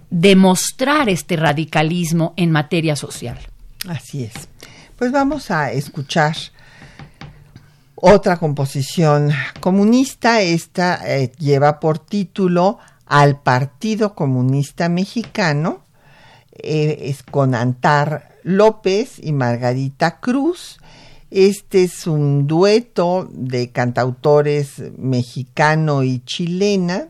demostrar 0.08 1.10
este 1.10 1.36
radicalismo 1.36 2.32
en 2.38 2.50
materia 2.50 2.96
social. 2.96 3.38
Así 3.86 4.24
es. 4.24 4.32
Pues 4.96 5.12
vamos 5.12 5.50
a 5.50 5.72
escuchar 5.72 6.34
otra 7.94 8.38
composición 8.38 9.32
comunista. 9.60 10.40
Esta 10.40 10.98
eh, 11.04 11.30
lleva 11.38 11.78
por 11.78 11.98
título 11.98 12.78
Al 13.04 13.38
Partido 13.38 14.14
Comunista 14.14 14.88
Mexicano. 14.88 15.82
Es 16.52 17.22
con 17.22 17.54
Antar 17.54 18.32
López 18.44 19.18
y 19.22 19.32
Margarita 19.32 20.20
Cruz. 20.20 20.78
Este 21.34 21.84
es 21.84 22.06
un 22.06 22.46
dueto 22.46 23.26
de 23.32 23.70
cantautores 23.70 24.82
mexicano 24.98 26.02
y 26.02 26.20
chilena 26.26 27.08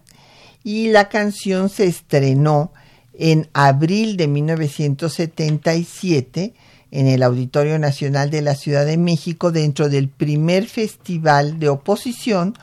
y 0.62 0.92
la 0.92 1.08
canción 1.08 1.68
se 1.68 1.86
estrenó 1.86 2.72
en 3.14 3.48
abril 3.52 4.16
de 4.16 4.28
1977 4.28 6.54
en 6.92 7.08
el 7.08 7.24
Auditorio 7.24 7.80
Nacional 7.80 8.30
de 8.30 8.42
la 8.42 8.54
Ciudad 8.54 8.86
de 8.86 8.96
México 8.96 9.50
dentro 9.50 9.88
del 9.88 10.08
primer 10.08 10.68
festival 10.68 11.58
de 11.58 11.68
oposición 11.68 12.54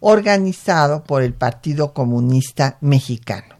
organizado 0.00 1.04
por 1.04 1.22
el 1.22 1.32
Partido 1.32 1.94
Comunista 1.94 2.76
Mexicano. 2.80 3.54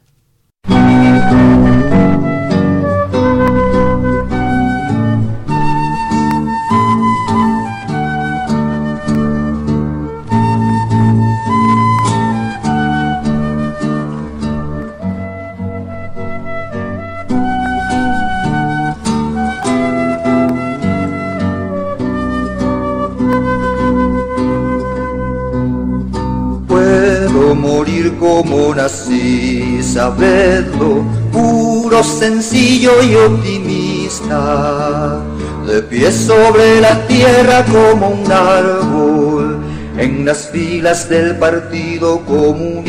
Como 28.45 28.75
nací, 28.75 29.81
sabedlo, 29.83 31.03
puro, 31.33 32.03
sencillo 32.03 33.03
y 33.03 33.15
optimista, 33.15 35.23
de 35.67 35.81
pie 35.83 36.11
sobre 36.13 36.81
la 36.81 37.07
tierra 37.07 37.65
como 37.65 38.09
un 38.11 38.31
árbol, 38.31 39.61
en 39.97 40.27
las 40.27 40.51
filas 40.51 41.09
del 41.09 41.37
Partido 41.37 42.21
Comunista, 42.27 42.85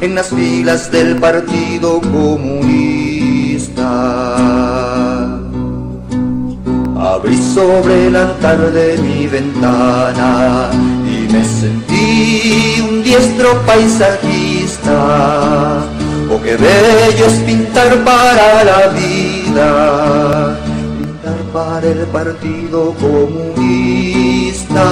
en 0.00 0.14
las 0.14 0.28
filas 0.28 0.90
del 0.90 1.16
Partido 1.16 2.00
Comunista. 2.00 2.70
Abrí 6.96 7.36
sobre 7.36 8.10
la 8.10 8.32
tarde 8.38 8.96
mi 8.98 9.26
ventana 9.26 10.70
me 11.32 11.44
sentí 11.44 12.80
un 12.88 13.02
diestro 13.02 13.60
paisajista. 13.66 14.94
Oh, 16.30 16.40
qué 16.42 16.56
bello 16.56 17.26
es 17.26 17.34
pintar 17.46 18.02
para 18.04 18.64
la 18.64 18.88
vida, 18.88 20.58
pintar 20.98 21.38
para 21.52 21.86
el 21.86 22.06
Partido 22.06 22.94
Comunista, 23.00 24.84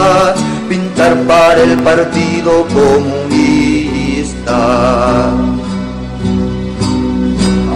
pintar 0.68 1.16
para 1.22 1.62
el 1.62 1.78
Partido 1.78 2.66
Comunista. 2.74 4.58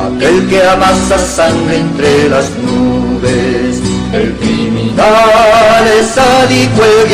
Aquel 0.06 0.48
que 0.48 0.62
amasa 0.64 1.18
sangre 1.18 1.78
entre 1.78 2.28
las 2.28 2.50
nubes, 2.58 3.80
el 4.12 4.34
criminal 4.34 5.86
es 5.98 6.08
sádico 6.08 6.82
el 6.84 7.08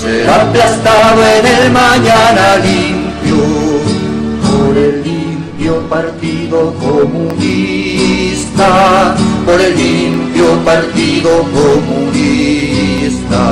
será 0.00 0.42
aplastado 0.42 1.22
en 1.38 1.46
el 1.46 1.70
mañana 1.70 2.56
limpio 2.56 3.36
por 4.48 4.76
el 4.76 5.02
limpio 5.04 5.80
partido 5.88 6.74
comunista, 6.74 8.66
por 9.46 9.60
el 9.60 9.76
limpio 9.76 10.58
partido 10.64 11.44
comunista. 11.58 13.44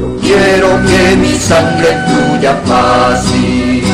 Yo 0.00 0.16
quiero 0.20 0.68
que 0.86 1.16
mi 1.16 1.34
sangre 1.38 1.90
fluya 2.06 2.54
fácil, 2.64 3.84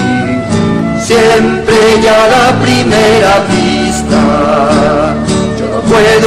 siempre 1.03 2.01
ya 2.03 2.29
la 2.29 2.47
primera 2.61 3.33
vista 3.49 3.81
yo 5.59 5.67
no 5.67 5.81
puedo 5.83 6.27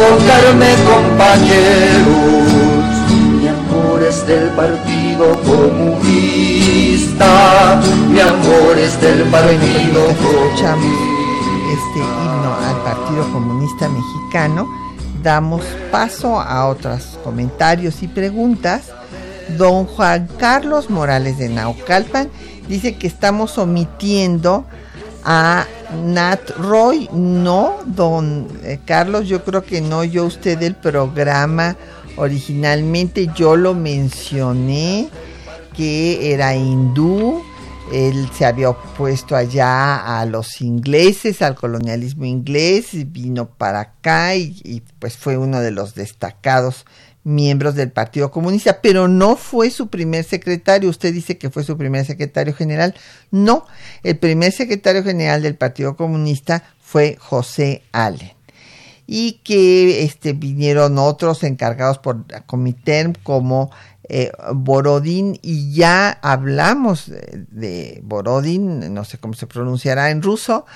equivocarme, 0.00 0.74
compañeros. 0.84 2.48
Mi 3.40 3.48
amor 3.48 4.02
es 4.02 4.26
del 4.26 4.48
Partido 4.50 5.40
Comunista. 5.42 7.28
Mi 8.08 8.20
amor 8.20 8.78
es 8.78 9.00
del 9.00 9.22
Partido 9.24 10.06
Comunista. 10.22 10.76
este 11.72 11.98
himno 12.00 12.54
al 12.66 12.76
Partido 12.82 13.22
Comunista 13.32 13.88
Mexicano. 13.88 14.68
Damos 15.22 15.62
paso 15.92 16.40
a 16.40 16.66
otros 16.66 17.18
comentarios 17.22 18.02
y 18.02 18.08
preguntas. 18.08 18.90
Don 19.58 19.84
Juan 19.84 20.28
Carlos 20.38 20.90
Morales 20.90 21.38
de 21.38 21.48
Naucalpan 21.48 22.28
dice 22.68 22.96
que 22.96 23.06
estamos 23.06 23.58
omitiendo 23.58 24.64
a 25.24 25.66
Nat 26.04 26.50
Roy, 26.58 27.08
no, 27.12 27.78
don 27.86 28.48
eh, 28.62 28.80
Carlos, 28.84 29.26
yo 29.26 29.44
creo 29.44 29.64
que 29.64 29.80
no 29.80 30.04
yo 30.04 30.24
usted 30.24 30.62
el 30.62 30.74
programa 30.74 31.76
originalmente 32.16 33.28
yo 33.34 33.56
lo 33.56 33.74
mencioné 33.74 35.08
que 35.76 36.32
era 36.32 36.54
hindú, 36.54 37.42
él 37.92 38.28
se 38.36 38.44
había 38.44 38.70
opuesto 38.70 39.34
allá 39.34 40.20
a 40.20 40.26
los 40.26 40.60
ingleses, 40.60 41.42
al 41.42 41.54
colonialismo 41.54 42.24
inglés, 42.24 42.88
vino 43.10 43.48
para 43.48 43.80
acá 43.80 44.36
y, 44.36 44.82
pues 44.98 45.16
fue 45.16 45.36
uno 45.36 45.60
de 45.60 45.70
los 45.70 45.94
destacados 45.94 46.84
miembros 47.24 47.74
del 47.74 47.90
Partido 47.90 48.30
Comunista, 48.30 48.80
pero 48.80 49.08
no 49.08 49.36
fue 49.36 49.70
su 49.70 49.88
primer 49.88 50.24
secretario. 50.24 50.90
Usted 50.90 51.12
dice 51.12 51.38
que 51.38 51.50
fue 51.50 51.64
su 51.64 51.76
primer 51.76 52.04
secretario 52.04 52.54
general. 52.54 52.94
No, 53.30 53.66
el 54.02 54.18
primer 54.18 54.52
secretario 54.52 55.02
general 55.02 55.42
del 55.42 55.56
Partido 55.56 55.96
Comunista 55.96 56.62
fue 56.80 57.16
José 57.18 57.82
Allen. 57.92 58.32
Y 59.06 59.40
que 59.44 60.04
este, 60.04 60.32
vinieron 60.34 60.98
otros 60.98 61.42
encargados 61.42 61.98
por 61.98 62.24
Comité 62.46 63.12
como 63.24 63.70
eh, 64.12 64.32
y 65.42 65.72
ya 65.72 66.10
hablamos 66.10 67.06
de, 67.06 68.00
Borodín, 68.02 68.92
no 68.92 69.04
sé 69.04 69.18
cómo 69.18 69.34
se 69.34 69.46
pronunciará 69.46 70.10
en 70.10 70.20
ruso, 70.20 70.66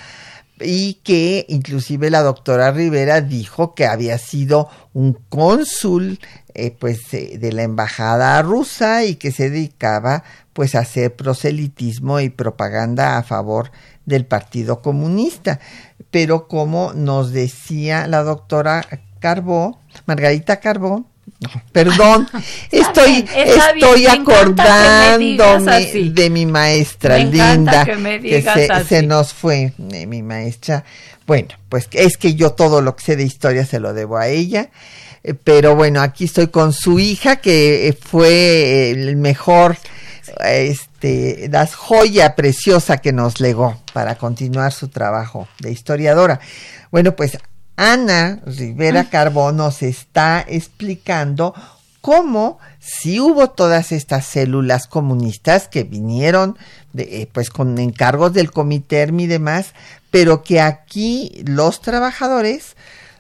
y 0.61 0.95
que 1.05 1.47
inclusive 1.49 2.11
la 2.11 2.23
doctora 2.23 2.71
Rivera 2.71 3.21
dijo 3.21 3.75
que 3.75 3.87
había 3.87 4.19
sido 4.19 4.69
un 4.93 5.15
cónsul 5.29 6.21
eh, 6.55 6.71
pues 6.71 7.13
eh, 7.13 7.39
de 7.39 7.53
la 7.53 7.65
embajada 7.65 8.41
rusa 8.43 9.05
y 9.05 9.17
que 9.17 9.33
se 9.33 9.51
dedicaba 9.51 10.23
pues 10.53 10.77
a 10.77 10.81
hacer 10.81 11.17
proselitismo 11.17 12.21
y 12.21 12.29
propaganda 12.29 13.19
a 13.19 13.25
favor 13.25 13.73
del 14.07 14.25
Partido 14.25 14.81
Comunista. 14.81 15.59
Pero 16.11 16.47
como 16.47 16.93
nos 16.93 17.33
decía 17.33 18.07
la 18.07 18.23
doctora 18.23 18.87
Carbó, 19.19 19.81
Margarita 20.07 20.61
Carbó, 20.61 21.07
perdón, 21.73 22.29
estoy, 22.71 23.25
estoy 23.35 24.07
acordándome 24.07 26.11
de 26.11 26.31
mi 26.31 26.47
maestra 26.47 27.19
linda 27.19 27.85
que, 27.85 28.45
se, 28.89 29.03
nos 29.03 29.33
fue, 29.33 29.73
eh, 29.93 30.07
mi 30.07 30.23
maestra. 30.23 30.85
Bueno, 31.27 31.49
pues 31.69 31.89
es 31.93 32.17
que 32.17 32.35
yo 32.35 32.53
todo 32.53 32.81
lo 32.81 32.97
que 32.97 33.05
sé 33.05 33.17
de 33.17 33.25
historia 33.25 33.65
se 33.65 33.81
lo 33.81 33.95
debo 33.95 34.19
a 34.19 34.29
ella, 34.29 34.71
eh, 35.23 35.35
pero 35.35 35.75
bueno, 35.75 36.03
aquí 36.03 36.25
estoy 36.25 36.49
con 36.49 36.73
su 36.73 36.99
hija 36.99 37.37
que 37.37 37.89
eh, 37.89 37.93
fue 37.93 38.91
el 38.91 39.17
mejor, 39.17 39.77
este, 40.45 41.49
la 41.51 41.67
joya 41.67 42.35
preciosa 42.35 42.99
que 42.99 43.13
nos 43.13 43.41
legó 43.41 43.81
para 43.93 44.17
continuar 44.17 44.73
su 44.73 44.89
trabajo 44.89 45.49
de 45.61 45.73
historiadora. 45.73 46.41
Bueno, 46.91 47.17
pues 47.17 47.39
Ana 47.77 48.41
Rivera. 48.47 49.09
Carbón 49.11 49.57
nos 49.57 49.83
está 49.83 50.45
explicando 50.47 51.55
cómo 52.01 52.59
si 52.81 53.18
hubo 53.18 53.51
todas 53.51 53.91
estas 53.91 54.27
células 54.27 54.87
comunistas 54.87 55.68
que 55.68 55.85
vinieron 55.85 56.59
de, 56.93 57.22
eh, 57.22 57.29
pues 57.33 57.51
con 57.51 57.79
encargos 57.79 58.33
del 58.33 58.51
comité 58.51 59.11
y 59.16 59.27
demás, 59.27 59.72
pero 60.11 60.43
que 60.43 60.61
aquí 60.61 61.43
los 61.47 61.81
trabajadores 61.81 62.77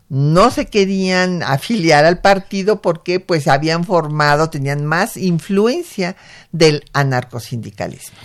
no 0.08 0.50
se 0.50 0.66
querían 0.66 1.42
afiliar 1.42 2.04
al 2.04 2.18
partido 2.18 2.82
porque 2.82 3.20
pues 3.20 3.48
habían 3.48 3.84
formado, 3.84 4.50
tenían 4.50 4.84
más 4.84 5.16
influencia 5.16 6.14
del 6.52 6.84
anarcosindicalismo. 6.92 8.16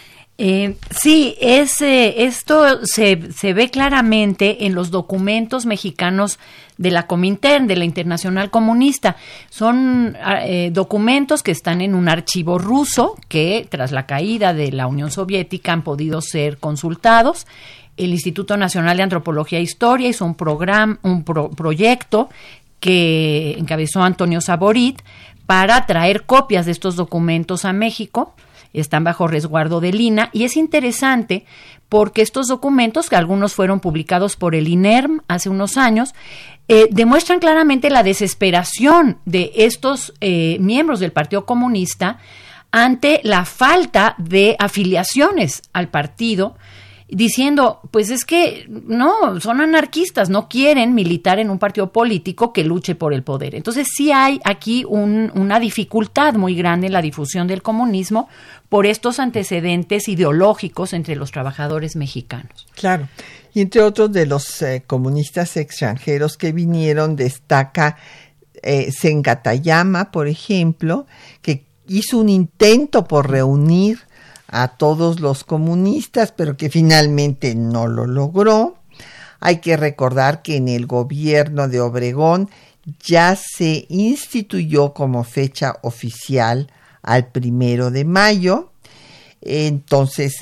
Eh, 0.42 0.78
sí, 0.90 1.36
esto 1.42 2.86
se, 2.86 3.34
se, 3.34 3.54
ve 3.54 3.70
claramente 3.70 4.66
en 4.66 4.74
los 4.74 4.90
documentos 4.90 5.66
mexicanos 5.66 6.40
de 6.78 6.92
la 6.92 7.08
Comintern, 7.08 7.68
de 7.68 7.76
la 7.76 7.84
Internacional 7.84 8.50
Comunista. 8.50 9.18
Son 9.50 10.16
ah, 10.24 10.46
eh, 10.46 10.70
documentos 10.72 11.44
que 11.44 11.52
están 11.52 11.82
en 11.82 11.94
un 11.94 12.08
archivo 12.08 12.58
ruso 12.58 13.18
que 13.28 13.68
tras 13.70 13.92
la 13.92 14.06
caída 14.06 14.54
de 14.54 14.72
la 14.72 14.88
Unión 14.88 15.12
Soviética 15.12 15.74
han 15.74 15.82
podido 15.82 16.22
ser 16.22 16.58
consultados. 16.58 17.46
El 17.98 18.12
Instituto 18.12 18.56
Nacional 18.56 18.96
de 18.96 19.04
Antropología 19.04 19.60
e 19.60 19.64
Historia 19.64 20.08
hizo 20.08 20.24
un, 20.24 20.36
programa, 20.36 21.00
un 21.04 21.26
proyecto 21.26 22.30
que 22.80 23.58
encabezó 23.60 24.02
Antonio 24.04 24.40
Saborit 24.40 25.02
para 25.46 25.86
traer 25.86 26.24
copias 26.24 26.66
de 26.66 26.72
estos 26.72 26.96
documentos 26.96 27.66
a 27.66 27.74
México 27.74 28.36
están 28.74 29.04
bajo 29.04 29.28
resguardo 29.28 29.82
de 29.82 29.92
Lina 29.92 30.30
y 30.34 30.44
es 30.44 30.58
interesante 30.58 31.46
porque 31.90 32.22
estos 32.22 32.48
documentos, 32.48 33.10
que 33.10 33.16
algunos 33.16 33.54
fueron 33.54 33.80
publicados 33.80 34.36
por 34.36 34.56
el 34.56 34.68
INERM 34.68 35.22
hace 35.28 35.50
unos 35.50 35.78
años, 35.78 36.14
eh, 36.68 36.88
demuestran 36.92 37.40
claramente 37.40 37.90
la 37.90 38.04
desesperación 38.04 39.18
de 39.26 39.52
estos 39.56 40.14
eh, 40.22 40.58
miembros 40.60 41.00
del 41.00 41.12
Partido 41.12 41.46
Comunista 41.46 42.20
ante 42.72 43.22
la 43.24 43.46
falta 43.46 44.14
de 44.20 44.56
afiliaciones 44.60 45.64
al 45.74 45.90
partido 45.90 46.56
diciendo, 47.12 47.80
pues 47.92 48.10
es 48.12 48.24
que 48.24 48.66
no, 48.70 49.40
son 49.40 49.62
anarquistas, 49.62 50.30
no 50.30 50.48
quieren 50.48 50.94
militar 50.94 51.40
en 51.40 51.50
un 51.50 51.58
partido 51.58 51.92
político 51.92 52.54
que 52.54 52.64
luche 52.64 52.96
por 52.96 53.14
el 53.14 53.24
poder. 53.24 53.56
Entonces 53.56 53.88
sí 53.96 54.12
hay 54.12 54.40
aquí 54.44 54.86
una 54.86 55.60
dificultad 55.60 56.36
muy 56.36 56.56
grande 56.56 56.88
en 56.88 56.94
la 56.94 57.02
difusión 57.02 57.48
del 57.48 57.62
comunismo 57.62 58.30
por 58.70 58.86
estos 58.86 59.20
antecedentes 59.20 60.08
ideológicos 60.08 60.94
entre 60.94 61.16
los 61.16 61.32
trabajadores 61.32 61.96
mexicanos. 61.96 62.68
Claro. 62.76 63.08
Y 63.54 63.62
entre 63.62 63.82
otros 63.82 64.12
de 64.12 64.28
los 64.28 64.62
eh, 64.62 64.84
comunistas 64.86 65.58
extranjeros 65.58 66.38
que 66.38 66.52
vinieron 66.52 67.16
destaca 67.16 67.98
eh, 68.62 68.92
Sengatayama, 68.92 70.12
por 70.12 70.28
ejemplo, 70.28 71.08
que 71.42 71.66
hizo 71.88 72.20
un 72.20 72.30
intento 72.30 73.06
por 73.06 73.30
reunir 73.30 74.00
a 74.52 74.70
todos 74.70 75.20
los 75.20 75.44
comunistas, 75.44 76.32
pero 76.32 76.58
que 76.58 76.70
finalmente 76.70 77.56
no 77.56 77.88
lo 77.88 78.06
logró. 78.06 78.78
Hay 79.40 79.58
que 79.58 79.78
recordar 79.78 80.42
que 80.42 80.58
en 80.58 80.68
el 80.68 80.86
gobierno 80.86 81.68
de 81.68 81.80
Obregón 81.80 82.50
ya 83.06 83.36
se 83.36 83.86
instituyó 83.90 84.94
como 84.94 85.24
fecha 85.24 85.78
oficial 85.82 86.72
al 87.02 87.28
primero 87.28 87.92
de 87.92 88.06
mayo. 88.06 88.72
Entonces 89.42 90.36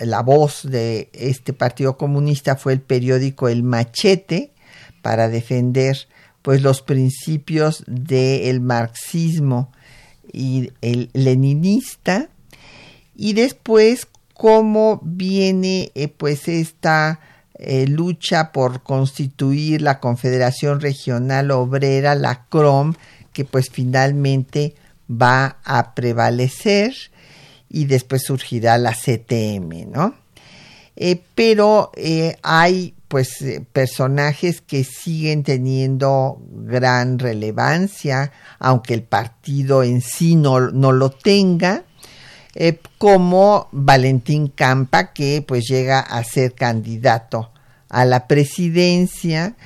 la 0.00 0.22
voz 0.22 0.62
de 0.62 1.10
este 1.12 1.52
Partido 1.52 1.98
Comunista 1.98 2.56
fue 2.56 2.72
el 2.72 2.80
periódico 2.80 3.48
El 3.48 3.62
Machete 3.64 4.52
para 5.02 5.28
defender 5.28 6.08
pues 6.40 6.62
los 6.62 6.80
principios 6.82 7.84
del 7.86 8.60
marxismo 8.60 9.70
y 10.32 10.72
el 10.80 11.10
leninista 11.12 12.30
y 13.14 13.34
después 13.34 14.06
cómo 14.34 15.00
viene 15.04 15.92
eh, 15.94 16.08
pues 16.08 16.48
esta 16.48 17.20
eh, 17.54 17.86
lucha 17.86 18.50
por 18.52 18.82
constituir 18.82 19.82
la 19.82 20.00
Confederación 20.00 20.80
Regional 20.80 21.50
Obrera, 21.52 22.14
la 22.14 22.46
CROM, 22.48 22.94
que 23.32 23.44
pues 23.44 23.70
finalmente 23.70 24.74
va 25.08 25.58
a 25.64 25.94
prevalecer 25.94 26.94
y 27.68 27.84
después 27.84 28.24
surgirá 28.24 28.78
la 28.78 28.92
CTM, 28.92 29.90
¿no? 29.90 30.14
Eh, 30.96 31.22
pero 31.34 31.90
hay 32.42 32.94
pues 33.08 33.44
personajes 33.72 34.60
que 34.60 34.84
siguen 34.84 35.42
teniendo 35.42 36.42
gran 36.50 37.18
relevancia, 37.18 38.32
aunque 38.58 38.94
el 38.94 39.02
partido 39.02 39.82
en 39.82 40.00
sí 40.00 40.34
no, 40.34 40.70
no 40.70 40.92
lo 40.92 41.10
tenga, 41.10 41.84
eh, 42.54 42.78
como 42.98 43.68
Valentín 43.72 44.48
Campa, 44.48 45.12
que 45.12 45.44
pues 45.46 45.64
llega 45.68 46.00
a 46.00 46.22
ser 46.24 46.54
candidato 46.54 47.50
a 47.88 48.04
la 48.04 48.26
presidencia. 48.26 49.56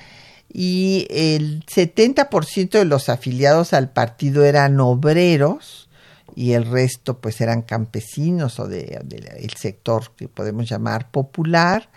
Y 0.53 1.07
el 1.11 1.65
70% 1.67 2.71
de 2.71 2.85
los 2.85 3.09
afiliados 3.09 3.73
al 3.73 3.91
partido 3.91 4.45
eran 4.45 4.81
obreros 4.81 5.89
y 6.35 6.53
el 6.53 6.67
resto 6.67 7.19
pues 7.19 7.41
eran 7.41 7.63
campesinos 7.63 8.61
o 8.61 8.69
del 8.69 9.01
de, 9.05 9.49
sector 9.57 10.13
que 10.17 10.29
podemos 10.29 10.69
llamar 10.69 11.11
popular. 11.11 11.89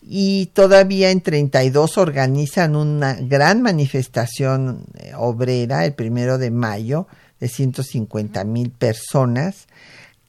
Y 0.00 0.46
todavía 0.52 1.10
en 1.10 1.22
32 1.22 1.96
organizan 1.96 2.76
una 2.76 3.14
gran 3.14 3.62
manifestación 3.62 4.84
eh, 4.98 5.12
obrera 5.16 5.86
el 5.86 5.94
primero 5.94 6.36
de 6.36 6.50
mayo 6.50 7.06
de 7.40 7.48
150 7.48 8.44
mil 8.44 8.70
personas 8.70 9.66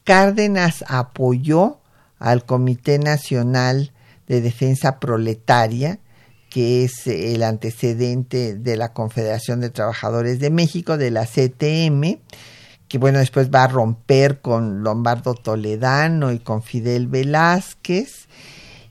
Cárdenas 0.05 0.85
apoyó 0.87 1.79
al 2.19 2.45
Comité 2.45 2.99
Nacional 2.99 3.91
de 4.27 4.39
Defensa 4.39 4.99
Proletaria, 4.99 5.99
que 6.49 6.85
es 6.85 7.07
el 7.07 7.43
antecedente 7.43 8.55
de 8.55 8.77
la 8.77 8.93
Confederación 8.93 9.59
de 9.59 9.71
Trabajadores 9.71 10.39
de 10.39 10.51
México, 10.51 10.97
de 10.97 11.11
la 11.11 11.25
CTM, 11.25 12.19
que 12.87 12.97
bueno, 12.99 13.17
después 13.19 13.49
va 13.49 13.63
a 13.63 13.67
romper 13.67 14.41
con 14.41 14.83
Lombardo 14.83 15.33
Toledano 15.33 16.31
y 16.31 16.39
con 16.39 16.61
Fidel 16.61 17.07
Velázquez. 17.07 18.27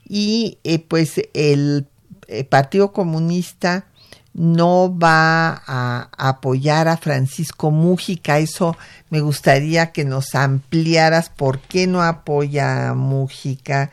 y 0.07 0.59
eh, 0.63 0.79
pues 0.79 1.21
el 1.33 1.87
eh, 2.27 2.43
Partido 2.43 2.91
Comunista 2.91 3.87
no 4.35 4.97
va 4.97 5.63
a 5.65 6.09
apoyar 6.17 6.89
a 6.89 6.97
Francisco 6.97 7.71
Mújica. 7.71 8.37
Eso 8.39 8.77
me 9.09 9.21
gustaría 9.21 9.91
que 9.93 10.03
nos 10.03 10.35
ampliaras 10.35 11.29
por 11.29 11.59
qué 11.59 11.87
no 11.87 12.03
apoya 12.03 12.89
a 12.89 12.93
Mújica 12.93 13.91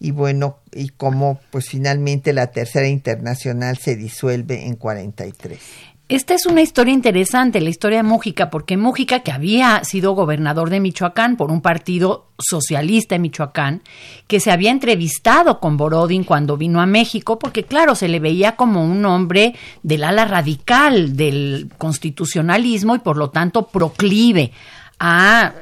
y 0.00 0.10
bueno, 0.10 0.58
y 0.72 0.88
cómo 0.88 1.40
pues 1.50 1.68
finalmente 1.68 2.32
la 2.32 2.48
Tercera 2.48 2.88
Internacional 2.88 3.78
se 3.78 3.94
disuelve 3.94 4.66
en 4.66 4.74
43. 4.74 5.93
Esta 6.06 6.34
es 6.34 6.44
una 6.44 6.60
historia 6.60 6.92
interesante, 6.92 7.62
la 7.62 7.70
historia 7.70 7.98
de 7.98 8.02
Mújica, 8.02 8.50
porque 8.50 8.76
Mújica, 8.76 9.20
que 9.20 9.32
había 9.32 9.82
sido 9.84 10.12
gobernador 10.12 10.68
de 10.68 10.78
Michoacán 10.78 11.36
por 11.36 11.50
un 11.50 11.62
partido 11.62 12.26
socialista 12.38 13.14
en 13.14 13.22
Michoacán, 13.22 13.82
que 14.26 14.38
se 14.38 14.50
había 14.50 14.70
entrevistado 14.70 15.60
con 15.60 15.78
Borodin 15.78 16.24
cuando 16.24 16.58
vino 16.58 16.82
a 16.82 16.86
México, 16.86 17.38
porque 17.38 17.64
claro, 17.64 17.94
se 17.94 18.08
le 18.08 18.20
veía 18.20 18.54
como 18.54 18.84
un 18.84 19.02
hombre 19.06 19.54
del 19.82 20.04
ala 20.04 20.26
radical 20.26 21.16
del 21.16 21.70
constitucionalismo 21.78 22.94
y 22.96 22.98
por 22.98 23.16
lo 23.16 23.30
tanto 23.30 23.68
proclive 23.68 24.52
a 24.98 25.54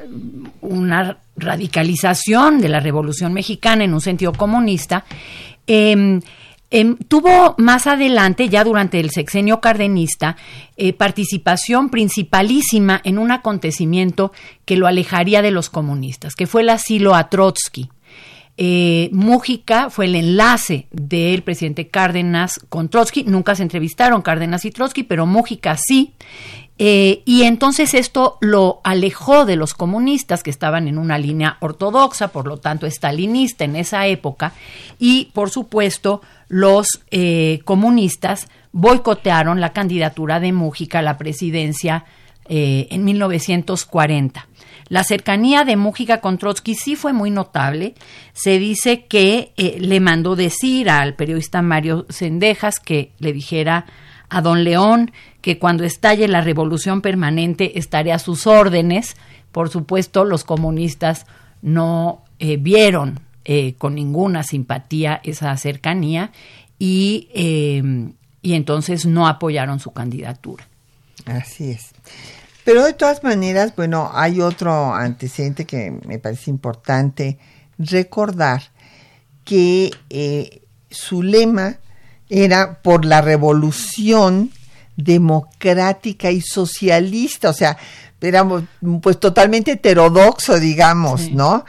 una 0.60 1.18
radicalización 1.36 2.60
de 2.60 2.68
la 2.68 2.80
Revolución 2.80 3.32
Mexicana 3.32 3.84
en 3.84 3.94
un 3.94 4.00
sentido 4.00 4.32
comunista. 4.32 5.04
Em, 5.68 6.20
Em, 6.74 6.96
tuvo 6.96 7.54
más 7.58 7.86
adelante, 7.86 8.48
ya 8.48 8.64
durante 8.64 8.98
el 8.98 9.10
sexenio 9.10 9.60
cardenista, 9.60 10.36
eh, 10.78 10.94
participación 10.94 11.90
principalísima 11.90 12.98
en 13.04 13.18
un 13.18 13.30
acontecimiento 13.30 14.32
que 14.64 14.78
lo 14.78 14.86
alejaría 14.86 15.42
de 15.42 15.50
los 15.50 15.68
comunistas, 15.68 16.34
que 16.34 16.46
fue 16.46 16.62
el 16.62 16.70
asilo 16.70 17.14
a 17.14 17.28
Trotsky. 17.28 17.90
Eh, 18.56 19.10
Mújica 19.12 19.90
fue 19.90 20.06
el 20.06 20.14
enlace 20.14 20.86
del 20.90 21.42
presidente 21.42 21.88
Cárdenas 21.88 22.58
con 22.70 22.88
Trotsky. 22.88 23.24
Nunca 23.24 23.54
se 23.54 23.64
entrevistaron 23.64 24.22
Cárdenas 24.22 24.64
y 24.64 24.70
Trotsky, 24.70 25.02
pero 25.02 25.26
Mújica 25.26 25.76
sí. 25.76 26.14
Eh, 26.78 27.22
y 27.26 27.42
entonces 27.42 27.94
esto 27.94 28.38
lo 28.40 28.80
alejó 28.82 29.44
de 29.44 29.56
los 29.56 29.74
comunistas 29.74 30.42
que 30.42 30.50
estaban 30.50 30.88
en 30.88 30.98
una 30.98 31.18
línea 31.18 31.58
ortodoxa, 31.60 32.28
por 32.28 32.46
lo 32.46 32.56
tanto 32.56 32.86
estalinista 32.86 33.64
en 33.64 33.76
esa 33.76 34.06
época, 34.06 34.52
y 34.98 35.26
por 35.34 35.50
supuesto 35.50 36.22
los 36.48 37.02
eh, 37.10 37.60
comunistas 37.64 38.48
boicotearon 38.72 39.60
la 39.60 39.72
candidatura 39.72 40.40
de 40.40 40.52
Mújica 40.52 41.00
a 41.00 41.02
la 41.02 41.18
presidencia 41.18 42.04
eh, 42.46 42.88
en 42.90 43.04
1940. 43.04 44.48
La 44.88 45.04
cercanía 45.04 45.64
de 45.64 45.76
Mújica 45.76 46.20
con 46.20 46.38
Trotsky 46.38 46.74
sí 46.74 46.96
fue 46.96 47.12
muy 47.12 47.30
notable. 47.30 47.94
Se 48.32 48.58
dice 48.58 49.06
que 49.06 49.52
le 49.56 50.00
mandó 50.00 50.36
decir 50.36 50.90
al 50.90 51.14
periodista 51.14 51.62
Mario 51.62 52.04
Sendejas 52.10 52.78
que 52.78 53.12
le 53.18 53.32
dijera 53.32 53.86
a 54.28 54.40
don 54.40 54.64
León 54.64 55.12
que 55.42 55.58
cuando 55.58 55.84
estalle 55.84 56.28
la 56.28 56.40
revolución 56.40 57.02
permanente 57.02 57.78
estaré 57.78 58.12
a 58.12 58.18
sus 58.18 58.46
órdenes. 58.46 59.16
Por 59.50 59.68
supuesto, 59.68 60.24
los 60.24 60.44
comunistas 60.44 61.26
no 61.60 62.24
eh, 62.38 62.56
vieron 62.56 63.20
eh, 63.44 63.74
con 63.76 63.96
ninguna 63.96 64.44
simpatía 64.44 65.20
esa 65.24 65.54
cercanía 65.56 66.30
y, 66.78 67.28
em, 67.34 68.14
y 68.40 68.54
entonces 68.54 69.04
no 69.04 69.26
apoyaron 69.26 69.80
su 69.80 69.90
candidatura. 69.90 70.66
Así 71.26 71.70
es. 71.72 71.90
Pero 72.64 72.84
de 72.84 72.92
todas 72.92 73.24
maneras, 73.24 73.74
bueno, 73.74 74.10
hay 74.14 74.40
otro 74.40 74.94
antecedente 74.94 75.64
que 75.64 75.90
me 76.06 76.18
parece 76.18 76.50
importante 76.50 77.38
recordar, 77.78 78.62
que 79.44 79.90
eh, 80.10 80.62
su 80.88 81.22
lema 81.22 81.78
era 82.28 82.80
por 82.80 83.04
la 83.04 83.20
revolución 83.20 84.50
democrática 84.96 86.30
y 86.30 86.40
socialista, 86.40 87.50
o 87.50 87.54
sea, 87.54 87.76
éramos 88.20 88.64
pues 89.02 89.18
totalmente 89.18 89.72
heterodoxo, 89.72 90.58
digamos, 90.58 91.30
¿no? 91.30 91.64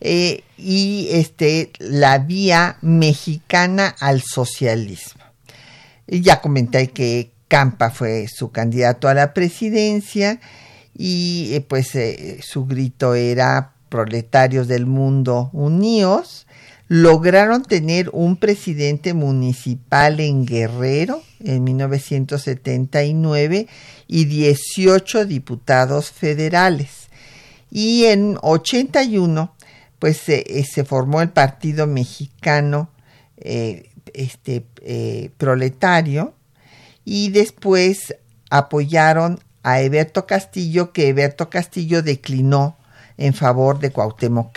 Eh, 0.00 0.42
y 0.58 1.08
este 1.10 1.72
la 1.78 2.18
vía 2.18 2.78
mexicana 2.82 3.94
al 4.00 4.22
socialismo. 4.22 5.22
Y 6.06 6.20
ya 6.20 6.40
comenté 6.40 6.90
que 6.90 7.32
Campa 7.48 7.90
fue 7.90 8.28
su 8.28 8.50
candidato 8.50 9.08
a 9.08 9.14
la 9.14 9.34
presidencia 9.34 10.40
y 10.96 11.54
eh, 11.54 11.60
pues 11.60 11.94
eh, 11.94 12.40
su 12.42 12.66
grito 12.66 13.14
era 13.14 13.72
proletarios 13.88 14.68
del 14.68 14.86
mundo 14.86 15.50
unidos 15.52 16.46
lograron 16.88 17.62
tener 17.62 18.10
un 18.12 18.36
presidente 18.36 19.14
municipal 19.14 20.20
en 20.20 20.46
Guerrero 20.46 21.22
en 21.40 21.64
1979 21.64 23.66
y 24.06 24.24
18 24.24 25.26
diputados 25.26 26.10
federales. 26.10 27.08
Y 27.70 28.04
en 28.04 28.38
81 28.42 29.54
pues 29.98 30.18
se, 30.18 30.64
se 30.64 30.84
formó 30.84 31.22
el 31.22 31.30
Partido 31.30 31.86
Mexicano 31.86 32.90
eh, 33.38 33.90
este, 34.14 34.66
eh, 34.82 35.30
Proletario 35.36 36.34
y 37.04 37.30
después 37.30 38.14
apoyaron 38.50 39.40
a 39.62 39.80
Eberto 39.80 40.26
Castillo, 40.26 40.92
que 40.92 41.08
Eberto 41.08 41.50
Castillo 41.50 42.02
declinó 42.02 42.76
en 43.16 43.34
favor 43.34 43.80
de 43.80 43.90
Cuauhtémoc. 43.90 44.52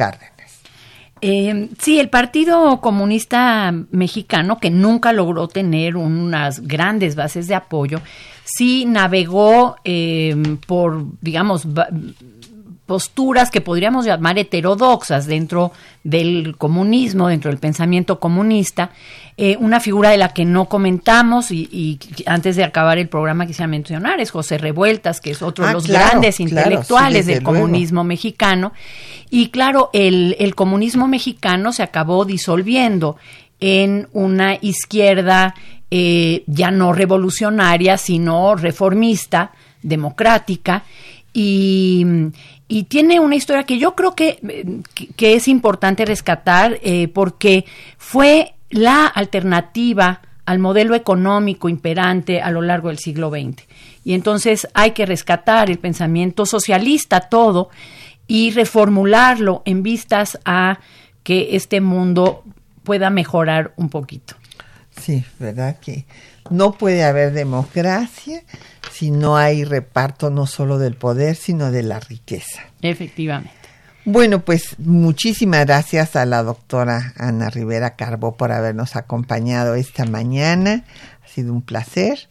Eh, 1.21 1.69
sí, 1.79 1.99
el 1.99 2.09
Partido 2.09 2.79
Comunista 2.81 3.73
Mexicano, 3.91 4.57
que 4.59 4.69
nunca 4.69 5.13
logró 5.13 5.47
tener 5.47 5.95
unas 5.97 6.61
grandes 6.61 7.15
bases 7.15 7.47
de 7.47 7.55
apoyo, 7.55 8.01
sí 8.43 8.85
navegó 8.85 9.75
eh, 9.83 10.35
por, 10.65 11.05
digamos, 11.21 11.67
posturas 12.89 13.51
que 13.51 13.61
podríamos 13.61 14.03
llamar 14.03 14.39
heterodoxas 14.39 15.27
dentro 15.27 15.71
del 16.03 16.55
comunismo, 16.57 17.27
dentro 17.27 17.51
del 17.51 17.59
pensamiento 17.59 18.19
comunista, 18.19 18.89
eh, 19.37 19.57
una 19.59 19.79
figura 19.79 20.09
de 20.09 20.17
la 20.17 20.29
que 20.29 20.43
no 20.43 20.65
comentamos 20.65 21.51
y, 21.51 21.99
antes 22.25 22.55
de 22.55 22.63
acabar 22.63 22.97
el 22.97 23.07
programa 23.07 23.45
quisiera 23.45 23.67
mencionar 23.67 24.19
es 24.19 24.31
José 24.31 24.57
Revueltas, 24.57 25.21
que 25.21 25.29
es 25.29 25.43
otro 25.43 25.65
de 25.65 25.69
ah, 25.69 25.73
los 25.73 25.85
grandes 25.85 26.39
intelectuales 26.39 27.27
del 27.27 27.43
comunismo 27.43 28.03
mexicano. 28.03 28.73
Y 29.29 29.49
claro, 29.49 29.91
el, 29.93 30.35
el 30.39 30.55
comunismo 30.55 31.07
mexicano 31.07 31.71
se 31.71 31.83
acabó 31.83 32.25
disolviendo 32.25 33.17
en 33.59 34.07
una 34.13 34.57
izquierda 34.61 35.53
eh, 35.91 36.43
ya 36.47 36.71
no 36.71 36.91
revolucionaria, 36.91 37.97
sino 37.97 38.55
reformista, 38.55 39.51
democrática, 39.83 40.85
y, 41.33 42.05
y 42.71 42.83
tiene 42.83 43.19
una 43.19 43.35
historia 43.35 43.63
que 43.63 43.79
yo 43.79 43.95
creo 43.95 44.15
que, 44.15 44.39
que 45.17 45.33
es 45.33 45.47
importante 45.47 46.05
rescatar 46.05 46.79
eh, 46.83 47.07
porque 47.07 47.65
fue 47.97 48.53
la 48.69 49.07
alternativa 49.07 50.21
al 50.45 50.59
modelo 50.59 50.93
económico 50.93 51.67
imperante 51.67 52.41
a 52.41 52.51
lo 52.51 52.61
largo 52.61 52.89
del 52.89 52.99
siglo 52.99 53.31
XX. 53.31 53.63
Y 54.05 54.13
entonces 54.13 54.67
hay 54.75 54.91
que 54.91 55.07
rescatar 55.07 55.71
el 55.71 55.79
pensamiento 55.79 56.45
socialista 56.45 57.21
todo 57.21 57.69
y 58.27 58.51
reformularlo 58.51 59.63
en 59.65 59.81
vistas 59.81 60.39
a 60.45 60.79
que 61.23 61.55
este 61.55 61.81
mundo 61.81 62.43
pueda 62.83 63.09
mejorar 63.09 63.73
un 63.77 63.89
poquito. 63.89 64.35
Sí, 65.01 65.23
¿verdad? 65.39 65.79
Que 65.79 66.05
no 66.49 66.73
puede 66.73 67.03
haber 67.03 67.33
democracia 67.33 68.43
si 68.91 69.11
no 69.11 69.37
hay 69.37 69.63
reparto 69.63 70.29
no 70.29 70.45
solo 70.45 70.77
del 70.77 70.95
poder, 70.95 71.35
sino 71.35 71.71
de 71.71 71.83
la 71.83 71.99
riqueza. 71.99 72.61
Efectivamente. 72.81 73.51
Bueno, 74.05 74.43
pues 74.43 74.79
muchísimas 74.79 75.65
gracias 75.65 76.15
a 76.15 76.25
la 76.25 76.41
doctora 76.41 77.13
Ana 77.17 77.49
Rivera 77.49 77.95
Carbó 77.95 78.35
por 78.35 78.51
habernos 78.51 78.95
acompañado 78.95 79.75
esta 79.75 80.05
mañana. 80.05 80.83
Ha 81.23 81.27
sido 81.27 81.53
un 81.53 81.61
placer. 81.61 82.29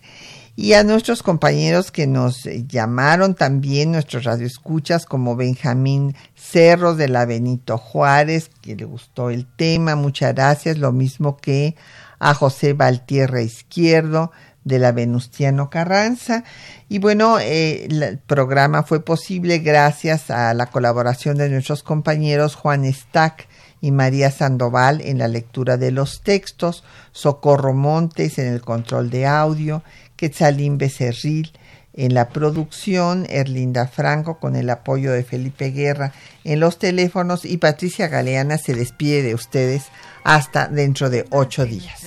Y 0.56 0.72
a 0.72 0.82
nuestros 0.82 1.22
compañeros 1.22 1.92
que 1.92 2.08
nos 2.08 2.42
llamaron 2.66 3.36
también, 3.36 3.92
nuestros 3.92 4.24
radioescuchas, 4.24 5.06
como 5.06 5.36
Benjamín 5.36 6.16
Cerros 6.34 6.96
de 6.96 7.06
la 7.06 7.26
Benito 7.26 7.78
Juárez, 7.78 8.50
que 8.60 8.74
le 8.74 8.84
gustó 8.84 9.30
el 9.30 9.46
tema, 9.46 9.94
muchas 9.94 10.34
gracias. 10.34 10.78
Lo 10.78 10.90
mismo 10.90 11.36
que 11.36 11.76
a 12.18 12.34
José 12.34 12.72
Valtierra 12.72 13.42
Izquierdo, 13.42 14.32
de 14.68 14.78
la 14.78 14.92
Venustiano 14.92 15.70
Carranza. 15.70 16.44
Y 16.88 16.98
bueno, 16.98 17.38
eh, 17.40 17.86
el 17.86 18.18
programa 18.18 18.84
fue 18.84 19.00
posible 19.00 19.58
gracias 19.58 20.30
a 20.30 20.54
la 20.54 20.66
colaboración 20.66 21.36
de 21.38 21.48
nuestros 21.48 21.82
compañeros 21.82 22.54
Juan 22.54 22.84
Stack 22.92 23.48
y 23.80 23.90
María 23.90 24.30
Sandoval 24.30 25.00
en 25.00 25.18
la 25.18 25.28
lectura 25.28 25.76
de 25.76 25.90
los 25.90 26.22
textos, 26.22 26.84
Socorro 27.12 27.74
Montes 27.74 28.38
en 28.38 28.52
el 28.52 28.60
control 28.60 29.10
de 29.10 29.26
audio, 29.26 29.82
Quetzalín 30.16 30.78
Becerril 30.78 31.52
En 31.99 32.14
la 32.14 32.28
producción, 32.28 33.26
Erlinda 33.28 33.88
Franco 33.88 34.38
con 34.38 34.55
el 34.55 34.70
apoyo 34.70 35.11
de 35.11 35.24
Felipe 35.24 35.72
Guerra 35.72 36.12
en 36.44 36.61
los 36.61 36.78
teléfonos 36.78 37.44
y 37.44 37.57
Patricia 37.57 38.07
Galeana 38.07 38.57
se 38.57 38.72
despide 38.72 39.24
de 39.24 39.34
ustedes 39.34 39.86
hasta 40.22 40.68
dentro 40.68 41.11
de 41.11 41.24
ocho 41.30 41.64
días. 41.64 42.07